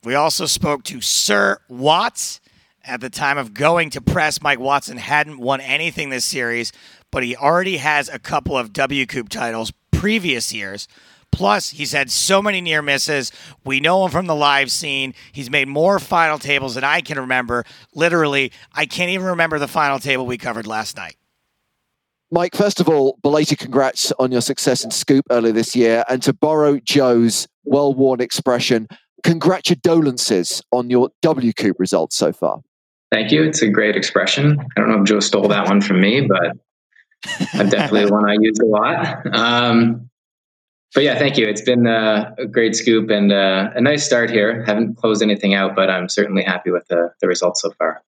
We 0.04 0.14
also 0.14 0.46
spoke 0.46 0.84
to 0.84 1.00
Sir 1.00 1.58
Watts. 1.68 2.40
At 2.84 3.00
the 3.00 3.10
time 3.10 3.36
of 3.36 3.52
going 3.52 3.90
to 3.90 4.00
press, 4.00 4.40
Mike 4.40 4.60
Watson 4.60 4.96
hadn't 4.96 5.38
won 5.38 5.60
anything 5.60 6.08
this 6.08 6.24
series, 6.24 6.72
but 7.10 7.22
he 7.22 7.36
already 7.36 7.78
has 7.78 8.08
a 8.08 8.18
couple 8.18 8.56
of 8.56 8.72
WCOOP 8.72 9.28
titles 9.28 9.72
previous 9.90 10.54
years. 10.54 10.88
Plus, 11.30 11.70
he's 11.70 11.92
had 11.92 12.10
so 12.10 12.40
many 12.40 12.60
near 12.60 12.80
misses. 12.80 13.30
We 13.64 13.80
know 13.80 14.04
him 14.04 14.10
from 14.10 14.26
the 14.26 14.34
live 14.34 14.70
scene. 14.70 15.12
He's 15.32 15.50
made 15.50 15.68
more 15.68 15.98
final 15.98 16.38
tables 16.38 16.76
than 16.76 16.84
I 16.84 17.00
can 17.00 17.18
remember. 17.18 17.64
Literally, 17.94 18.52
I 18.72 18.86
can't 18.86 19.10
even 19.10 19.26
remember 19.26 19.58
the 19.58 19.68
final 19.68 19.98
table 19.98 20.24
we 20.24 20.38
covered 20.38 20.66
last 20.66 20.96
night. 20.96 21.16
Mike, 22.30 22.54
first 22.54 22.80
of 22.80 22.88
all, 22.88 23.18
belated 23.22 23.58
congrats 23.58 24.12
on 24.18 24.30
your 24.32 24.40
success 24.40 24.84
in 24.84 24.90
Scoop 24.90 25.26
earlier 25.30 25.52
this 25.52 25.74
year. 25.74 26.04
And 26.08 26.22
to 26.22 26.32
borrow 26.32 26.78
Joe's 26.78 27.48
well 27.64 27.92
worn 27.92 28.20
expression, 28.20 28.88
congratulations 29.22 30.62
on 30.72 30.90
your 30.90 31.10
WCOOP 31.22 31.74
results 31.78 32.16
so 32.16 32.32
far. 32.32 32.60
Thank 33.10 33.32
you. 33.32 33.42
It's 33.42 33.62
a 33.62 33.68
great 33.68 33.96
expression. 33.96 34.58
I 34.76 34.80
don't 34.80 34.90
know 34.90 35.00
if 35.00 35.04
Joe 35.04 35.20
stole 35.20 35.48
that 35.48 35.66
one 35.66 35.80
from 35.80 36.00
me, 36.00 36.22
but 36.22 36.56
I'm 37.54 37.68
definitely 37.68 38.10
one 38.10 38.28
I 38.28 38.36
use 38.38 38.58
a 38.60 38.66
lot. 38.66 39.34
Um, 39.34 40.10
but 40.94 41.04
yeah, 41.04 41.18
thank 41.18 41.36
you. 41.36 41.46
It's 41.46 41.62
been 41.62 41.86
uh, 41.86 42.34
a 42.38 42.46
great 42.46 42.74
scoop 42.74 43.10
and 43.10 43.32
uh, 43.32 43.70
a 43.74 43.80
nice 43.80 44.04
start 44.04 44.30
here. 44.30 44.64
Haven't 44.64 44.96
closed 44.96 45.22
anything 45.22 45.54
out, 45.54 45.74
but 45.74 45.90
I'm 45.90 46.08
certainly 46.08 46.42
happy 46.42 46.70
with 46.70 46.86
the, 46.88 47.12
the 47.20 47.28
results 47.28 47.62
so 47.62 47.70
far. 47.72 48.02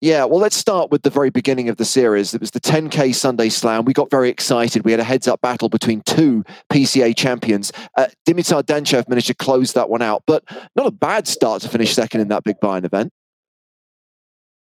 Yeah, 0.00 0.24
well, 0.24 0.38
let's 0.38 0.56
start 0.56 0.90
with 0.90 1.02
the 1.02 1.10
very 1.10 1.30
beginning 1.30 1.68
of 1.70 1.78
the 1.78 1.84
series. 1.84 2.34
It 2.34 2.40
was 2.40 2.50
the 2.50 2.60
10K 2.60 3.14
Sunday 3.14 3.48
Slam. 3.48 3.84
We 3.84 3.94
got 3.94 4.10
very 4.10 4.28
excited. 4.28 4.84
We 4.84 4.90
had 4.90 5.00
a 5.00 5.04
heads 5.04 5.26
up 5.26 5.40
battle 5.40 5.70
between 5.70 6.02
two 6.02 6.44
PCA 6.70 7.16
champions. 7.16 7.72
Uh, 7.96 8.08
Dimitar 8.28 8.62
Danchev 8.62 9.08
managed 9.08 9.28
to 9.28 9.34
close 9.34 9.72
that 9.72 9.88
one 9.88 10.02
out, 10.02 10.22
but 10.26 10.44
not 10.76 10.86
a 10.86 10.90
bad 10.90 11.26
start 11.26 11.62
to 11.62 11.68
finish 11.68 11.94
second 11.94 12.20
in 12.20 12.28
that 12.28 12.44
big 12.44 12.60
buy-in 12.60 12.84
event. 12.84 13.12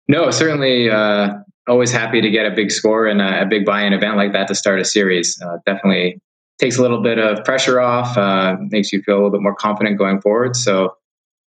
No, 0.06 0.30
certainly 0.30 0.90
uh, 0.90 1.34
always 1.68 1.90
happy 1.90 2.20
to 2.20 2.30
get 2.30 2.46
a 2.46 2.50
big 2.50 2.70
score 2.70 3.06
in 3.06 3.20
a, 3.20 3.42
a 3.42 3.46
big 3.46 3.64
buy 3.64 3.82
in 3.82 3.92
event 3.92 4.16
like 4.16 4.32
that 4.32 4.48
to 4.48 4.54
start 4.54 4.80
a 4.80 4.84
series. 4.84 5.40
Uh, 5.40 5.58
definitely 5.64 6.20
takes 6.58 6.78
a 6.78 6.82
little 6.82 7.02
bit 7.02 7.18
of 7.18 7.44
pressure 7.44 7.80
off, 7.80 8.16
uh, 8.16 8.56
makes 8.68 8.92
you 8.92 9.02
feel 9.02 9.14
a 9.14 9.18
little 9.18 9.30
bit 9.30 9.40
more 9.40 9.54
confident 9.54 9.98
going 9.98 10.20
forward. 10.20 10.54
So, 10.54 10.96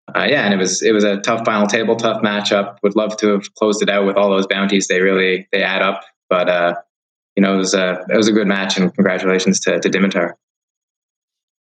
uh, 0.09 0.27
yeah, 0.29 0.43
and 0.43 0.53
it 0.53 0.57
was 0.57 0.81
it 0.81 0.91
was 0.91 1.03
a 1.03 1.17
tough 1.21 1.45
final 1.45 1.65
table, 1.65 1.95
tough 1.95 2.21
matchup. 2.21 2.77
Would 2.83 2.95
love 2.95 3.15
to 3.17 3.29
have 3.29 3.53
closed 3.55 3.81
it 3.81 3.89
out 3.89 4.05
with 4.05 4.17
all 4.17 4.29
those 4.29 4.47
bounties. 4.47 4.87
They 4.87 5.01
really 5.01 5.47
they 5.51 5.63
add 5.63 5.81
up, 5.81 6.03
but 6.29 6.49
uh, 6.49 6.75
you 7.35 7.41
know 7.41 7.55
it 7.55 7.57
was 7.57 7.73
a 7.73 8.05
it 8.09 8.17
was 8.17 8.27
a 8.27 8.33
good 8.33 8.47
match, 8.47 8.77
and 8.77 8.93
congratulations 8.93 9.61
to, 9.61 9.79
to 9.79 9.89
Dimitar. 9.89 10.33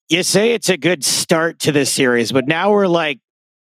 You 0.09 0.23
say 0.23 0.53
it's 0.53 0.69
a 0.69 0.77
good 0.77 1.03
start 1.03 1.59
to 1.59 1.71
this 1.71 1.93
series, 1.93 2.31
but 2.31 2.47
now 2.47 2.71
we're 2.71 2.87
like 2.87 3.19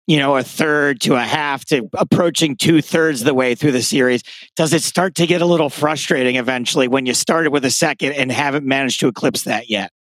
you 0.08 0.18
know 0.18 0.36
a 0.36 0.44
third 0.44 1.00
to 1.02 1.16
a 1.16 1.22
half 1.22 1.64
to 1.66 1.90
approaching 1.94 2.58
two 2.58 2.82
thirds 2.82 3.22
of 3.22 3.26
the 3.26 3.34
way 3.34 3.56
through 3.56 3.72
the 3.72 3.82
series. 3.82 4.24
Does 4.58 4.74
it 4.74 4.84
start 4.84 5.16
to 5.16 5.26
get 5.26 5.42
a 5.42 5.46
little 5.46 5.70
frustrating 5.70 6.36
eventually 6.36 6.90
when 6.90 7.06
you 7.06 7.14
started 7.14 7.52
with 7.52 7.64
a 7.64 7.72
second 7.72 8.12
and 8.12 8.30
haven't 8.30 8.66
managed 8.66 9.00
to 9.00 9.08
eclipse 9.08 9.44
that 9.44 9.70
yet? 9.70 9.92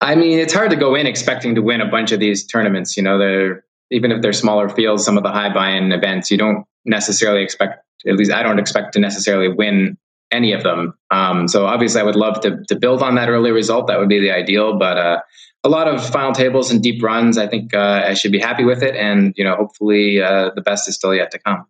I 0.00 0.14
mean, 0.14 0.38
it's 0.38 0.52
hard 0.52 0.70
to 0.70 0.76
go 0.76 0.94
in 0.94 1.06
expecting 1.06 1.54
to 1.54 1.62
win 1.62 1.80
a 1.80 1.90
bunch 1.90 2.12
of 2.12 2.20
these 2.20 2.46
tournaments. 2.46 2.96
You 2.96 3.02
know, 3.02 3.18
they're 3.18 3.64
even 3.90 4.12
if 4.12 4.20
they're 4.20 4.32
smaller 4.32 4.68
fields, 4.68 5.04
some 5.04 5.16
of 5.16 5.22
the 5.22 5.30
high 5.30 5.52
buy-in 5.52 5.92
events, 5.92 6.30
you 6.30 6.36
don't 6.36 6.64
necessarily 6.84 7.42
expect. 7.42 7.84
At 8.06 8.16
least 8.16 8.32
I 8.32 8.42
don't 8.42 8.58
expect 8.58 8.92
to 8.94 9.00
necessarily 9.00 9.48
win 9.48 9.96
any 10.30 10.52
of 10.52 10.62
them. 10.62 10.94
Um, 11.10 11.48
so 11.48 11.66
obviously, 11.66 12.00
I 12.00 12.04
would 12.04 12.16
love 12.16 12.40
to 12.40 12.62
to 12.68 12.76
build 12.76 13.02
on 13.02 13.14
that 13.14 13.28
early 13.28 13.50
result. 13.50 13.86
That 13.86 13.98
would 13.98 14.08
be 14.08 14.20
the 14.20 14.32
ideal. 14.32 14.78
But 14.78 14.98
uh, 14.98 15.20
a 15.64 15.68
lot 15.68 15.88
of 15.88 16.04
final 16.06 16.32
tables 16.32 16.70
and 16.70 16.82
deep 16.82 17.02
runs, 17.02 17.38
I 17.38 17.46
think 17.46 17.74
uh, 17.74 18.04
I 18.06 18.14
should 18.14 18.32
be 18.32 18.38
happy 18.38 18.64
with 18.64 18.82
it. 18.82 18.94
And 18.94 19.34
you 19.36 19.44
know, 19.44 19.56
hopefully, 19.56 20.20
uh, 20.20 20.50
the 20.54 20.60
best 20.60 20.88
is 20.88 20.94
still 20.94 21.14
yet 21.14 21.30
to 21.32 21.38
come. 21.38 21.66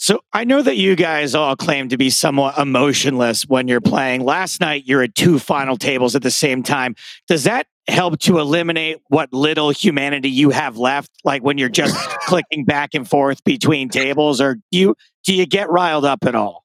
So 0.00 0.20
I 0.32 0.44
know 0.44 0.62
that 0.62 0.78
you 0.78 0.96
guys 0.96 1.34
all 1.34 1.54
claim 1.56 1.90
to 1.90 1.98
be 1.98 2.08
somewhat 2.08 2.56
emotionless 2.56 3.42
when 3.42 3.68
you're 3.68 3.82
playing. 3.82 4.24
Last 4.24 4.58
night, 4.58 4.84
you're 4.86 5.02
at 5.02 5.14
two 5.14 5.38
final 5.38 5.76
tables 5.76 6.16
at 6.16 6.22
the 6.22 6.30
same 6.30 6.62
time. 6.62 6.96
Does 7.28 7.44
that 7.44 7.66
help 7.86 8.18
to 8.20 8.38
eliminate 8.38 8.96
what 9.08 9.30
little 9.30 9.68
humanity 9.68 10.30
you 10.30 10.48
have 10.50 10.78
left? 10.78 11.10
Like 11.22 11.42
when 11.42 11.58
you're 11.58 11.68
just 11.68 11.94
clicking 12.22 12.64
back 12.64 12.94
and 12.94 13.06
forth 13.06 13.44
between 13.44 13.90
tables, 13.90 14.40
or 14.40 14.54
do 14.54 14.78
you 14.78 14.94
do 15.24 15.34
you 15.34 15.44
get 15.44 15.68
riled 15.68 16.06
up 16.06 16.24
at 16.24 16.34
all? 16.34 16.64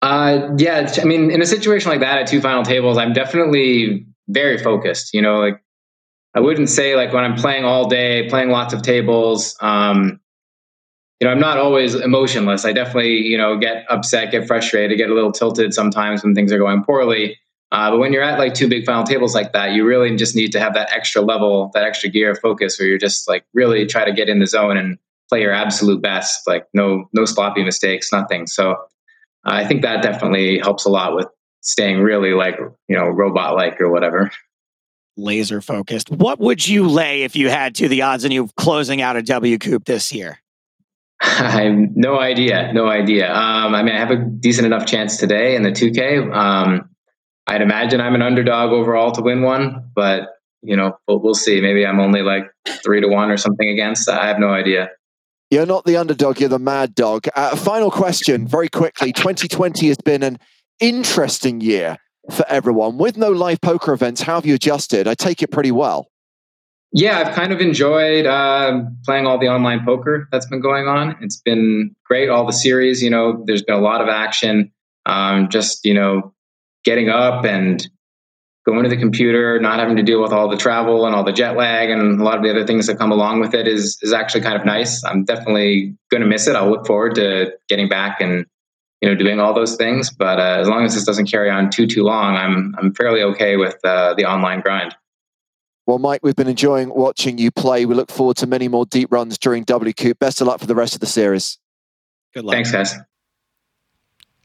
Uh, 0.00 0.48
yeah, 0.56 0.90
I 0.98 1.04
mean, 1.04 1.30
in 1.30 1.42
a 1.42 1.46
situation 1.46 1.90
like 1.90 2.00
that 2.00 2.16
at 2.16 2.28
two 2.28 2.40
final 2.40 2.62
tables, 2.62 2.96
I'm 2.96 3.12
definitely 3.12 4.06
very 4.26 4.56
focused. 4.56 5.12
You 5.12 5.20
know, 5.20 5.38
like 5.38 5.62
I 6.32 6.40
wouldn't 6.40 6.70
say 6.70 6.96
like 6.96 7.12
when 7.12 7.24
I'm 7.24 7.36
playing 7.36 7.66
all 7.66 7.90
day, 7.90 8.26
playing 8.30 8.48
lots 8.48 8.72
of 8.72 8.80
tables. 8.80 9.54
Um, 9.60 10.20
you 11.20 11.26
know, 11.26 11.32
I'm 11.32 11.40
not 11.40 11.58
always 11.58 11.94
emotionless. 11.94 12.64
I 12.64 12.72
definitely, 12.72 13.18
you 13.18 13.36
know, 13.36 13.58
get 13.58 13.84
upset, 13.88 14.30
get 14.30 14.46
frustrated, 14.46 14.96
get 14.98 15.10
a 15.10 15.14
little 15.14 15.32
tilted 15.32 15.74
sometimes 15.74 16.22
when 16.22 16.34
things 16.34 16.52
are 16.52 16.58
going 16.58 16.84
poorly. 16.84 17.38
Uh, 17.70 17.90
but 17.90 17.98
when 17.98 18.12
you're 18.12 18.22
at 18.22 18.38
like 18.38 18.54
two 18.54 18.68
big 18.68 18.86
final 18.86 19.04
tables 19.04 19.34
like 19.34 19.52
that, 19.52 19.72
you 19.72 19.84
really 19.84 20.14
just 20.16 20.34
need 20.34 20.52
to 20.52 20.60
have 20.60 20.74
that 20.74 20.90
extra 20.92 21.20
level, 21.20 21.70
that 21.74 21.84
extra 21.84 22.08
gear 22.08 22.30
of 22.30 22.38
focus, 22.38 22.78
where 22.78 22.88
you're 22.88 22.98
just 22.98 23.28
like 23.28 23.44
really 23.52 23.84
try 23.84 24.04
to 24.04 24.12
get 24.12 24.28
in 24.28 24.38
the 24.38 24.46
zone 24.46 24.76
and 24.76 24.96
play 25.28 25.42
your 25.42 25.52
absolute 25.52 26.00
best. 26.00 26.46
Like 26.46 26.66
no, 26.72 27.08
no 27.12 27.24
sloppy 27.24 27.64
mistakes, 27.64 28.10
nothing. 28.12 28.46
So 28.46 28.72
uh, 28.72 28.76
I 29.44 29.66
think 29.66 29.82
that 29.82 30.02
definitely 30.02 30.58
helps 30.60 30.86
a 30.86 30.88
lot 30.88 31.14
with 31.14 31.26
staying 31.60 32.00
really 32.00 32.32
like 32.32 32.58
you 32.88 32.96
know 32.96 33.08
robot 33.08 33.54
like 33.54 33.80
or 33.80 33.90
whatever. 33.90 34.30
laser 35.16 35.60
focused. 35.60 36.10
What 36.10 36.38
would 36.38 36.66
you 36.66 36.88
lay 36.88 37.24
if 37.24 37.34
you 37.36 37.50
had 37.50 37.74
to 37.76 37.88
the 37.88 38.02
odds 38.02 38.24
on 38.24 38.30
you 38.30 38.48
closing 38.56 39.02
out 39.02 39.16
a 39.16 39.20
WCOOP 39.20 39.84
this 39.84 40.12
year? 40.12 40.38
I 41.20 41.62
have 41.62 41.96
no 41.96 42.18
idea. 42.18 42.72
No 42.72 42.86
idea. 42.88 43.32
Um, 43.32 43.74
I 43.74 43.82
mean, 43.82 43.94
I 43.94 43.98
have 43.98 44.10
a 44.10 44.16
decent 44.16 44.66
enough 44.66 44.86
chance 44.86 45.16
today 45.16 45.56
in 45.56 45.62
the 45.62 45.70
2K. 45.70 46.34
Um, 46.34 46.90
I'd 47.46 47.62
imagine 47.62 48.00
I'm 48.00 48.14
an 48.14 48.22
underdog 48.22 48.72
overall 48.72 49.12
to 49.12 49.22
win 49.22 49.42
one, 49.42 49.90
but 49.94 50.28
you 50.62 50.76
know, 50.76 50.98
we'll, 51.06 51.20
we'll 51.20 51.34
see. 51.34 51.60
Maybe 51.60 51.86
I'm 51.86 52.00
only 52.00 52.22
like 52.22 52.44
three 52.84 53.00
to 53.00 53.08
one 53.08 53.30
or 53.30 53.36
something 53.36 53.68
against. 53.68 54.08
I 54.08 54.26
have 54.26 54.38
no 54.38 54.50
idea. 54.50 54.90
You're 55.50 55.66
not 55.66 55.86
the 55.86 55.96
underdog, 55.96 56.40
you're 56.40 56.50
the 56.50 56.58
mad 56.58 56.94
dog. 56.94 57.26
Uh, 57.34 57.56
final 57.56 57.90
question, 57.90 58.46
very 58.46 58.68
quickly. 58.68 59.12
2020 59.14 59.88
has 59.88 59.96
been 59.96 60.22
an 60.22 60.38
interesting 60.78 61.62
year 61.62 61.96
for 62.30 62.44
everyone. 62.48 62.98
With 62.98 63.16
no 63.16 63.30
live 63.30 63.60
poker 63.62 63.94
events, 63.94 64.20
how 64.20 64.34
have 64.34 64.44
you 64.44 64.54
adjusted? 64.54 65.08
I 65.08 65.14
take 65.14 65.42
it 65.42 65.50
pretty 65.50 65.70
well. 65.70 66.08
Yeah, 66.92 67.18
I've 67.18 67.34
kind 67.34 67.52
of 67.52 67.60
enjoyed 67.60 68.24
uh, 68.24 68.80
playing 69.04 69.26
all 69.26 69.38
the 69.38 69.48
online 69.48 69.84
poker 69.84 70.26
that's 70.32 70.46
been 70.46 70.60
going 70.60 70.88
on. 70.88 71.16
It's 71.20 71.36
been 71.36 71.94
great. 72.04 72.30
All 72.30 72.46
the 72.46 72.52
series, 72.52 73.02
you 73.02 73.10
know, 73.10 73.42
there's 73.46 73.62
been 73.62 73.74
a 73.74 73.80
lot 73.80 74.00
of 74.00 74.08
action. 74.08 74.72
Um, 75.04 75.48
just, 75.50 75.84
you 75.84 75.92
know, 75.92 76.32
getting 76.84 77.10
up 77.10 77.44
and 77.44 77.86
going 78.64 78.84
to 78.84 78.90
the 78.90 78.96
computer, 78.96 79.58
not 79.60 79.78
having 79.78 79.96
to 79.96 80.02
deal 80.02 80.22
with 80.22 80.32
all 80.32 80.48
the 80.48 80.56
travel 80.56 81.06
and 81.06 81.14
all 81.14 81.24
the 81.24 81.32
jet 81.32 81.56
lag 81.56 81.90
and 81.90 82.20
a 82.20 82.24
lot 82.24 82.36
of 82.36 82.42
the 82.42 82.50
other 82.50 82.66
things 82.66 82.86
that 82.86 82.98
come 82.98 83.10
along 83.10 83.40
with 83.40 83.54
it 83.54 83.66
is 83.66 83.98
is 84.02 84.12
actually 84.12 84.42
kind 84.42 84.56
of 84.56 84.64
nice. 84.64 85.02
I'm 85.04 85.24
definitely 85.24 85.96
going 86.10 86.20
to 86.22 86.26
miss 86.26 86.46
it. 86.46 86.56
I'll 86.56 86.70
look 86.70 86.86
forward 86.86 87.14
to 87.16 87.52
getting 87.68 87.88
back 87.88 88.20
and 88.20 88.44
you 89.00 89.08
know 89.08 89.14
doing 89.14 89.40
all 89.40 89.54
those 89.54 89.76
things. 89.76 90.10
But 90.10 90.38
uh, 90.38 90.60
as 90.60 90.68
long 90.68 90.84
as 90.84 90.94
this 90.94 91.04
doesn't 91.04 91.30
carry 91.30 91.50
on 91.50 91.70
too 91.70 91.86
too 91.86 92.02
long, 92.02 92.36
I'm 92.36 92.74
I'm 92.78 92.94
fairly 92.94 93.22
okay 93.22 93.56
with 93.56 93.78
uh, 93.84 94.14
the 94.14 94.26
online 94.26 94.60
grind. 94.60 94.94
Well, 95.88 95.98
Mike, 95.98 96.20
we've 96.22 96.36
been 96.36 96.48
enjoying 96.48 96.90
watching 96.90 97.38
you 97.38 97.50
play. 97.50 97.86
We 97.86 97.94
look 97.94 98.10
forward 98.10 98.36
to 98.36 98.46
many 98.46 98.68
more 98.68 98.84
deep 98.84 99.10
runs 99.10 99.38
during 99.38 99.64
WCOOP. 99.64 100.18
Best 100.18 100.38
of 100.42 100.46
luck 100.46 100.60
for 100.60 100.66
the 100.66 100.74
rest 100.74 100.92
of 100.92 101.00
the 101.00 101.06
series. 101.06 101.56
Good 102.34 102.44
luck. 102.44 102.56
Thanks, 102.56 102.70
guys. 102.70 102.94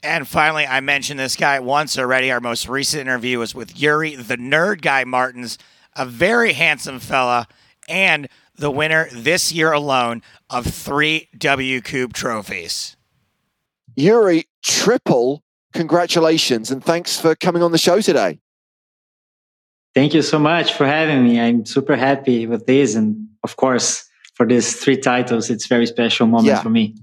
And 0.01 0.25
finally, 0.25 0.65
I 0.65 0.79
mentioned 0.79 1.19
this 1.19 1.35
guy 1.35 1.59
once 1.59 1.97
already. 1.99 2.31
Our 2.31 2.39
most 2.39 2.69
recent 2.69 3.01
interview 3.01 3.39
was 3.39 3.53
with 3.53 3.77
Yuri, 3.77 4.15
the 4.15 4.37
nerd 4.37 4.81
guy 4.81 5.03
Martins, 5.03 5.57
a 5.97 6.05
very 6.05 6.53
handsome 6.53 6.99
fella, 6.99 7.49
and 7.89 8.29
the 8.55 8.71
winner 8.71 9.09
this 9.11 9.51
year 9.51 9.73
alone 9.73 10.21
of 10.49 10.65
three 10.65 11.27
WCOOP 11.37 12.13
trophies. 12.13 12.95
Yuri, 13.97 14.45
triple 14.63 15.43
congratulations 15.73 16.71
and 16.71 16.81
thanks 16.81 17.19
for 17.19 17.35
coming 17.35 17.61
on 17.61 17.73
the 17.73 17.77
show 17.77 17.99
today. 17.99 18.39
Thank 19.95 20.13
you 20.13 20.21
so 20.21 20.39
much 20.39 20.73
for 20.73 20.85
having 20.85 21.23
me. 21.23 21.39
I'm 21.39 21.65
super 21.65 21.95
happy 21.95 22.47
with 22.47 22.65
this. 22.65 22.95
And 22.95 23.27
of 23.43 23.55
course, 23.55 24.09
for 24.33 24.47
these 24.47 24.75
three 24.75 24.97
titles, 24.97 25.49
it's 25.49 25.65
a 25.65 25.67
very 25.67 25.85
special 25.85 26.25
moment 26.25 26.47
yeah. 26.47 26.61
for 26.61 26.69
me 26.69 26.95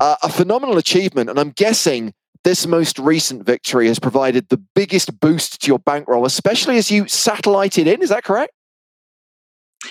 uh, 0.00 0.16
a 0.22 0.28
phenomenal 0.28 0.78
achievement. 0.78 1.30
And 1.30 1.38
I'm 1.38 1.50
guessing 1.50 2.12
this 2.44 2.66
most 2.66 2.98
recent 2.98 3.44
victory 3.44 3.88
has 3.88 3.98
provided 3.98 4.48
the 4.48 4.56
biggest 4.56 5.18
boost 5.20 5.62
to 5.62 5.68
your 5.68 5.78
bankroll, 5.78 6.24
especially 6.24 6.78
as 6.78 6.90
you 6.90 7.08
satellited 7.08 7.86
in. 7.86 8.02
Is 8.02 8.10
that 8.10 8.24
correct? 8.24 8.52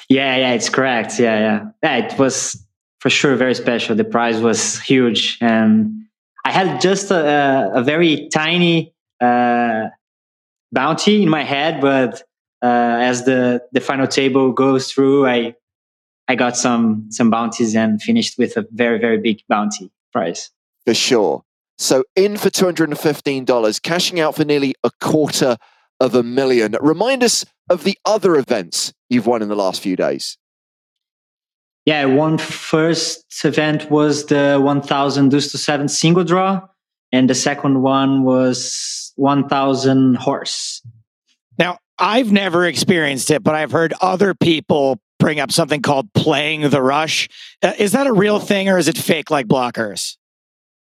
Yeah, 0.09 0.35
yeah, 0.35 0.51
it's 0.53 0.69
correct. 0.69 1.19
Yeah, 1.19 1.39
yeah. 1.39 1.65
Yeah, 1.83 2.05
it 2.05 2.19
was 2.19 2.61
for 2.99 3.09
sure 3.09 3.35
very 3.35 3.55
special. 3.55 3.95
The 3.95 4.03
prize 4.03 4.39
was 4.39 4.79
huge. 4.81 5.37
And 5.41 6.05
I 6.43 6.51
had 6.51 6.81
just 6.81 7.11
a, 7.11 7.71
a 7.73 7.83
very 7.83 8.29
tiny 8.33 8.93
uh, 9.21 9.87
bounty 10.75 11.23
in 11.23 11.29
my 11.29 11.43
head, 11.43 11.81
but 11.81 12.21
uh, 12.61 12.97
as 12.99 13.25
the, 13.25 13.63
the 13.71 13.81
final 13.81 14.05
table 14.05 14.51
goes 14.51 14.91
through, 14.91 15.25
I 15.25 15.55
I 16.27 16.35
got 16.35 16.57
some 16.57 17.07
some 17.09 17.29
bounties 17.29 17.75
and 17.75 18.01
finished 18.01 18.37
with 18.37 18.57
a 18.57 18.65
very 18.71 18.99
very 18.99 19.17
big 19.17 19.41
bounty 19.49 19.91
price. 20.13 20.51
For 20.85 20.93
sure. 20.93 21.43
So 21.77 22.03
in 22.15 22.37
for 22.37 22.49
$215, 22.49 23.81
cashing 23.81 24.19
out 24.19 24.35
for 24.35 24.45
nearly 24.45 24.75
a 24.83 24.91
quarter 25.01 25.57
of 25.99 26.15
a 26.15 26.23
million. 26.23 26.75
Remind 26.79 27.21
us 27.21 27.45
of 27.69 27.83
the 27.83 27.97
other 28.05 28.35
events 28.37 28.93
you've 29.09 29.27
won 29.27 29.41
in 29.41 29.49
the 29.49 29.55
last 29.55 29.81
few 29.81 29.95
days. 29.95 30.37
Yeah, 31.85 32.05
one 32.05 32.37
first 32.37 33.25
event 33.43 33.91
was 33.91 34.25
the 34.27 34.59
1000 34.59 35.29
deuce 35.29 35.51
to 35.51 35.57
7 35.57 35.87
single 35.87 36.23
draw, 36.23 36.61
and 37.11 37.29
the 37.29 37.35
second 37.35 37.81
one 37.81 38.23
was 38.23 39.04
1000 39.15 40.15
horse. 40.15 40.81
Now, 41.57 41.77
I've 41.97 42.31
never 42.31 42.65
experienced 42.65 43.31
it, 43.31 43.43
but 43.43 43.55
I've 43.55 43.71
heard 43.71 43.93
other 44.01 44.33
people 44.33 44.99
bring 45.19 45.39
up 45.39 45.51
something 45.51 45.81
called 45.81 46.11
playing 46.13 46.69
the 46.69 46.81
rush. 46.81 47.29
Uh, 47.61 47.73
is 47.77 47.93
that 47.93 48.07
a 48.07 48.13
real 48.13 48.39
thing 48.39 48.69
or 48.69 48.77
is 48.77 48.87
it 48.87 48.97
fake 48.97 49.31
like 49.31 49.47
blockers? 49.47 50.17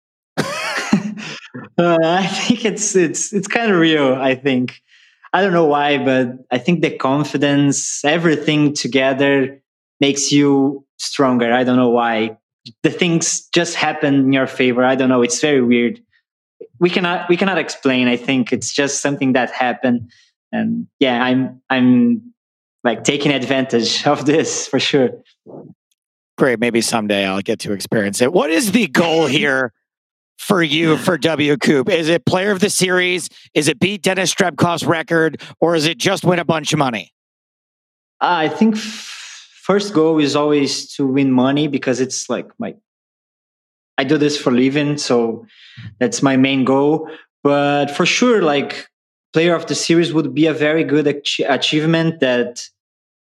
uh, 0.38 0.44
I 1.78 2.28
think 2.28 2.66
it's 2.66 2.96
it's 2.96 3.34
it's 3.34 3.48
kind 3.48 3.72
of 3.72 3.80
real. 3.80 4.14
I 4.14 4.36
think 4.36 4.82
I 5.34 5.42
don't 5.42 5.54
know 5.54 5.66
why, 5.66 5.98
but 5.98 6.34
I 6.52 6.58
think 6.58 6.82
the 6.82 6.96
confidence, 6.96 8.04
everything 8.06 8.74
together, 8.74 9.62
makes 10.00 10.32
you 10.32 10.86
stronger. 10.98 11.52
I 11.52 11.64
don't 11.64 11.78
know 11.78 11.90
why. 11.90 12.38
The 12.84 12.92
things 12.92 13.48
just 13.54 13.76
happen 13.76 14.14
in 14.16 14.34
your 14.34 14.48
favor. 14.48 14.84
I 14.84 14.96
don't 14.96 15.10
know. 15.10 15.22
It's 15.22 15.40
very 15.40 15.62
weird. 15.62 16.02
We 16.80 16.90
cannot 16.90 17.30
we 17.30 17.38
cannot 17.38 17.58
explain. 17.58 18.08
I 18.08 18.18
think 18.18 18.54
it's 18.54 18.74
just 18.74 19.02
something 19.02 19.34
that 19.34 19.52
happened. 19.52 20.12
And 20.52 20.88
yeah, 21.00 21.24
I'm 21.24 21.62
I'm 21.70 22.34
like 22.84 23.04
taking 23.04 23.32
advantage 23.32 24.06
of 24.14 24.26
this 24.26 24.68
for 24.68 24.80
sure. 24.80 25.10
Great. 26.38 26.60
Maybe 26.60 26.82
someday 26.82 27.26
I'll 27.26 27.42
get 27.42 27.60
to 27.60 27.74
experience 27.74 28.22
it. 28.22 28.32
What 28.32 28.52
is 28.52 28.72
the 28.72 28.88
goal 28.88 29.26
here 29.28 29.74
for 30.38 30.62
you 30.62 30.98
for 30.98 31.18
WCOOP? 31.18 31.90
Is 31.90 32.10
it 32.10 32.26
player 32.26 32.52
of 32.52 32.60
the 32.60 32.70
series? 32.70 33.30
Is 33.54 33.68
it 33.68 33.80
beat 33.80 34.04
Dennis 34.04 34.34
Strebkov's 34.34 34.86
record? 34.86 35.42
Or 35.60 35.76
is 35.76 35.86
it 35.86 35.98
just 35.98 36.24
win 36.24 36.40
a 36.40 36.46
bunch 36.46 36.74
of 36.74 36.80
money? 36.80 37.12
Uh, 38.22 38.46
I 38.46 38.50
think 38.50 38.76
f- 38.76 39.50
first 39.64 39.94
goal 39.94 40.20
is 40.20 40.36
always 40.36 40.94
to 40.96 41.08
win 41.08 41.32
money 41.32 41.68
because 41.68 42.00
it's 42.00 42.30
like 42.30 42.48
my 42.60 42.76
I 43.98 44.04
do 44.04 44.18
this 44.18 44.38
for 44.38 44.52
living, 44.52 44.98
so 44.98 45.46
that's 46.00 46.22
my 46.22 46.38
main 46.38 46.66
goal. 46.66 47.10
But 47.44 47.88
for 47.92 48.06
sure, 48.06 48.42
like 48.42 48.88
player 49.34 49.56
of 49.56 49.66
the 49.68 49.76
series 49.76 50.14
would 50.14 50.34
be 50.34 50.48
a 50.48 50.54
very 50.54 50.84
good 50.84 51.08
ach- 51.08 51.42
achievement 51.48 52.20
that 52.20 52.68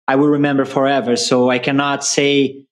I 0.07 0.15
will 0.15 0.27
remember 0.27 0.65
forever. 0.65 1.15
So 1.15 1.49
I 1.49 1.59
cannot 1.59 2.03
say 2.03 2.65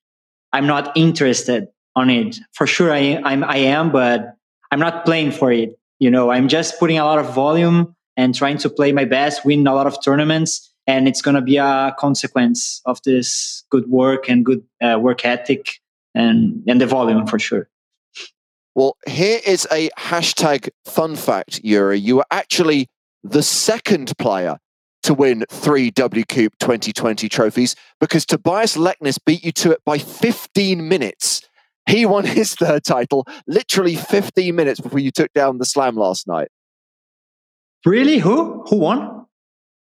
I'm 0.51 0.68
not 0.68 0.95
interested 0.95 1.68
on 1.95 2.10
it. 2.10 2.38
For 2.54 2.68
sure, 2.68 2.91
I, 2.93 3.22
I'm, 3.24 3.43
I 3.43 3.58
am, 3.58 3.91
but 3.91 4.36
I'm 4.72 4.80
not 4.80 5.06
playing 5.06 5.32
for 5.32 5.51
it. 5.51 5.78
You 5.99 6.12
know, 6.12 6.32
I'm 6.32 6.47
just 6.47 6.80
putting 6.80 6.99
a 6.99 7.06
lot 7.06 7.20
of 7.20 7.34
volume 7.34 7.95
and 8.18 8.36
trying 8.36 8.58
to 8.60 8.70
play 8.70 8.91
my 8.91 9.06
best, 9.06 9.45
win 9.45 9.66
a 9.66 9.74
lot 9.74 9.88
of 9.88 10.04
tournaments, 10.04 10.74
and 10.86 11.08
it's 11.08 11.22
going 11.22 11.36
to 11.36 11.41
be 11.41 11.58
a 11.58 11.95
consequence 11.97 12.82
of 12.86 13.01
this 13.04 13.64
good 13.70 13.88
work 13.88 14.30
and 14.30 14.45
good 14.45 14.64
uh, 14.82 14.99
work 14.99 15.26
ethic 15.26 15.80
and 16.14 16.64
and 16.68 16.80
the 16.80 16.86
volume 16.86 17.26
for 17.26 17.39
sure. 17.39 17.70
Well, 18.76 18.97
here 19.07 19.39
is 19.45 19.67
a 19.71 19.89
hashtag 19.99 20.69
fun 20.86 21.15
fact, 21.15 21.61
Yuri. 21.63 21.99
You 21.99 22.17
were 22.17 22.26
actually 22.32 22.88
the 23.24 23.43
second 23.43 24.17
player 24.17 24.57
to 25.03 25.13
win 25.13 25.45
three 25.49 25.91
WCOOP 25.91 26.51
2020 26.59 27.30
trophies 27.30 27.76
because 27.99 28.26
Tobias 28.26 28.76
Leknes 28.76 29.19
beat 29.26 29.43
you 29.43 29.51
to 29.51 29.71
it 29.71 29.80
by 29.86 29.97
15 29.97 30.88
minutes. 30.88 31.41
He 31.88 32.05
won 32.05 32.26
his 32.39 32.55
third 32.55 32.84
title 32.84 33.28
literally 33.45 33.95
15 33.95 34.55
minutes 34.55 34.80
before 34.80 34.99
you 34.99 35.11
took 35.11 35.32
down 35.34 35.57
the 35.57 35.65
slam 35.65 35.95
last 35.95 36.28
night. 36.28 36.47
Really? 37.86 38.19
Who? 38.19 38.63
Who 38.69 38.78
won? 38.78 39.26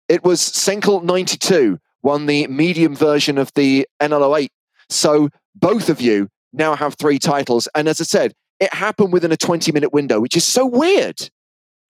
It 0.08 0.24
was 0.24 0.40
Senkel92 0.40 1.78
won 2.02 2.26
the 2.26 2.46
medium 2.48 2.96
version 2.96 3.38
of 3.38 3.52
the 3.54 3.86
NLO8. 4.00 4.48
So 4.88 5.28
both 5.54 5.88
of 5.88 6.00
you 6.00 6.28
now 6.52 6.74
have 6.76 6.94
three 6.94 7.18
titles. 7.18 7.68
And 7.74 7.88
as 7.88 8.00
I 8.00 8.04
said, 8.04 8.34
it 8.60 8.72
happened 8.72 9.12
within 9.12 9.32
a 9.32 9.36
20 9.36 9.72
minute 9.72 9.92
window, 9.92 10.20
which 10.20 10.36
is 10.36 10.44
so 10.44 10.66
weird. 10.66 11.30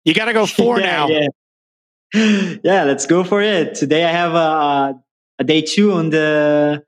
You 0.05 0.13
got 0.13 0.25
to 0.25 0.33
go 0.33 0.45
four 0.45 0.79
yeah, 0.79 0.85
now. 0.85 1.07
Yeah. 1.07 1.27
yeah, 2.63 2.83
let's 2.83 3.05
go 3.05 3.23
for 3.23 3.41
it. 3.41 3.75
Today 3.75 4.05
I 4.05 4.11
have 4.11 4.33
a, 4.33 4.99
a 5.39 5.43
day 5.43 5.61
two 5.61 5.93
on 5.93 6.09
the 6.09 6.83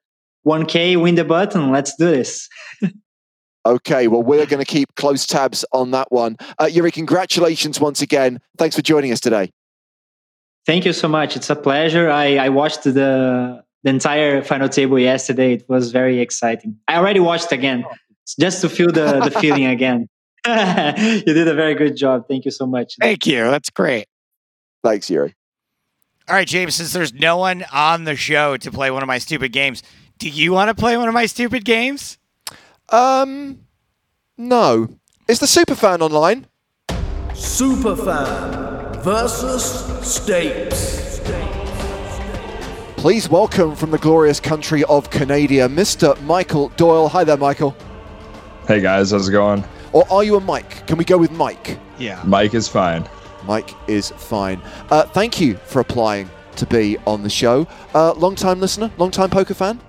1K 0.46 1.02
win 1.02 1.16
the 1.16 1.26
button. 1.26 1.72
Let's 1.72 1.96
do 1.96 2.06
this. 2.06 2.48
okay, 3.66 4.08
well, 4.08 4.22
we're 4.22 4.46
going 4.46 4.64
to 4.64 4.70
keep 4.70 4.94
close 4.96 5.26
tabs 5.26 5.66
on 5.72 5.92
that 5.92 6.12
one. 6.12 6.38
Uh, 6.60 6.66
Yuri, 6.66 6.92
congratulations 6.92 7.80
once 7.80 8.02
again. 8.02 8.40
Thanks 8.58 8.76
for 8.76 8.82
joining 8.82 9.12
us 9.12 9.20
today. 9.20 9.52
Thank 10.66 10.86
you 10.86 10.94
so 10.94 11.08
much. 11.08 11.36
It's 11.36 11.50
a 11.50 11.56
pleasure. 11.56 12.10
I, 12.10 12.38
I 12.38 12.50
watched 12.50 12.84
the, 12.84 13.64
the 13.84 13.90
entire 13.90 14.42
final 14.42 14.70
table 14.70 14.98
yesterday. 14.98 15.54
It 15.54 15.70
was 15.70 15.92
very 15.92 16.20
exciting. 16.20 16.78
I 16.88 16.98
already 16.98 17.20
watched 17.20 17.52
again 17.52 17.86
just 18.34 18.62
to 18.62 18.70
feel 18.70 18.92
the, 18.92 19.20
the 19.20 19.32
feeling 19.40 19.66
again. 19.66 20.10
you 20.48 21.34
did 21.34 21.48
a 21.48 21.54
very 21.54 21.76
good 21.76 21.96
job. 21.96 22.28
Thank 22.28 22.46
you 22.46 22.52
so 22.52 22.66
much. 22.66 22.96
Thank 23.00 23.28
you. 23.28 23.44
That's 23.52 23.70
great. 23.70 24.08
Thanks, 24.84 25.10
Yuri. 25.10 25.36
All 26.28 26.36
right, 26.36 26.48
James, 26.48 26.76
since 26.76 26.92
there's 26.92 27.14
no 27.14 27.38
one 27.38 27.66
on 27.72 28.06
the 28.06 28.16
show 28.16 28.58
to 28.58 28.72
play 28.72 28.90
one 28.90 29.04
of 29.04 29.08
my 29.08 29.20
stupid 29.20 29.52
games, 29.52 29.84
do 30.18 30.30
you 30.30 30.54
want 30.54 30.70
to 30.70 30.76
play 30.76 30.98
one 30.98 31.08
of 31.08 31.14
my 31.14 31.28
stupid 31.28 31.66
games? 31.66 32.18
Um, 32.90 33.60
no. 34.38 34.90
Is 35.28 35.40
the 35.40 35.46
superfan 35.46 36.02
online? 36.02 36.48
Superfan 37.30 39.04
versus 39.04 39.84
Stapes. 40.02 41.06
Please 42.98 43.30
welcome 43.30 43.76
from 43.76 43.92
the 43.92 44.00
glorious 44.00 44.40
country 44.40 44.84
of 44.86 45.12
Canada, 45.12 45.68
Mr. 45.68 46.20
Michael 46.24 46.70
Doyle. 46.70 47.08
Hi 47.10 47.24
there, 47.24 47.38
Michael. 47.38 47.76
Hey 48.68 48.82
guys, 48.82 49.12
how's 49.12 49.30
it 49.30 49.32
going? 49.32 49.64
Or 49.94 50.12
are 50.12 50.24
you 50.24 50.38
a 50.38 50.40
Mike? 50.40 50.88
Can 50.88 50.98
we 50.98 51.06
go 51.06 51.20
with 51.20 51.30
Mike? 51.30 51.78
Yeah. 52.00 52.20
Mike 52.26 52.56
is 52.56 52.68
fine. 52.68 53.08
Mike 53.46 53.70
is 53.88 54.10
fine. 54.10 54.60
Uh, 54.90 55.04
thank 55.04 55.40
you 55.40 55.54
for 55.66 55.82
applying 55.82 56.28
to 56.56 56.66
be 56.66 56.98
on 57.06 57.22
the 57.22 57.30
show. 57.30 57.68
Uh, 57.94 58.14
long 58.14 58.34
time 58.34 58.60
listener, 58.60 58.92
long 58.98 59.12
time 59.12 59.30
poker 59.30 59.54
fan. 59.54 59.80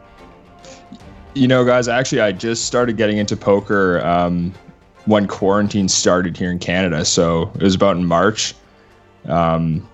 You 1.35 1.49
know, 1.49 1.65
guys, 1.65 1.89
actually, 1.89 2.21
I 2.21 2.33
just 2.33 2.67
started 2.67 2.99
getting 2.99 3.17
into 3.17 3.35
poker 3.35 4.05
um, 4.05 4.53
when 5.07 5.27
quarantine 5.27 5.89
started 5.89 6.37
here 6.37 6.51
in 6.51 6.59
Canada. 6.59 7.03
So 7.07 7.51
it 7.55 7.63
was 7.63 7.75
about 7.75 7.97
in 7.97 8.05
March. 8.05 8.55
Um, 9.25 9.89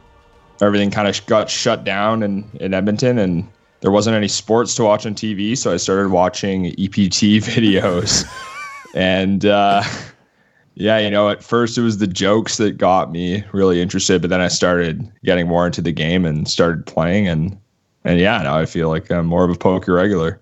everything 0.60 0.90
kind 0.90 1.06
of 1.06 1.24
got 1.26 1.48
shut 1.48 1.84
down 1.84 2.24
in, 2.24 2.50
in 2.54 2.74
Edmonton, 2.74 3.18
and 3.18 3.48
there 3.80 3.92
wasn't 3.92 4.16
any 4.16 4.28
sports 4.28 4.74
to 4.74 4.82
watch 4.82 5.06
on 5.06 5.14
TV. 5.14 5.56
So 5.56 5.72
I 5.72 5.76
started 5.76 6.08
watching 6.10 6.66
EPT 6.66 6.74
videos. 7.46 8.24
And 8.94 9.44
uh, 9.46 9.82
yeah, 10.74 10.98
you 10.98 11.10
know, 11.10 11.28
at 11.28 11.42
first 11.42 11.76
it 11.76 11.82
was 11.82 11.98
the 11.98 12.06
jokes 12.06 12.56
that 12.56 12.78
got 12.78 13.12
me 13.12 13.44
really 13.52 13.80
interested, 13.80 14.22
but 14.22 14.30
then 14.30 14.40
I 14.40 14.48
started 14.48 15.10
getting 15.24 15.46
more 15.46 15.66
into 15.66 15.82
the 15.82 15.92
game 15.92 16.24
and 16.24 16.48
started 16.48 16.86
playing. 16.86 17.28
And, 17.28 17.58
and 18.04 18.18
yeah, 18.18 18.42
now 18.42 18.58
I 18.58 18.66
feel 18.66 18.88
like 18.88 19.10
I'm 19.10 19.26
more 19.26 19.44
of 19.44 19.50
a 19.50 19.58
poker 19.58 19.92
regular. 19.92 20.40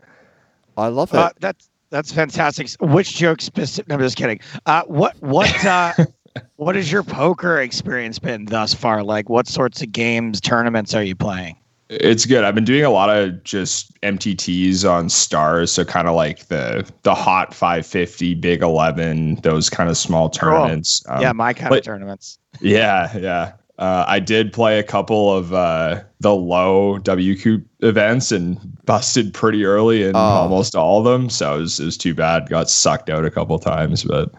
I 0.77 0.89
love 0.89 1.13
it. 1.13 1.19
Uh, 1.19 1.31
that's 1.41 1.69
that's 1.91 2.13
fantastic. 2.13 2.71
Which 2.81 3.17
joke 3.17 3.41
specific? 3.41 3.89
No, 3.89 3.97
I'm 3.97 4.01
just 4.01 4.17
kidding. 4.17 4.41
Uh, 4.67 4.83
what 4.85 5.21
what 5.21 5.65
uh, 5.65 5.93
what 6.57 6.77
has 6.77 6.91
your 6.91 7.03
poker 7.03 7.61
experience 7.61 8.19
been 8.19 8.45
thus 8.45 8.73
far? 8.73 9.03
Like, 9.03 9.29
what 9.29 9.49
sorts 9.49 9.83
of 9.83 9.91
games, 9.91 10.41
tournaments 10.41 10.95
are 10.95 11.03
you 11.03 11.17
playing? 11.17 11.57
It's 11.93 12.25
good. 12.25 12.45
I've 12.45 12.55
been 12.55 12.65
doing 12.65 12.85
a 12.85 12.91
lot 12.91 13.11
of 13.11 13.43
just 13.43 14.01
MTTs 14.03 14.89
on 14.89 15.09
stars, 15.09 15.73
so 15.73 15.85
kind 15.85 16.07
of 16.07 16.15
like 16.15 16.47
the 16.47 16.89
the 17.03 17.17
hot 17.17 17.53
550, 17.53 18.37
big 18.37 18.63
11, 18.63 19.37
those 19.43 19.69
kind 19.69 19.91
of 19.91 19.97
small 19.97 20.31
tournaments. 20.31 21.03
Cool. 21.05 21.17
Um, 21.17 21.23
yeah, 21.23 21.33
my 21.33 21.53
kind 21.53 21.69
but, 21.69 21.81
of 21.81 21.85
tournaments. 21.85 22.39
Yeah, 22.61 23.17
yeah. 23.19 23.53
Uh, 23.81 24.05
I 24.07 24.21
did 24.21 24.53
play 24.53 24.79
a 24.79 24.85
couple 24.85 25.35
of 25.35 25.53
uh, 25.53 26.03
the 26.21 26.33
low 26.33 26.99
WCOOP 26.99 27.65
events 27.81 28.31
and 28.31 28.57
busted 28.85 29.35
pretty 29.35 29.65
early 29.65 30.05
in 30.05 30.15
oh. 30.15 30.19
almost 30.19 30.77
all 30.77 30.99
of 30.99 31.05
them. 31.05 31.29
So 31.29 31.57
it 31.57 31.61
was, 31.61 31.81
it 31.81 31.87
was 31.87 31.97
too 31.97 32.15
bad. 32.15 32.49
Got 32.49 32.71
sucked 32.71 33.11
out 33.11 33.25
a 33.25 33.31
couple 33.31 33.59
times, 33.59 34.05
but 34.05 34.31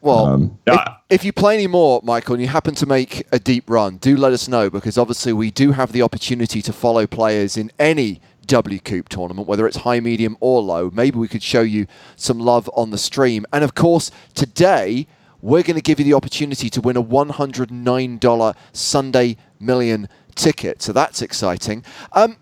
well, 0.00 0.24
um, 0.26 0.58
yeah. 0.66 0.93
If, 1.10 1.22
you 1.22 1.34
play 1.34 1.54
any 1.54 1.66
more, 1.66 2.00
Michael, 2.02 2.34
and 2.34 2.42
you 2.42 2.48
happen 2.48 2.74
to 2.76 2.86
make 2.86 3.26
a 3.30 3.38
deep 3.38 3.68
run, 3.68 3.98
do 3.98 4.16
let 4.16 4.32
us 4.32 4.48
know 4.48 4.70
because 4.70 4.96
obviously 4.96 5.34
we 5.34 5.50
do 5.50 5.72
have 5.72 5.92
the 5.92 6.00
opportunity 6.00 6.62
to 6.62 6.72
follow 6.72 7.06
players 7.06 7.58
in 7.58 7.70
any 7.78 8.22
WCOOP 8.46 9.08
tournament, 9.08 9.46
whether 9.46 9.66
it's 9.66 9.76
high, 9.78 10.00
medium, 10.00 10.38
or 10.40 10.62
low. 10.62 10.90
Maybe 10.94 11.18
we 11.18 11.28
could 11.28 11.42
show 11.42 11.60
you 11.60 11.86
some 12.16 12.38
love 12.38 12.70
on 12.74 12.90
the 12.90 12.96
stream. 12.96 13.44
And 13.52 13.62
of 13.62 13.74
course, 13.74 14.10
today 14.34 15.06
we're 15.42 15.62
going 15.62 15.76
to 15.76 15.82
give 15.82 15.98
you 15.98 16.06
the 16.06 16.14
opportunity 16.14 16.70
to 16.70 16.80
win 16.80 16.96
a 16.96 17.02
$109 17.02 18.56
Sunday 18.72 19.36
Million 19.60 20.08
ticket. 20.34 20.80
So 20.80 20.94
that's 20.94 21.20
exciting. 21.20 21.84
Um, 22.12 22.38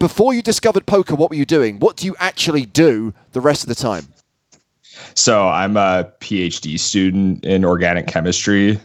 before 0.00 0.34
you 0.34 0.42
discovered 0.42 0.84
poker, 0.84 1.14
what 1.14 1.30
were 1.30 1.36
you 1.36 1.46
doing? 1.46 1.78
What 1.78 1.96
do 1.96 2.06
you 2.06 2.16
actually 2.18 2.66
do 2.66 3.14
the 3.32 3.40
rest 3.40 3.62
of 3.62 3.68
the 3.68 3.76
time? 3.76 4.08
So 5.14 5.48
I'm 5.48 5.76
a 5.76 6.10
PhD 6.20 6.78
student 6.78 7.44
in 7.44 7.64
organic 7.64 8.06
chemistry 8.06 8.78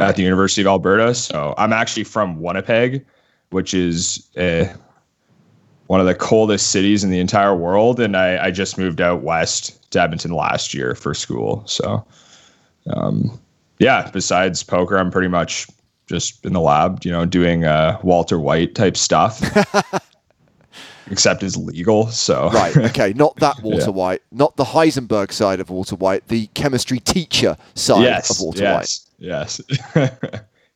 at 0.00 0.16
the 0.16 0.22
University 0.22 0.62
of 0.62 0.68
Alberta. 0.68 1.14
So 1.14 1.54
I'm 1.58 1.72
actually 1.72 2.04
from 2.04 2.40
Winnipeg, 2.40 3.04
which 3.50 3.74
is 3.74 4.26
uh, 4.36 4.66
one 5.86 6.00
of 6.00 6.06
the 6.06 6.14
coldest 6.14 6.70
cities 6.70 7.04
in 7.04 7.10
the 7.10 7.20
entire 7.20 7.54
world. 7.54 8.00
And 8.00 8.16
I, 8.16 8.46
I 8.46 8.50
just 8.50 8.78
moved 8.78 9.00
out 9.00 9.22
west 9.22 9.90
to 9.90 10.00
Edmonton 10.00 10.32
last 10.32 10.74
year 10.74 10.94
for 10.94 11.14
school. 11.14 11.62
So 11.66 12.04
um, 12.94 13.38
yeah, 13.78 14.10
besides 14.10 14.62
poker, 14.62 14.96
I'm 14.96 15.10
pretty 15.10 15.28
much 15.28 15.66
just 16.06 16.44
in 16.44 16.52
the 16.52 16.60
lab, 16.60 17.04
you 17.04 17.10
know, 17.10 17.26
doing 17.26 17.64
uh, 17.64 17.98
Walter 18.02 18.38
White 18.38 18.74
type 18.74 18.96
stuff. 18.96 19.42
Except 21.10 21.42
it's 21.42 21.56
legal, 21.56 22.08
so 22.08 22.50
right. 22.50 22.76
Okay, 22.86 23.12
not 23.14 23.36
that 23.36 23.62
Walter 23.62 23.86
yeah. 23.86 23.90
White, 23.90 24.22
not 24.32 24.56
the 24.56 24.64
Heisenberg 24.64 25.32
side 25.32 25.60
of 25.60 25.70
Walter 25.70 25.96
White, 25.96 26.26
the 26.28 26.48
chemistry 26.48 26.98
teacher 26.98 27.56
side 27.74 28.02
yes, 28.02 28.30
of 28.30 28.40
Walter 28.40 28.62
yes, 28.62 29.06
White. 29.18 29.26
Yes, 29.26 29.60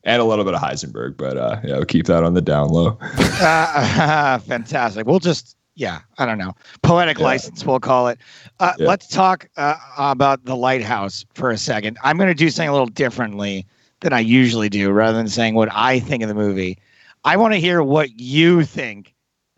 and 0.03 0.21
a 0.21 0.23
little 0.23 0.45
bit 0.45 0.53
of 0.53 0.61
Heisenberg, 0.61 1.17
but 1.17 1.37
uh, 1.37 1.59
yeah, 1.63 1.75
we'll 1.75 1.85
keep 1.85 2.05
that 2.05 2.23
on 2.23 2.33
the 2.33 2.41
down 2.41 2.69
low. 2.69 2.97
uh, 3.01 4.39
fantastic. 4.39 5.05
We'll 5.05 5.19
just 5.19 5.57
yeah, 5.75 5.99
I 6.17 6.25
don't 6.25 6.37
know, 6.37 6.53
poetic 6.81 7.17
yeah. 7.17 7.25
license, 7.25 7.65
we'll 7.65 7.79
call 7.79 8.07
it. 8.07 8.19
Uh, 8.59 8.73
yeah. 8.77 8.87
Let's 8.87 9.07
talk 9.07 9.47
uh, 9.57 9.75
about 9.97 10.45
the 10.45 10.55
lighthouse 10.55 11.25
for 11.33 11.51
a 11.51 11.57
second. 11.57 11.97
I'm 12.03 12.17
going 12.17 12.29
to 12.29 12.35
do 12.35 12.49
something 12.49 12.69
a 12.69 12.73
little 12.73 12.87
differently 12.87 13.65
than 14.01 14.13
I 14.13 14.19
usually 14.19 14.69
do, 14.69 14.91
rather 14.91 15.17
than 15.17 15.27
saying 15.27 15.55
what 15.55 15.69
I 15.71 15.99
think 15.99 16.23
of 16.23 16.29
the 16.29 16.35
movie. 16.35 16.77
I 17.23 17.37
want 17.37 17.53
to 17.53 17.59
hear 17.59 17.83
what 17.83 18.19
you 18.19 18.63
think 18.63 19.13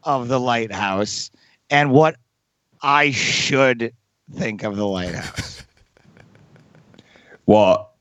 of 0.06 0.28
the 0.28 0.40
lighthouse 0.40 1.32
and 1.70 1.92
what 1.92 2.16
I 2.82 3.12
should 3.12 3.94
think 4.34 4.64
of 4.64 4.76
the 4.76 4.88
lighthouse. 4.88 5.64
well, 7.46 7.94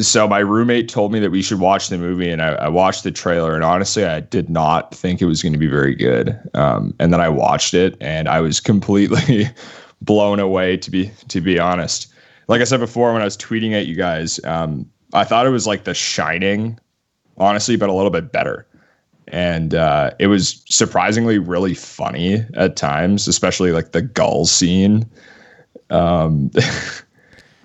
so 0.00 0.26
my 0.26 0.38
roommate 0.38 0.88
told 0.88 1.12
me 1.12 1.20
that 1.20 1.30
we 1.30 1.42
should 1.42 1.60
watch 1.60 1.88
the 1.88 1.98
movie 1.98 2.30
and 2.30 2.40
I, 2.40 2.52
I, 2.54 2.68
watched 2.68 3.04
the 3.04 3.10
trailer 3.10 3.54
and 3.54 3.62
honestly 3.62 4.04
i 4.04 4.20
did 4.20 4.48
not 4.48 4.94
think 4.94 5.20
it 5.20 5.26
was 5.26 5.42
going 5.42 5.52
to 5.52 5.58
be 5.58 5.66
very 5.66 5.94
good. 5.94 6.38
Um, 6.54 6.94
and 6.98 7.12
then 7.12 7.20
i 7.20 7.28
watched 7.28 7.74
it 7.74 7.96
and 8.00 8.28
i 8.28 8.40
was 8.40 8.58
completely 8.58 9.48
blown 10.00 10.40
away 10.40 10.76
to 10.78 10.90
be 10.90 11.10
to 11.28 11.40
be 11.40 11.58
honest. 11.58 12.12
Like 12.48 12.60
i 12.60 12.64
said 12.64 12.80
before 12.80 13.12
when 13.12 13.22
i 13.22 13.24
was 13.24 13.36
tweeting 13.36 13.72
at 13.72 13.86
you 13.86 13.94
guys 13.94 14.42
um, 14.44 14.90
i 15.12 15.24
thought 15.24 15.46
it 15.46 15.50
was 15.50 15.66
like 15.66 15.84
the 15.84 15.94
shining 15.94 16.78
honestly 17.36 17.76
but 17.76 17.88
a 17.88 17.92
little 17.92 18.10
bit 18.10 18.32
better 18.32 18.66
and 19.32 19.74
uh, 19.74 20.12
it 20.20 20.28
was 20.28 20.62
surprisingly 20.68 21.38
really 21.38 21.74
funny 21.74 22.44
at 22.54 22.76
times 22.76 23.26
especially 23.26 23.72
like 23.72 23.92
the 23.92 24.02
gull 24.02 24.44
scene 24.44 25.04
um, 25.90 26.50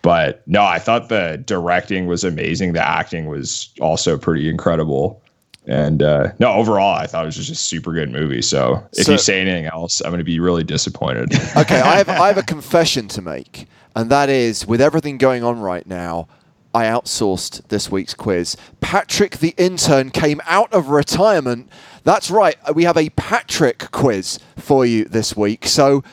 But 0.07 0.41
no, 0.47 0.63
I 0.63 0.79
thought 0.79 1.09
the 1.09 1.43
directing 1.45 2.07
was 2.07 2.23
amazing. 2.23 2.71
The 2.71 2.87
acting 2.87 3.25
was 3.25 3.73
also 3.81 4.17
pretty 4.17 4.47
incredible. 4.47 5.21
And 5.65 6.01
uh, 6.01 6.29
no, 6.39 6.53
overall, 6.53 6.95
I 6.95 7.07
thought 7.07 7.23
it 7.23 7.25
was 7.25 7.35
just 7.35 7.49
a 7.49 7.55
super 7.55 7.91
good 7.91 8.09
movie. 8.09 8.41
So 8.41 8.81
if 8.93 9.05
so, 9.05 9.11
you 9.11 9.17
say 9.17 9.41
anything 9.41 9.65
else, 9.65 9.99
I'm 9.99 10.11
going 10.11 10.19
to 10.19 10.23
be 10.23 10.39
really 10.39 10.63
disappointed. 10.63 11.33
okay, 11.57 11.81
I 11.81 11.97
have 11.97 12.07
I 12.07 12.27
have 12.27 12.37
a 12.37 12.43
confession 12.55 13.09
to 13.09 13.21
make, 13.21 13.67
and 13.97 14.09
that 14.09 14.29
is 14.29 14.65
with 14.65 14.79
everything 14.79 15.17
going 15.17 15.43
on 15.43 15.59
right 15.59 15.85
now, 15.85 16.29
I 16.73 16.85
outsourced 16.85 17.67
this 17.69 17.89
week's 17.91 18.13
quiz. 18.13 18.57
Patrick, 18.81 19.37
the 19.37 19.53
intern, 19.57 20.11
came 20.11 20.41
out 20.45 20.71
of 20.73 20.89
retirement. 20.89 21.69
That's 22.03 22.29
right, 22.29 22.55
we 22.75 22.83
have 22.83 22.97
a 22.97 23.09
Patrick 23.11 23.91
quiz 23.91 24.39
for 24.55 24.85
you 24.85 25.05
this 25.05 25.35
week. 25.35 25.65
So 25.65 26.03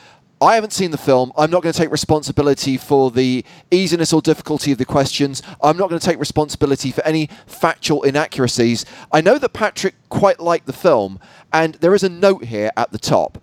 I 0.41 0.57
haven't 0.57 0.73
seen 0.73 0.91
the 0.91 0.99
film. 0.99 1.33
I'm 1.39 1.51
not 1.51 1.63
going 1.63 1.73
to 1.73 1.79
take 1.79 1.91
responsibility 1.91 2.77
for 2.77 3.11
the 3.11 3.45
easiness 3.71 4.13
or 4.13 4.21
difficulty 4.21 4.73
of 4.73 4.79
the 4.79 4.85
questions. 4.85 5.43
I'm 5.63 5.77
not 5.77 5.89
going 5.89 6.01
to 6.01 6.07
take 6.07 6.19
responsibility 6.19 6.91
for 6.91 7.03
any 7.07 7.31
factual 7.47 8.03
inaccuracies. 8.03 8.85
I 9.13 9.21
know 9.21 9.39
that 9.39 9.51
Patrick 9.51 9.95
quite 10.09 10.41
liked 10.41 10.67
the 10.67 10.73
film, 10.73 11.19
and 11.53 11.77
there 11.77 11.95
is 11.95 12.03
a 12.03 12.09
note 12.09 12.45
here 12.45 12.71
at 12.77 12.93
the 12.93 12.99
top. 12.99 13.43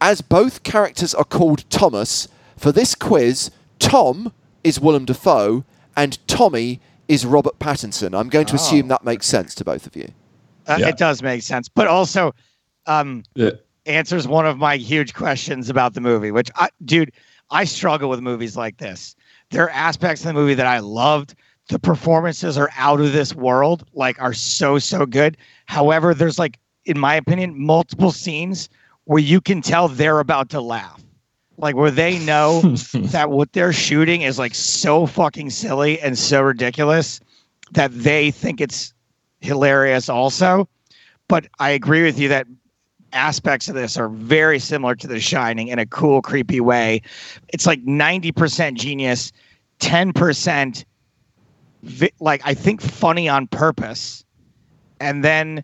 As 0.00 0.22
both 0.22 0.62
characters 0.62 1.14
are 1.14 1.24
called 1.24 1.68
Thomas, 1.70 2.26
for 2.56 2.72
this 2.72 2.94
quiz, 2.94 3.50
Tom 3.78 4.32
is 4.64 4.80
Willem 4.80 5.04
Dafoe 5.04 5.64
and 6.02 6.18
Tommy 6.26 6.80
is 7.08 7.26
Robert 7.26 7.58
Pattinson. 7.58 8.18
I'm 8.18 8.28
going 8.28 8.46
to 8.46 8.52
oh. 8.52 8.56
assume 8.56 8.88
that 8.88 9.04
makes 9.04 9.26
sense 9.26 9.54
to 9.56 9.64
both 9.64 9.86
of 9.86 9.96
you. 9.96 10.12
Uh, 10.66 10.78
yeah. 10.80 10.88
It 10.88 10.98
does 10.98 11.22
make 11.22 11.42
sense, 11.42 11.68
but 11.68 11.86
also, 11.86 12.34
um, 12.86 13.24
yeah 13.34 13.50
answers 13.86 14.28
one 14.28 14.46
of 14.46 14.58
my 14.58 14.76
huge 14.76 15.14
questions 15.14 15.68
about 15.68 15.94
the 15.94 16.00
movie, 16.00 16.30
which 16.30 16.50
I, 16.56 16.68
dude, 16.84 17.12
I 17.50 17.64
struggle 17.64 18.08
with 18.08 18.20
movies 18.20 18.56
like 18.56 18.78
this. 18.78 19.16
There 19.50 19.64
are 19.64 19.70
aspects 19.70 20.22
of 20.22 20.28
the 20.28 20.34
movie 20.34 20.54
that 20.54 20.66
I 20.66 20.78
loved. 20.78 21.34
The 21.68 21.78
performances 21.78 22.58
are 22.58 22.70
out 22.76 23.00
of 23.00 23.12
this 23.12 23.34
world, 23.34 23.84
like 23.92 24.20
are 24.20 24.34
so, 24.34 24.78
so 24.78 25.06
good. 25.06 25.36
However, 25.66 26.14
there's 26.14 26.38
like, 26.38 26.58
in 26.84 26.98
my 26.98 27.14
opinion, 27.14 27.60
multiple 27.60 28.12
scenes 28.12 28.68
where 29.04 29.22
you 29.22 29.40
can 29.40 29.62
tell 29.62 29.88
they're 29.88 30.20
about 30.20 30.50
to 30.50 30.60
laugh. 30.60 31.02
Like 31.60 31.76
where 31.76 31.90
they 31.90 32.18
know 32.18 32.60
that 32.94 33.30
what 33.30 33.52
they're 33.52 33.72
shooting 33.72 34.22
is 34.22 34.38
like 34.38 34.54
so 34.54 35.06
fucking 35.06 35.50
silly 35.50 36.00
and 36.00 36.18
so 36.18 36.42
ridiculous 36.42 37.20
that 37.72 37.92
they 37.92 38.30
think 38.30 38.60
it's 38.60 38.92
hilarious 39.40 40.08
also 40.08 40.68
but 41.30 41.46
I 41.60 41.70
agree 41.70 42.02
with 42.02 42.18
you 42.18 42.28
that 42.30 42.48
aspects 43.12 43.68
of 43.68 43.76
this 43.76 43.96
are 43.96 44.08
very 44.08 44.58
similar 44.58 44.96
to 44.96 45.06
The 45.06 45.20
Shining 45.20 45.68
in 45.68 45.78
a 45.78 45.86
cool, 45.86 46.20
creepy 46.22 46.60
way. 46.60 47.02
It's 47.50 47.66
like 47.66 47.84
90% 47.84 48.74
genius, 48.74 49.30
10% 49.78 50.84
vi- 51.84 52.12
like 52.18 52.42
I 52.44 52.52
think 52.52 52.82
funny 52.82 53.28
on 53.28 53.46
purpose. 53.46 54.24
And 54.98 55.24
then 55.24 55.62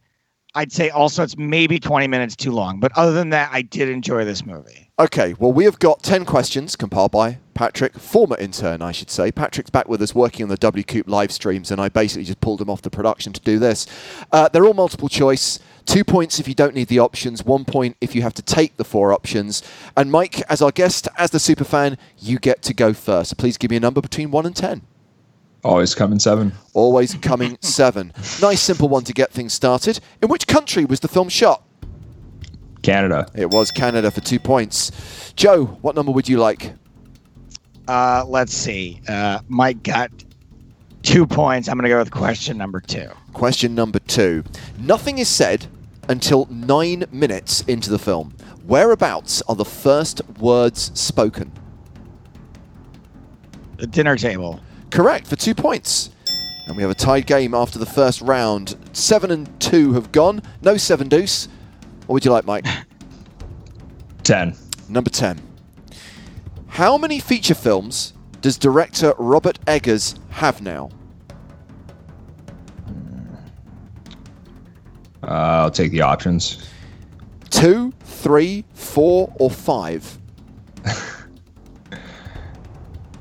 I'd 0.57 0.73
say 0.73 0.89
also 0.89 1.23
it's 1.23 1.37
maybe 1.37 1.79
20 1.79 2.09
minutes 2.09 2.35
too 2.35 2.51
long. 2.51 2.81
But 2.81 2.91
other 2.97 3.13
than 3.13 3.29
that, 3.31 3.51
I 3.53 3.61
did 3.61 3.91
enjoy 3.91 4.25
this 4.25 4.45
movie. 4.45 4.91
Okay, 4.99 5.35
well, 5.39 5.53
we 5.53 5.65
have 5.65 5.79
got 5.79 6.03
10 6.03 6.25
questions 6.25 6.75
compiled 6.75 7.13
by 7.13 7.39
Patrick, 7.53 7.99
former 7.99 8.39
intern, 8.39 8.81
I 8.81 8.91
should 8.91 9.11
say. 9.11 9.31
Patrick's 9.31 9.69
back 9.69 9.87
with 9.87 10.01
us 10.01 10.15
working 10.15 10.45
on 10.45 10.49
the 10.49 10.57
WCOOP 10.57 11.07
live 11.07 11.31
streams, 11.31 11.71
and 11.71 11.79
I 11.79 11.91
basically 11.91 12.25
just 12.25 12.41
pulled 12.41 12.63
him 12.63 12.71
off 12.71 12.81
the 12.81 12.89
production 12.89 13.35
to 13.35 13.41
do 13.43 13.59
this. 13.59 13.87
Uh, 14.33 14.49
they're 14.49 14.65
all 14.65 14.73
multiple 14.73 15.11
choice. 15.11 15.59
Two 15.85 16.03
points 16.03 16.41
if 16.41 16.49
you 16.49 16.55
don't 16.55 16.75
need 16.75 16.89
the 16.89 17.01
options, 17.01 17.45
one 17.45 17.67
point 17.67 17.99
if 18.01 18.15
you 18.15 18.23
have 18.23 18.35
to 18.35 18.43
take 18.43 18.79
the 18.79 18.85
four 18.85 19.13
options. 19.13 19.63
And 19.95 20.11
Mike, 20.11 20.41
as 20.51 20.63
our 20.63 20.73
guest, 20.73 21.07
as 21.19 21.31
the 21.31 21.39
super 21.39 21.65
fan, 21.65 21.99
you 22.19 22.39
get 22.39 22.63
to 22.63 22.73
go 22.73 22.95
first. 22.95 23.37
Please 23.37 23.59
give 23.59 23.71
me 23.71 23.77
a 23.77 23.81
number 23.81 24.01
between 24.01 24.31
1 24.31 24.47
and 24.47 24.57
10. 24.57 24.81
Always 25.67 25.97
coming 25.97 26.21
seven. 26.21 26.53
Always 26.75 27.15
coming 27.15 27.59
seven. 27.61 28.13
Nice, 28.41 28.61
simple 28.61 28.89
one 28.89 29.03
to 29.03 29.13
get 29.13 29.33
things 29.33 29.53
started. 29.53 29.99
In 30.23 30.29
which 30.29 30.47
country 30.47 30.85
was 30.85 31.01
the 31.01 31.09
film 31.09 31.29
shot? 31.29 31.65
Canada. 32.83 33.27
It 33.35 33.51
was 33.51 33.73
Canada 33.73 34.13
for 34.13 34.21
two 34.21 34.39
points. 34.39 35.33
Joe, 35.35 35.65
what 35.83 35.97
number 35.97 36.13
would 36.13 36.29
you 36.29 36.39
like? 36.39 36.73
Uh, 37.89 38.25
let's 38.29 38.53
see. 38.53 39.01
Uh, 39.09 39.41
Mike 39.49 39.83
got 39.83 40.13
two 41.03 41.27
points. 41.27 41.69
I'm 41.69 41.77
going 41.77 41.83
to 41.83 41.89
go 41.89 41.99
with 41.99 42.13
question 42.13 42.57
number 42.57 42.81
two. 42.81 43.09
Question 43.33 43.75
number 43.75 43.99
two. 43.99 44.45
Nothing 44.79 45.19
is 45.19 45.29
said 45.29 45.67
until 46.09 46.47
nine 46.49 47.07
minutes 47.11 47.63
into 47.63 47.91
the 47.91 47.99
film. 47.99 48.37
Whereabouts 48.67 49.43
are 49.49 49.57
the 49.57 49.65
first 49.65 50.23
words 50.39 50.93
spoken? 50.95 51.51
The 53.79 53.89
dinner 53.89 54.15
table. 54.17 54.61
Correct 54.91 55.27
for 55.27 55.37
two 55.37 55.55
points. 55.55 56.11
And 56.67 56.77
we 56.77 56.83
have 56.83 56.91
a 56.91 56.95
tied 56.95 57.27
game 57.27 57.55
after 57.55 57.79
the 57.79 57.87
first 57.87 58.21
round. 58.21 58.77
Seven 58.93 59.31
and 59.31 59.61
two 59.61 59.93
have 59.93 60.11
gone. 60.11 60.43
No 60.63 60.77
seven 60.77 61.09
deuce. 61.09 61.49
What 62.07 62.15
would 62.15 62.25
you 62.25 62.31
like, 62.33 62.45
Mike? 62.45 62.67
10. 64.25 64.57
Number 64.89 65.11
10. 65.11 65.41
How 66.67 66.99
many 66.99 67.21
feature 67.21 67.55
films 67.55 68.13
does 68.41 68.59
director 68.59 69.15
Robert 69.19 69.59
Eggers 69.67 70.17
have 70.31 70.61
now? 70.61 70.91
Uh, 75.23 75.27
I'll 75.63 75.71
take 75.71 75.91
the 75.91 76.03
options. 76.03 76.69
Two, 77.51 77.93
three, 78.01 78.65
four, 78.75 79.33
or 79.39 79.51
five? 79.51 80.19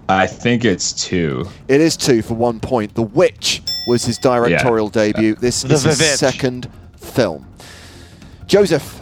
I 0.07 0.27
think 0.27 0.65
it's 0.65 0.93
two. 0.93 1.45
It 1.67 1.81
is 1.81 1.97
two 1.97 2.21
for 2.21 2.35
one 2.35 2.59
point. 2.59 2.93
The 2.95 3.01
Witch 3.01 3.61
was 3.87 4.05
his 4.05 4.17
directorial 4.17 4.89
debut. 4.89 5.35
This 5.35 5.63
The 5.63 5.73
is 5.73 5.83
his 5.83 5.99
Vivitch. 5.99 6.17
second 6.17 6.69
film. 6.97 7.47
Joseph, 8.47 9.01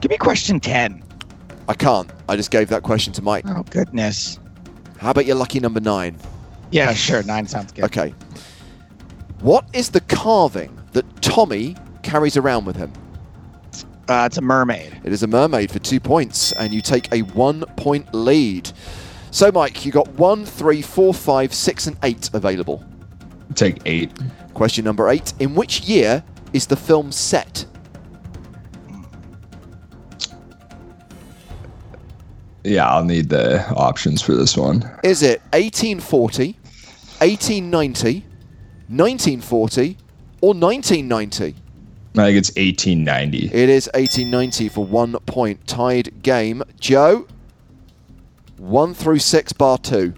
Give 0.00 0.10
me 0.10 0.16
question 0.16 0.60
10. 0.60 1.02
I 1.68 1.74
can't. 1.74 2.10
I 2.28 2.34
just 2.36 2.50
gave 2.50 2.68
that 2.70 2.82
question 2.82 3.12
to 3.14 3.22
Mike. 3.22 3.44
Oh, 3.48 3.62
goodness. 3.64 4.38
How 4.98 5.10
about 5.10 5.26
your 5.26 5.36
lucky 5.36 5.60
number 5.60 5.78
nine? 5.80 6.16
Yeah, 6.70 6.94
sure. 6.94 7.22
Nine 7.22 7.46
sounds 7.46 7.70
good. 7.72 7.84
Okay. 7.84 8.14
What 9.40 9.66
is 9.74 9.90
the 9.90 10.00
carving 10.02 10.74
that 10.92 11.04
Tommy 11.22 11.76
carries 12.02 12.38
around 12.38 12.64
with 12.64 12.76
him? 12.76 12.90
Uh, 14.10 14.26
it's 14.26 14.38
a 14.38 14.42
mermaid. 14.42 15.00
It 15.04 15.12
is 15.12 15.22
a 15.22 15.28
mermaid 15.28 15.70
for 15.70 15.78
two 15.78 16.00
points, 16.00 16.50
and 16.50 16.74
you 16.74 16.80
take 16.80 17.12
a 17.12 17.20
one 17.20 17.60
point 17.76 18.12
lead. 18.12 18.68
So, 19.30 19.52
Mike, 19.52 19.86
you 19.86 19.92
got 19.92 20.08
one, 20.14 20.44
three, 20.44 20.82
four, 20.82 21.14
five, 21.14 21.54
six, 21.54 21.86
and 21.86 21.96
eight 22.02 22.28
available. 22.34 22.84
Take 23.54 23.78
eight. 23.86 24.10
Question 24.52 24.84
number 24.84 25.08
eight 25.10 25.32
In 25.38 25.54
which 25.54 25.82
year 25.82 26.24
is 26.52 26.66
the 26.66 26.74
film 26.74 27.12
set? 27.12 27.64
Yeah, 32.64 32.90
I'll 32.90 33.04
need 33.04 33.28
the 33.28 33.64
options 33.74 34.20
for 34.22 34.34
this 34.34 34.56
one. 34.56 34.90
Is 35.04 35.22
it 35.22 35.40
1840, 35.52 36.54
1890, 37.20 38.24
1940, 38.88 39.96
or 40.40 40.52
1990? 40.54 41.54
I 42.16 42.24
think 42.24 42.38
it's 42.38 42.50
1890. 42.50 43.46
It 43.46 43.68
is 43.68 43.86
1890 43.94 44.68
for 44.68 44.84
one 44.84 45.12
point. 45.26 45.64
Tied 45.66 46.22
game. 46.22 46.62
Joe, 46.80 47.26
one 48.56 48.94
through 48.94 49.20
six, 49.20 49.52
bar 49.52 49.78
two. 49.78 50.14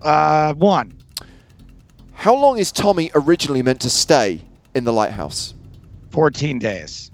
Uh, 0.00 0.54
one. 0.54 0.94
How 2.12 2.34
long 2.34 2.58
is 2.58 2.72
Tommy 2.72 3.10
originally 3.14 3.62
meant 3.62 3.80
to 3.82 3.90
stay 3.90 4.42
in 4.74 4.84
the 4.84 4.92
lighthouse? 4.92 5.54
14 6.10 6.58
days. 6.58 7.10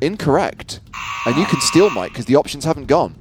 Incorrect. 0.00 0.80
And 1.24 1.36
you 1.36 1.46
can 1.46 1.60
steal 1.60 1.88
Mike 1.90 2.10
because 2.10 2.26
the 2.26 2.36
options 2.36 2.64
haven't 2.64 2.86
gone. 2.86 3.14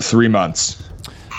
Three 0.00 0.28
months. 0.28 0.82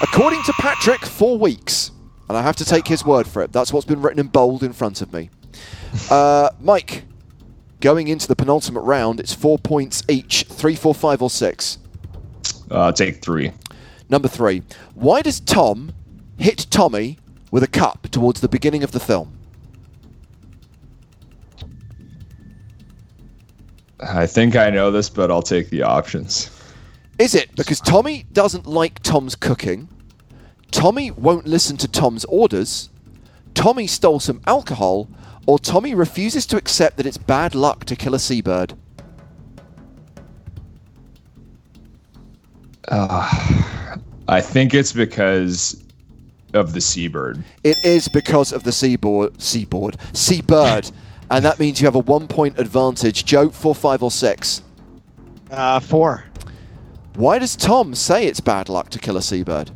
According 0.01 0.43
to 0.43 0.53
Patrick, 0.53 1.01
four 1.01 1.37
weeks. 1.37 1.91
And 2.31 2.37
I 2.37 2.43
have 2.43 2.55
to 2.55 2.65
take 2.65 2.87
his 2.87 3.03
word 3.03 3.27
for 3.27 3.41
it. 3.41 3.51
That's 3.51 3.73
what's 3.73 3.85
been 3.85 4.01
written 4.01 4.17
in 4.17 4.27
bold 4.27 4.63
in 4.63 4.71
front 4.71 5.01
of 5.01 5.11
me. 5.11 5.29
Uh, 6.09 6.49
Mike, 6.61 7.03
going 7.81 8.07
into 8.07 8.25
the 8.25 8.37
penultimate 8.37 8.85
round, 8.85 9.19
it's 9.19 9.33
four 9.33 9.59
points 9.59 10.01
each 10.07 10.45
three, 10.45 10.77
four, 10.77 10.95
five, 10.95 11.21
or 11.21 11.29
six. 11.29 11.77
Uh, 12.69 12.89
take 12.93 13.21
three. 13.21 13.51
Number 14.09 14.29
three. 14.29 14.63
Why 14.95 15.21
does 15.21 15.41
Tom 15.41 15.91
hit 16.37 16.67
Tommy 16.69 17.19
with 17.51 17.63
a 17.63 17.67
cup 17.67 18.07
towards 18.11 18.39
the 18.39 18.47
beginning 18.47 18.81
of 18.81 18.93
the 18.93 19.01
film? 19.01 19.37
I 23.99 24.25
think 24.25 24.55
I 24.55 24.69
know 24.69 24.89
this, 24.89 25.09
but 25.09 25.29
I'll 25.29 25.41
take 25.41 25.69
the 25.69 25.83
options. 25.83 26.49
Is 27.19 27.35
it 27.35 27.53
because 27.57 27.81
Tommy 27.81 28.23
doesn't 28.31 28.67
like 28.67 29.03
Tom's 29.03 29.35
cooking? 29.35 29.89
Tommy 30.71 31.11
won't 31.11 31.45
listen 31.45 31.77
to 31.77 31.87
Tom's 31.87 32.25
orders? 32.25 32.89
Tommy 33.53 33.87
stole 33.87 34.19
some 34.19 34.41
alcohol? 34.47 35.09
Or 35.45 35.59
Tommy 35.59 35.93
refuses 35.93 36.45
to 36.47 36.57
accept 36.57 36.97
that 36.97 37.05
it's 37.05 37.17
bad 37.17 37.55
luck 37.55 37.85
to 37.85 37.95
kill 37.95 38.15
a 38.15 38.19
seabird? 38.19 38.73
I 44.27 44.41
think 44.41 44.73
it's 44.73 44.93
because 44.93 45.83
of 46.53 46.73
the 46.73 46.81
seabird. 46.81 47.43
It 47.63 47.83
is 47.83 48.07
because 48.07 48.51
of 48.51 48.63
the 48.63 48.71
seaboard, 48.71 49.41
seaboard, 49.41 49.97
seabird, 50.13 50.91
and 51.29 51.45
that 51.45 51.59
means 51.59 51.79
you 51.81 51.87
have 51.87 51.95
a 51.95 51.99
one-point 51.99 52.59
advantage. 52.59 53.25
Joe, 53.25 53.49
four, 53.49 53.73
five, 53.73 54.03
or 54.03 54.11
six. 54.11 54.61
Uh, 55.49 55.79
four. 55.79 56.25
Why 57.15 57.39
does 57.39 57.55
Tom 57.55 57.93
say 57.95 58.25
it's 58.25 58.39
bad 58.39 58.69
luck 58.69 58.89
to 58.89 58.99
kill 58.99 59.17
a 59.17 59.21
seabird? 59.21 59.71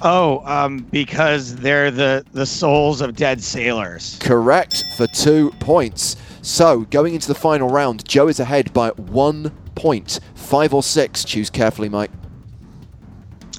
Oh, 0.00 0.42
um, 0.44 0.78
because 0.90 1.56
they're 1.56 1.90
the 1.90 2.24
the 2.32 2.46
souls 2.46 3.00
of 3.00 3.16
dead 3.16 3.42
sailors. 3.42 4.16
Correct 4.20 4.84
for 4.96 5.06
two 5.06 5.50
points. 5.58 6.16
So, 6.42 6.82
going 6.82 7.14
into 7.14 7.26
the 7.26 7.34
final 7.34 7.68
round, 7.68 8.06
Joe 8.06 8.28
is 8.28 8.38
ahead 8.38 8.72
by 8.72 8.90
one 8.90 9.50
point. 9.74 10.20
Five 10.34 10.72
or 10.72 10.82
six. 10.82 11.24
Choose 11.24 11.50
carefully, 11.50 11.88
Mike. 11.88 12.10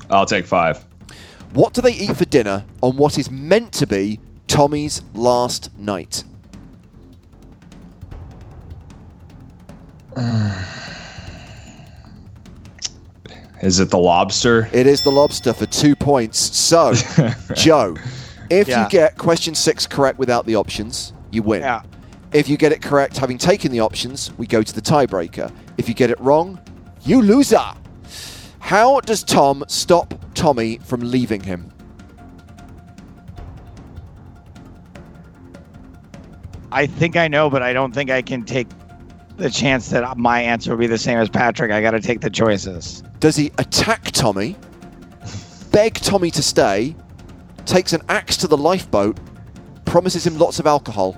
I'll 0.10 0.26
take 0.26 0.46
five. 0.46 0.86
What 1.54 1.74
do 1.74 1.82
they 1.82 1.94
eat 1.94 2.16
for 2.16 2.26
dinner 2.26 2.66
on 2.82 2.96
what 2.96 3.18
is 3.18 3.30
meant 3.30 3.74
to 3.74 3.86
be 3.86 4.20
Tommy's 4.48 5.02
last 5.14 5.78
night? 5.78 6.24
Is 13.62 13.80
it 13.80 13.90
the 13.90 13.98
lobster? 13.98 14.70
It 14.72 14.88
is 14.88 15.02
the 15.02 15.12
lobster 15.12 15.54
for 15.54 15.66
two 15.66 15.96
points. 15.96 16.40
So, 16.40 16.94
Joe, 17.56 17.96
if 18.50 18.68
Yeah. 18.68 18.84
you 18.84 18.90
get 18.90 19.18
question 19.18 19.54
six 19.56 19.86
correct 19.86 20.18
without 20.18 20.46
the 20.46 20.56
options, 20.56 21.14
you 21.32 21.42
win. 21.44 21.62
Yeah. 21.62 21.82
If 22.32 22.48
you 22.48 22.58
get 22.58 22.72
it 22.72 22.82
correct 22.82 23.18
having 23.18 23.38
taken 23.38 23.72
the 23.72 23.80
options, 23.82 24.32
we 24.38 24.48
go 24.48 24.62
to 24.62 24.74
the 24.74 24.82
tiebreaker. 24.82 25.52
If 25.78 25.88
you 25.90 25.96
get 25.96 26.10
it 26.10 26.20
wrong, 26.22 26.60
you 27.04 27.22
loser. 27.22 27.62
How 28.60 29.00
does 29.02 29.24
Tom 29.24 29.64
stop 29.68 30.14
Tommy 30.36 30.78
from 30.84 31.02
leaving 31.02 31.42
him? 31.42 31.72
I 36.72 36.86
think 36.86 37.16
I 37.18 37.28
know, 37.28 37.50
but 37.50 37.64
I 37.64 37.74
don't 37.74 37.94
think 37.94 38.12
I 38.12 38.22
can 38.22 38.44
take 38.44 38.68
the 39.38 39.50
chance 39.50 39.90
that 39.90 40.18
my 40.18 40.42
answer 40.42 40.72
will 40.72 40.78
be 40.78 40.88
the 40.88 40.98
same 41.00 41.18
as 41.18 41.30
Patrick. 41.30 41.72
I 41.72 41.82
got 41.82 41.92
to 41.92 42.00
take 42.00 42.22
the 42.22 42.30
choices. 42.30 43.04
Does 43.20 43.36
he 43.36 43.52
attack 43.58 44.04
Tommy, 44.12 44.56
beg 45.72 45.96
Tommy 45.96 46.32
to 46.32 46.42
stay, 46.42 46.96
takes 47.66 47.94
an 47.94 48.02
axe 48.08 48.38
to 48.38 48.48
the 48.48 48.58
lifeboat, 48.58 49.18
promises 49.86 50.26
him 50.26 50.38
lots 50.38 50.60
of 50.60 50.66
alcohol? 50.66 51.18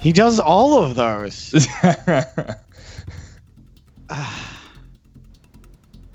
He 0.00 0.12
does 0.12 0.38
all 0.40 0.82
of 0.82 0.94
those. 0.94 1.66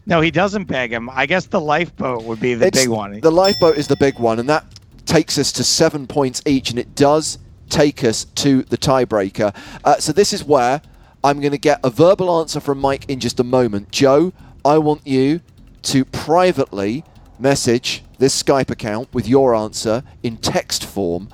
no, 0.06 0.22
he 0.22 0.32
doesn't 0.32 0.66
beg 0.66 0.92
him. 0.92 1.10
I 1.12 1.26
guess 1.26 1.46
the 1.46 1.62
lifeboat 1.62 2.24
would 2.24 2.40
be 2.40 2.56
the 2.56 2.68
It's- 2.68 2.84
big 2.84 2.90
one. 2.90 3.20
The 3.20 3.32
lifeboat 3.32 3.78
is 3.78 3.88
the 3.88 3.96
big 3.98 4.18
one, 4.20 4.40
and 4.40 4.50
that 4.50 4.66
takes 5.06 5.38
us 5.38 5.52
to 5.54 5.64
seven 5.64 6.08
points 6.08 6.42
each, 6.46 6.70
and 6.70 6.80
it 6.80 6.96
does 6.96 7.38
take 7.70 8.04
us 8.04 8.26
to 8.26 8.64
the 8.64 8.78
tiebreaker. 8.78 9.56
Uh, 9.84 9.98
so 9.98 10.12
this 10.12 10.34
is 10.34 10.44
where 10.44 10.82
I'm 11.24 11.40
going 11.40 11.52
to 11.52 11.58
get 11.58 11.80
a 11.84 11.90
verbal 11.90 12.40
answer 12.40 12.60
from 12.60 12.80
Mike 12.80 13.06
in 13.10 13.20
just 13.20 13.40
a 13.40 13.44
moment. 13.44 13.92
Joe, 13.92 14.34
I 14.66 14.78
want 14.78 15.06
you 15.06 15.42
to 15.84 16.06
privately 16.06 17.04
message 17.38 18.02
this 18.18 18.42
Skype 18.42 18.70
account 18.70 19.14
with 19.14 19.28
your 19.28 19.54
answer 19.54 20.04
in 20.24 20.38
text 20.38 20.86
form. 20.86 21.28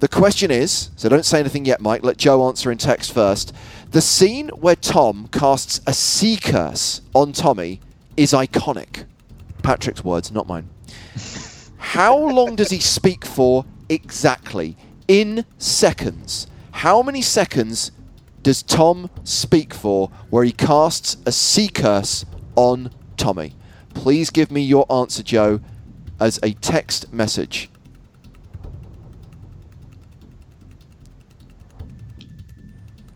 The 0.00 0.08
question 0.08 0.50
is 0.50 0.90
so 0.96 1.10
don't 1.10 1.26
say 1.26 1.40
anything 1.40 1.66
yet, 1.66 1.82
Mike. 1.82 2.02
Let 2.02 2.16
Joe 2.16 2.48
answer 2.48 2.70
in 2.72 2.78
text 2.78 3.12
first. 3.12 3.54
The 3.90 4.00
scene 4.00 4.48
where 4.48 4.76
Tom 4.76 5.28
casts 5.30 5.82
a 5.86 5.92
sea 5.92 6.38
curse 6.38 7.02
on 7.14 7.32
Tommy 7.32 7.80
is 8.16 8.32
iconic. 8.32 9.04
Patrick's 9.62 10.02
words, 10.02 10.32
not 10.32 10.46
mine. 10.46 10.70
How 11.76 12.16
long 12.16 12.56
does 12.56 12.70
he 12.70 12.80
speak 12.80 13.26
for 13.26 13.66
exactly? 13.90 14.78
In 15.08 15.44
seconds. 15.58 16.46
How 16.72 17.02
many 17.02 17.20
seconds 17.20 17.92
does 18.42 18.62
Tom 18.62 19.10
speak 19.24 19.74
for 19.74 20.08
where 20.30 20.44
he 20.44 20.52
casts 20.52 21.18
a 21.26 21.32
sea 21.32 21.68
curse 21.68 22.24
on 22.56 22.90
Tommy? 23.16 23.54
Please 23.94 24.30
give 24.30 24.50
me 24.50 24.60
your 24.60 24.90
answer, 24.92 25.22
Joe, 25.22 25.60
as 26.18 26.38
a 26.42 26.52
text 26.54 27.12
message. 27.12 27.70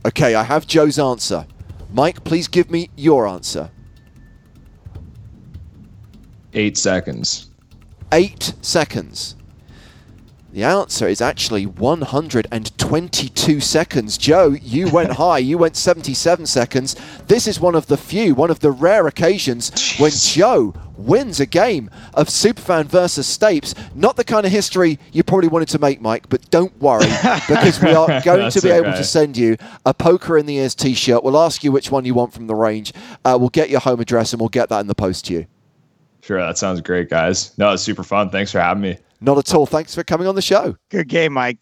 Okay, 0.07 0.35
I 0.35 0.45
have 0.45 0.67
Joe's 0.67 0.99
answer. 0.99 1.47
Mike, 1.93 2.25
please 2.25 2.49
give 2.49 2.71
me 2.71 2.89
your 2.97 3.27
answer. 3.27 3.71
Eight 6.55 6.79
seconds. 6.79 7.51
Eight 8.13 8.55
seconds. 8.63 9.37
The 10.53 10.65
answer 10.65 11.07
is 11.07 11.21
actually 11.21 11.65
122 11.65 13.61
seconds. 13.61 14.19
Joe, 14.19 14.49
you 14.61 14.91
went 14.91 15.13
high. 15.23 15.39
You 15.39 15.59
went 15.59 15.77
77 15.77 16.47
seconds. 16.47 16.97
This 17.29 17.47
is 17.47 17.61
one 17.61 17.77
of 17.77 17.87
the 17.87 17.97
few, 17.97 18.35
one 18.35 18.51
of 18.51 18.59
the 18.59 18.73
rare 18.73 19.07
occasions 19.07 19.97
when 19.99 20.11
Joe 20.11 20.75
wins 20.97 21.39
a 21.39 21.47
game 21.47 21.89
of 22.15 22.27
Superfan 22.27 22.87
versus 22.87 23.27
Stapes. 23.29 23.77
Not 23.95 24.17
the 24.17 24.25
kind 24.25 24.45
of 24.45 24.51
history 24.51 24.99
you 25.13 25.23
probably 25.23 25.49
wanted 25.49 25.69
to 25.69 25.79
make, 25.79 26.01
Mike, 26.01 26.29
but 26.29 26.51
don't 26.51 26.77
worry 26.81 27.07
because 27.49 27.81
we 27.81 27.93
are 27.93 28.21
going 28.25 28.51
to 28.51 28.61
be 28.61 28.71
able 28.71 28.93
to 28.93 29.05
send 29.05 29.37
you 29.37 29.57
a 29.87 29.95
Poker 29.95 30.37
in 30.37 30.47
the 30.47 30.57
Ears 30.57 30.75
t 30.75 30.95
shirt. 30.95 31.23
We'll 31.23 31.39
ask 31.39 31.63
you 31.63 31.71
which 31.71 31.93
one 31.93 32.05
you 32.05 32.15
want 32.15 32.33
from 32.33 32.49
the 32.49 32.57
range. 32.57 32.93
Uh, 33.25 33.37
we'll 33.39 33.51
get 33.51 33.71
your 33.71 33.81
home 33.81 34.01
address 34.01 34.33
and 34.33 34.41
we'll 34.41 34.49
get 34.49 34.69
that 34.71 34.81
in 34.81 34.89
the 34.89 34.97
post 34.97 35.27
to 35.27 35.35
you. 35.35 35.47
Sure, 36.23 36.41
that 36.41 36.59
sounds 36.59 36.81
great, 36.81 37.09
guys. 37.09 37.57
No, 37.59 37.73
it's 37.73 37.83
super 37.83 38.03
fun. 38.03 38.31
Thanks 38.31 38.53
for 38.53 38.61
having 38.61 38.83
me. 38.83 38.99
Not 39.21 39.39
at 39.39 39.55
all. 39.55 39.67
Thanks 39.67 39.95
for 39.95 40.05
coming 40.05 40.27
on 40.27 40.35
the 40.35 40.43
show. 40.43 40.77
Good 40.91 41.09
game, 41.09 41.33
Mike. 41.33 41.59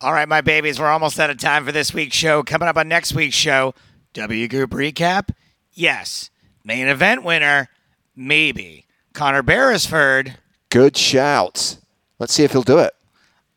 All 0.00 0.12
right, 0.12 0.28
my 0.28 0.42
babies, 0.42 0.78
we're 0.78 0.88
almost 0.88 1.18
out 1.18 1.30
of 1.30 1.38
time 1.38 1.64
for 1.64 1.72
this 1.72 1.94
week's 1.94 2.14
show. 2.14 2.42
Coming 2.42 2.68
up 2.68 2.76
on 2.76 2.88
next 2.88 3.14
week's 3.14 3.36
show, 3.36 3.74
WCOOP 4.12 4.66
recap. 4.66 5.30
Yes. 5.72 6.28
Main 6.62 6.88
event 6.88 7.24
winner, 7.24 7.68
maybe. 8.14 8.84
Connor 9.14 9.42
Beresford. 9.42 10.36
Good 10.68 10.98
shout. 10.98 11.78
Let's 12.18 12.34
see 12.34 12.44
if 12.44 12.52
he'll 12.52 12.62
do 12.62 12.80
it. 12.80 12.92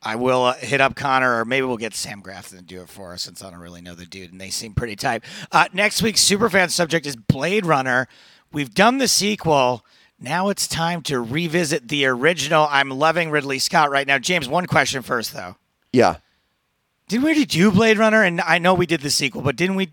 I 0.01 0.15
will 0.15 0.43
uh, 0.43 0.53
hit 0.53 0.79
up 0.79 0.95
Connor, 0.95 1.39
or 1.39 1.45
maybe 1.45 1.65
we'll 1.65 1.77
get 1.77 1.95
Sam 1.95 2.21
Grafton 2.21 2.59
to 2.59 2.63
do 2.63 2.81
it 2.81 2.89
for 2.89 3.13
us 3.13 3.23
since 3.23 3.43
I 3.43 3.49
don't 3.49 3.59
really 3.59 3.81
know 3.81 3.95
the 3.95 4.05
dude 4.05 4.31
and 4.31 4.39
they 4.39 4.49
seem 4.49 4.73
pretty 4.73 4.95
tight. 4.95 5.23
Uh, 5.51 5.65
next 5.73 6.01
week's 6.01 6.23
superfan 6.23 6.69
subject 6.69 7.05
is 7.05 7.15
Blade 7.15 7.65
Runner. 7.65 8.07
We've 8.51 8.73
done 8.73 8.99
the 8.99 9.07
sequel. 9.07 9.83
Now 10.19 10.49
it's 10.49 10.67
time 10.67 11.01
to 11.03 11.19
revisit 11.19 11.87
the 11.89 12.05
original. 12.05 12.67
I'm 12.69 12.89
loving 12.89 13.29
Ridley 13.29 13.59
Scott 13.59 13.91
right 13.91 14.07
now. 14.07 14.17
James, 14.17 14.47
one 14.47 14.65
question 14.65 15.01
first, 15.01 15.33
though. 15.33 15.57
Yeah. 15.91 16.17
Did 17.07 17.21
we 17.21 17.25
already 17.25 17.45
do 17.45 17.71
Blade 17.71 17.97
Runner? 17.97 18.23
And 18.23 18.41
I 18.41 18.57
know 18.57 18.73
we 18.73 18.85
did 18.85 19.01
the 19.01 19.09
sequel, 19.09 19.41
but 19.41 19.55
didn't 19.55 19.75
we? 19.75 19.89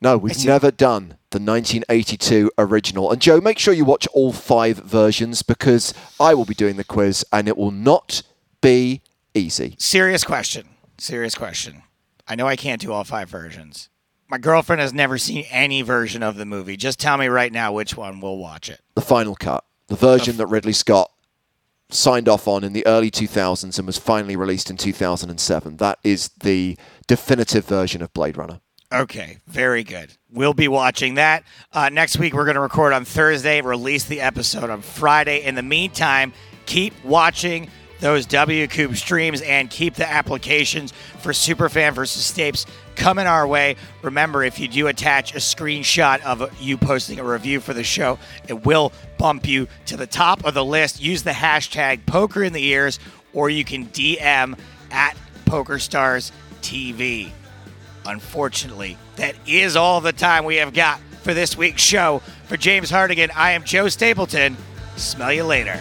No, 0.00 0.18
we've 0.18 0.44
never 0.44 0.70
done 0.70 1.16
the 1.30 1.38
1982 1.38 2.50
original. 2.58 3.12
And 3.12 3.20
Joe, 3.20 3.40
make 3.40 3.58
sure 3.58 3.72
you 3.72 3.84
watch 3.84 4.08
all 4.12 4.32
five 4.32 4.78
versions 4.78 5.42
because 5.42 5.94
I 6.18 6.34
will 6.34 6.44
be 6.44 6.54
doing 6.54 6.76
the 6.76 6.84
quiz 6.84 7.24
and 7.32 7.46
it 7.46 7.56
will 7.56 7.70
not 7.70 8.22
be 8.60 9.01
easy. 9.34 9.76
Serious 9.78 10.24
question. 10.24 10.68
Serious 10.98 11.34
question. 11.34 11.82
I 12.26 12.34
know 12.34 12.46
I 12.46 12.56
can't 12.56 12.80
do 12.80 12.92
all 12.92 13.04
five 13.04 13.28
versions. 13.28 13.88
My 14.28 14.38
girlfriend 14.38 14.80
has 14.80 14.94
never 14.94 15.18
seen 15.18 15.44
any 15.50 15.82
version 15.82 16.22
of 16.22 16.36
the 16.36 16.46
movie. 16.46 16.76
Just 16.76 16.98
tell 16.98 17.18
me 17.18 17.26
right 17.26 17.52
now 17.52 17.72
which 17.72 17.96
one 17.96 18.20
we'll 18.20 18.38
watch 18.38 18.70
it. 18.70 18.80
The 18.94 19.02
final 19.02 19.34
cut, 19.34 19.64
the 19.88 19.96
version 19.96 20.36
that 20.38 20.46
Ridley 20.46 20.72
Scott 20.72 21.10
signed 21.90 22.28
off 22.28 22.48
on 22.48 22.64
in 22.64 22.72
the 22.72 22.86
early 22.86 23.10
2000s 23.10 23.78
and 23.78 23.86
was 23.86 23.98
finally 23.98 24.36
released 24.36 24.70
in 24.70 24.76
2007. 24.76 25.76
That 25.76 25.98
is 26.02 26.28
the 26.40 26.78
definitive 27.06 27.66
version 27.66 28.00
of 28.00 28.12
Blade 28.14 28.36
Runner. 28.38 28.60
Okay, 28.92 29.38
very 29.46 29.84
good. 29.84 30.12
We'll 30.30 30.54
be 30.54 30.68
watching 30.68 31.14
that. 31.14 31.44
Uh, 31.72 31.88
next 31.88 32.18
week, 32.18 32.34
we're 32.34 32.44
going 32.44 32.56
to 32.56 32.60
record 32.60 32.92
on 32.92 33.04
Thursday, 33.04 33.60
release 33.62 34.04
the 34.04 34.20
episode 34.20 34.68
on 34.68 34.82
Friday. 34.82 35.42
In 35.42 35.54
the 35.54 35.62
meantime, 35.62 36.32
keep 36.66 36.92
watching 37.04 37.70
those 38.02 38.26
WCOOP 38.26 38.96
streams 38.96 39.40
and 39.42 39.70
keep 39.70 39.94
the 39.94 40.10
applications 40.10 40.92
for 41.20 41.30
Superfan 41.30 41.94
versus 41.94 42.30
Stapes 42.30 42.66
coming 42.96 43.26
our 43.26 43.46
way. 43.46 43.76
Remember, 44.02 44.42
if 44.42 44.58
you 44.58 44.66
do 44.66 44.88
attach 44.88 45.34
a 45.34 45.38
screenshot 45.38 46.20
of 46.22 46.52
you 46.60 46.76
posting 46.76 47.20
a 47.20 47.24
review 47.24 47.60
for 47.60 47.72
the 47.72 47.84
show, 47.84 48.18
it 48.48 48.66
will 48.66 48.92
bump 49.18 49.46
you 49.46 49.68
to 49.86 49.96
the 49.96 50.06
top 50.06 50.44
of 50.44 50.52
the 50.52 50.64
list. 50.64 51.00
Use 51.00 51.22
the 51.22 51.30
hashtag 51.30 52.04
poker 52.04 52.42
in 52.42 52.52
the 52.52 52.64
ears, 52.64 52.98
or 53.32 53.48
you 53.48 53.64
can 53.64 53.86
DM 53.86 54.58
at 54.90 55.16
PokerStars 55.46 56.32
TV. 56.60 57.30
Unfortunately, 58.04 58.98
that 59.14 59.36
is 59.46 59.76
all 59.76 60.00
the 60.00 60.12
time 60.12 60.44
we 60.44 60.56
have 60.56 60.74
got 60.74 60.98
for 61.22 61.34
this 61.34 61.56
week's 61.56 61.82
show. 61.82 62.20
For 62.48 62.56
James 62.56 62.90
Hartigan, 62.90 63.30
I 63.34 63.52
am 63.52 63.62
Joe 63.62 63.88
Stapleton. 63.88 64.56
Smell 64.96 65.32
you 65.32 65.44
later. 65.44 65.80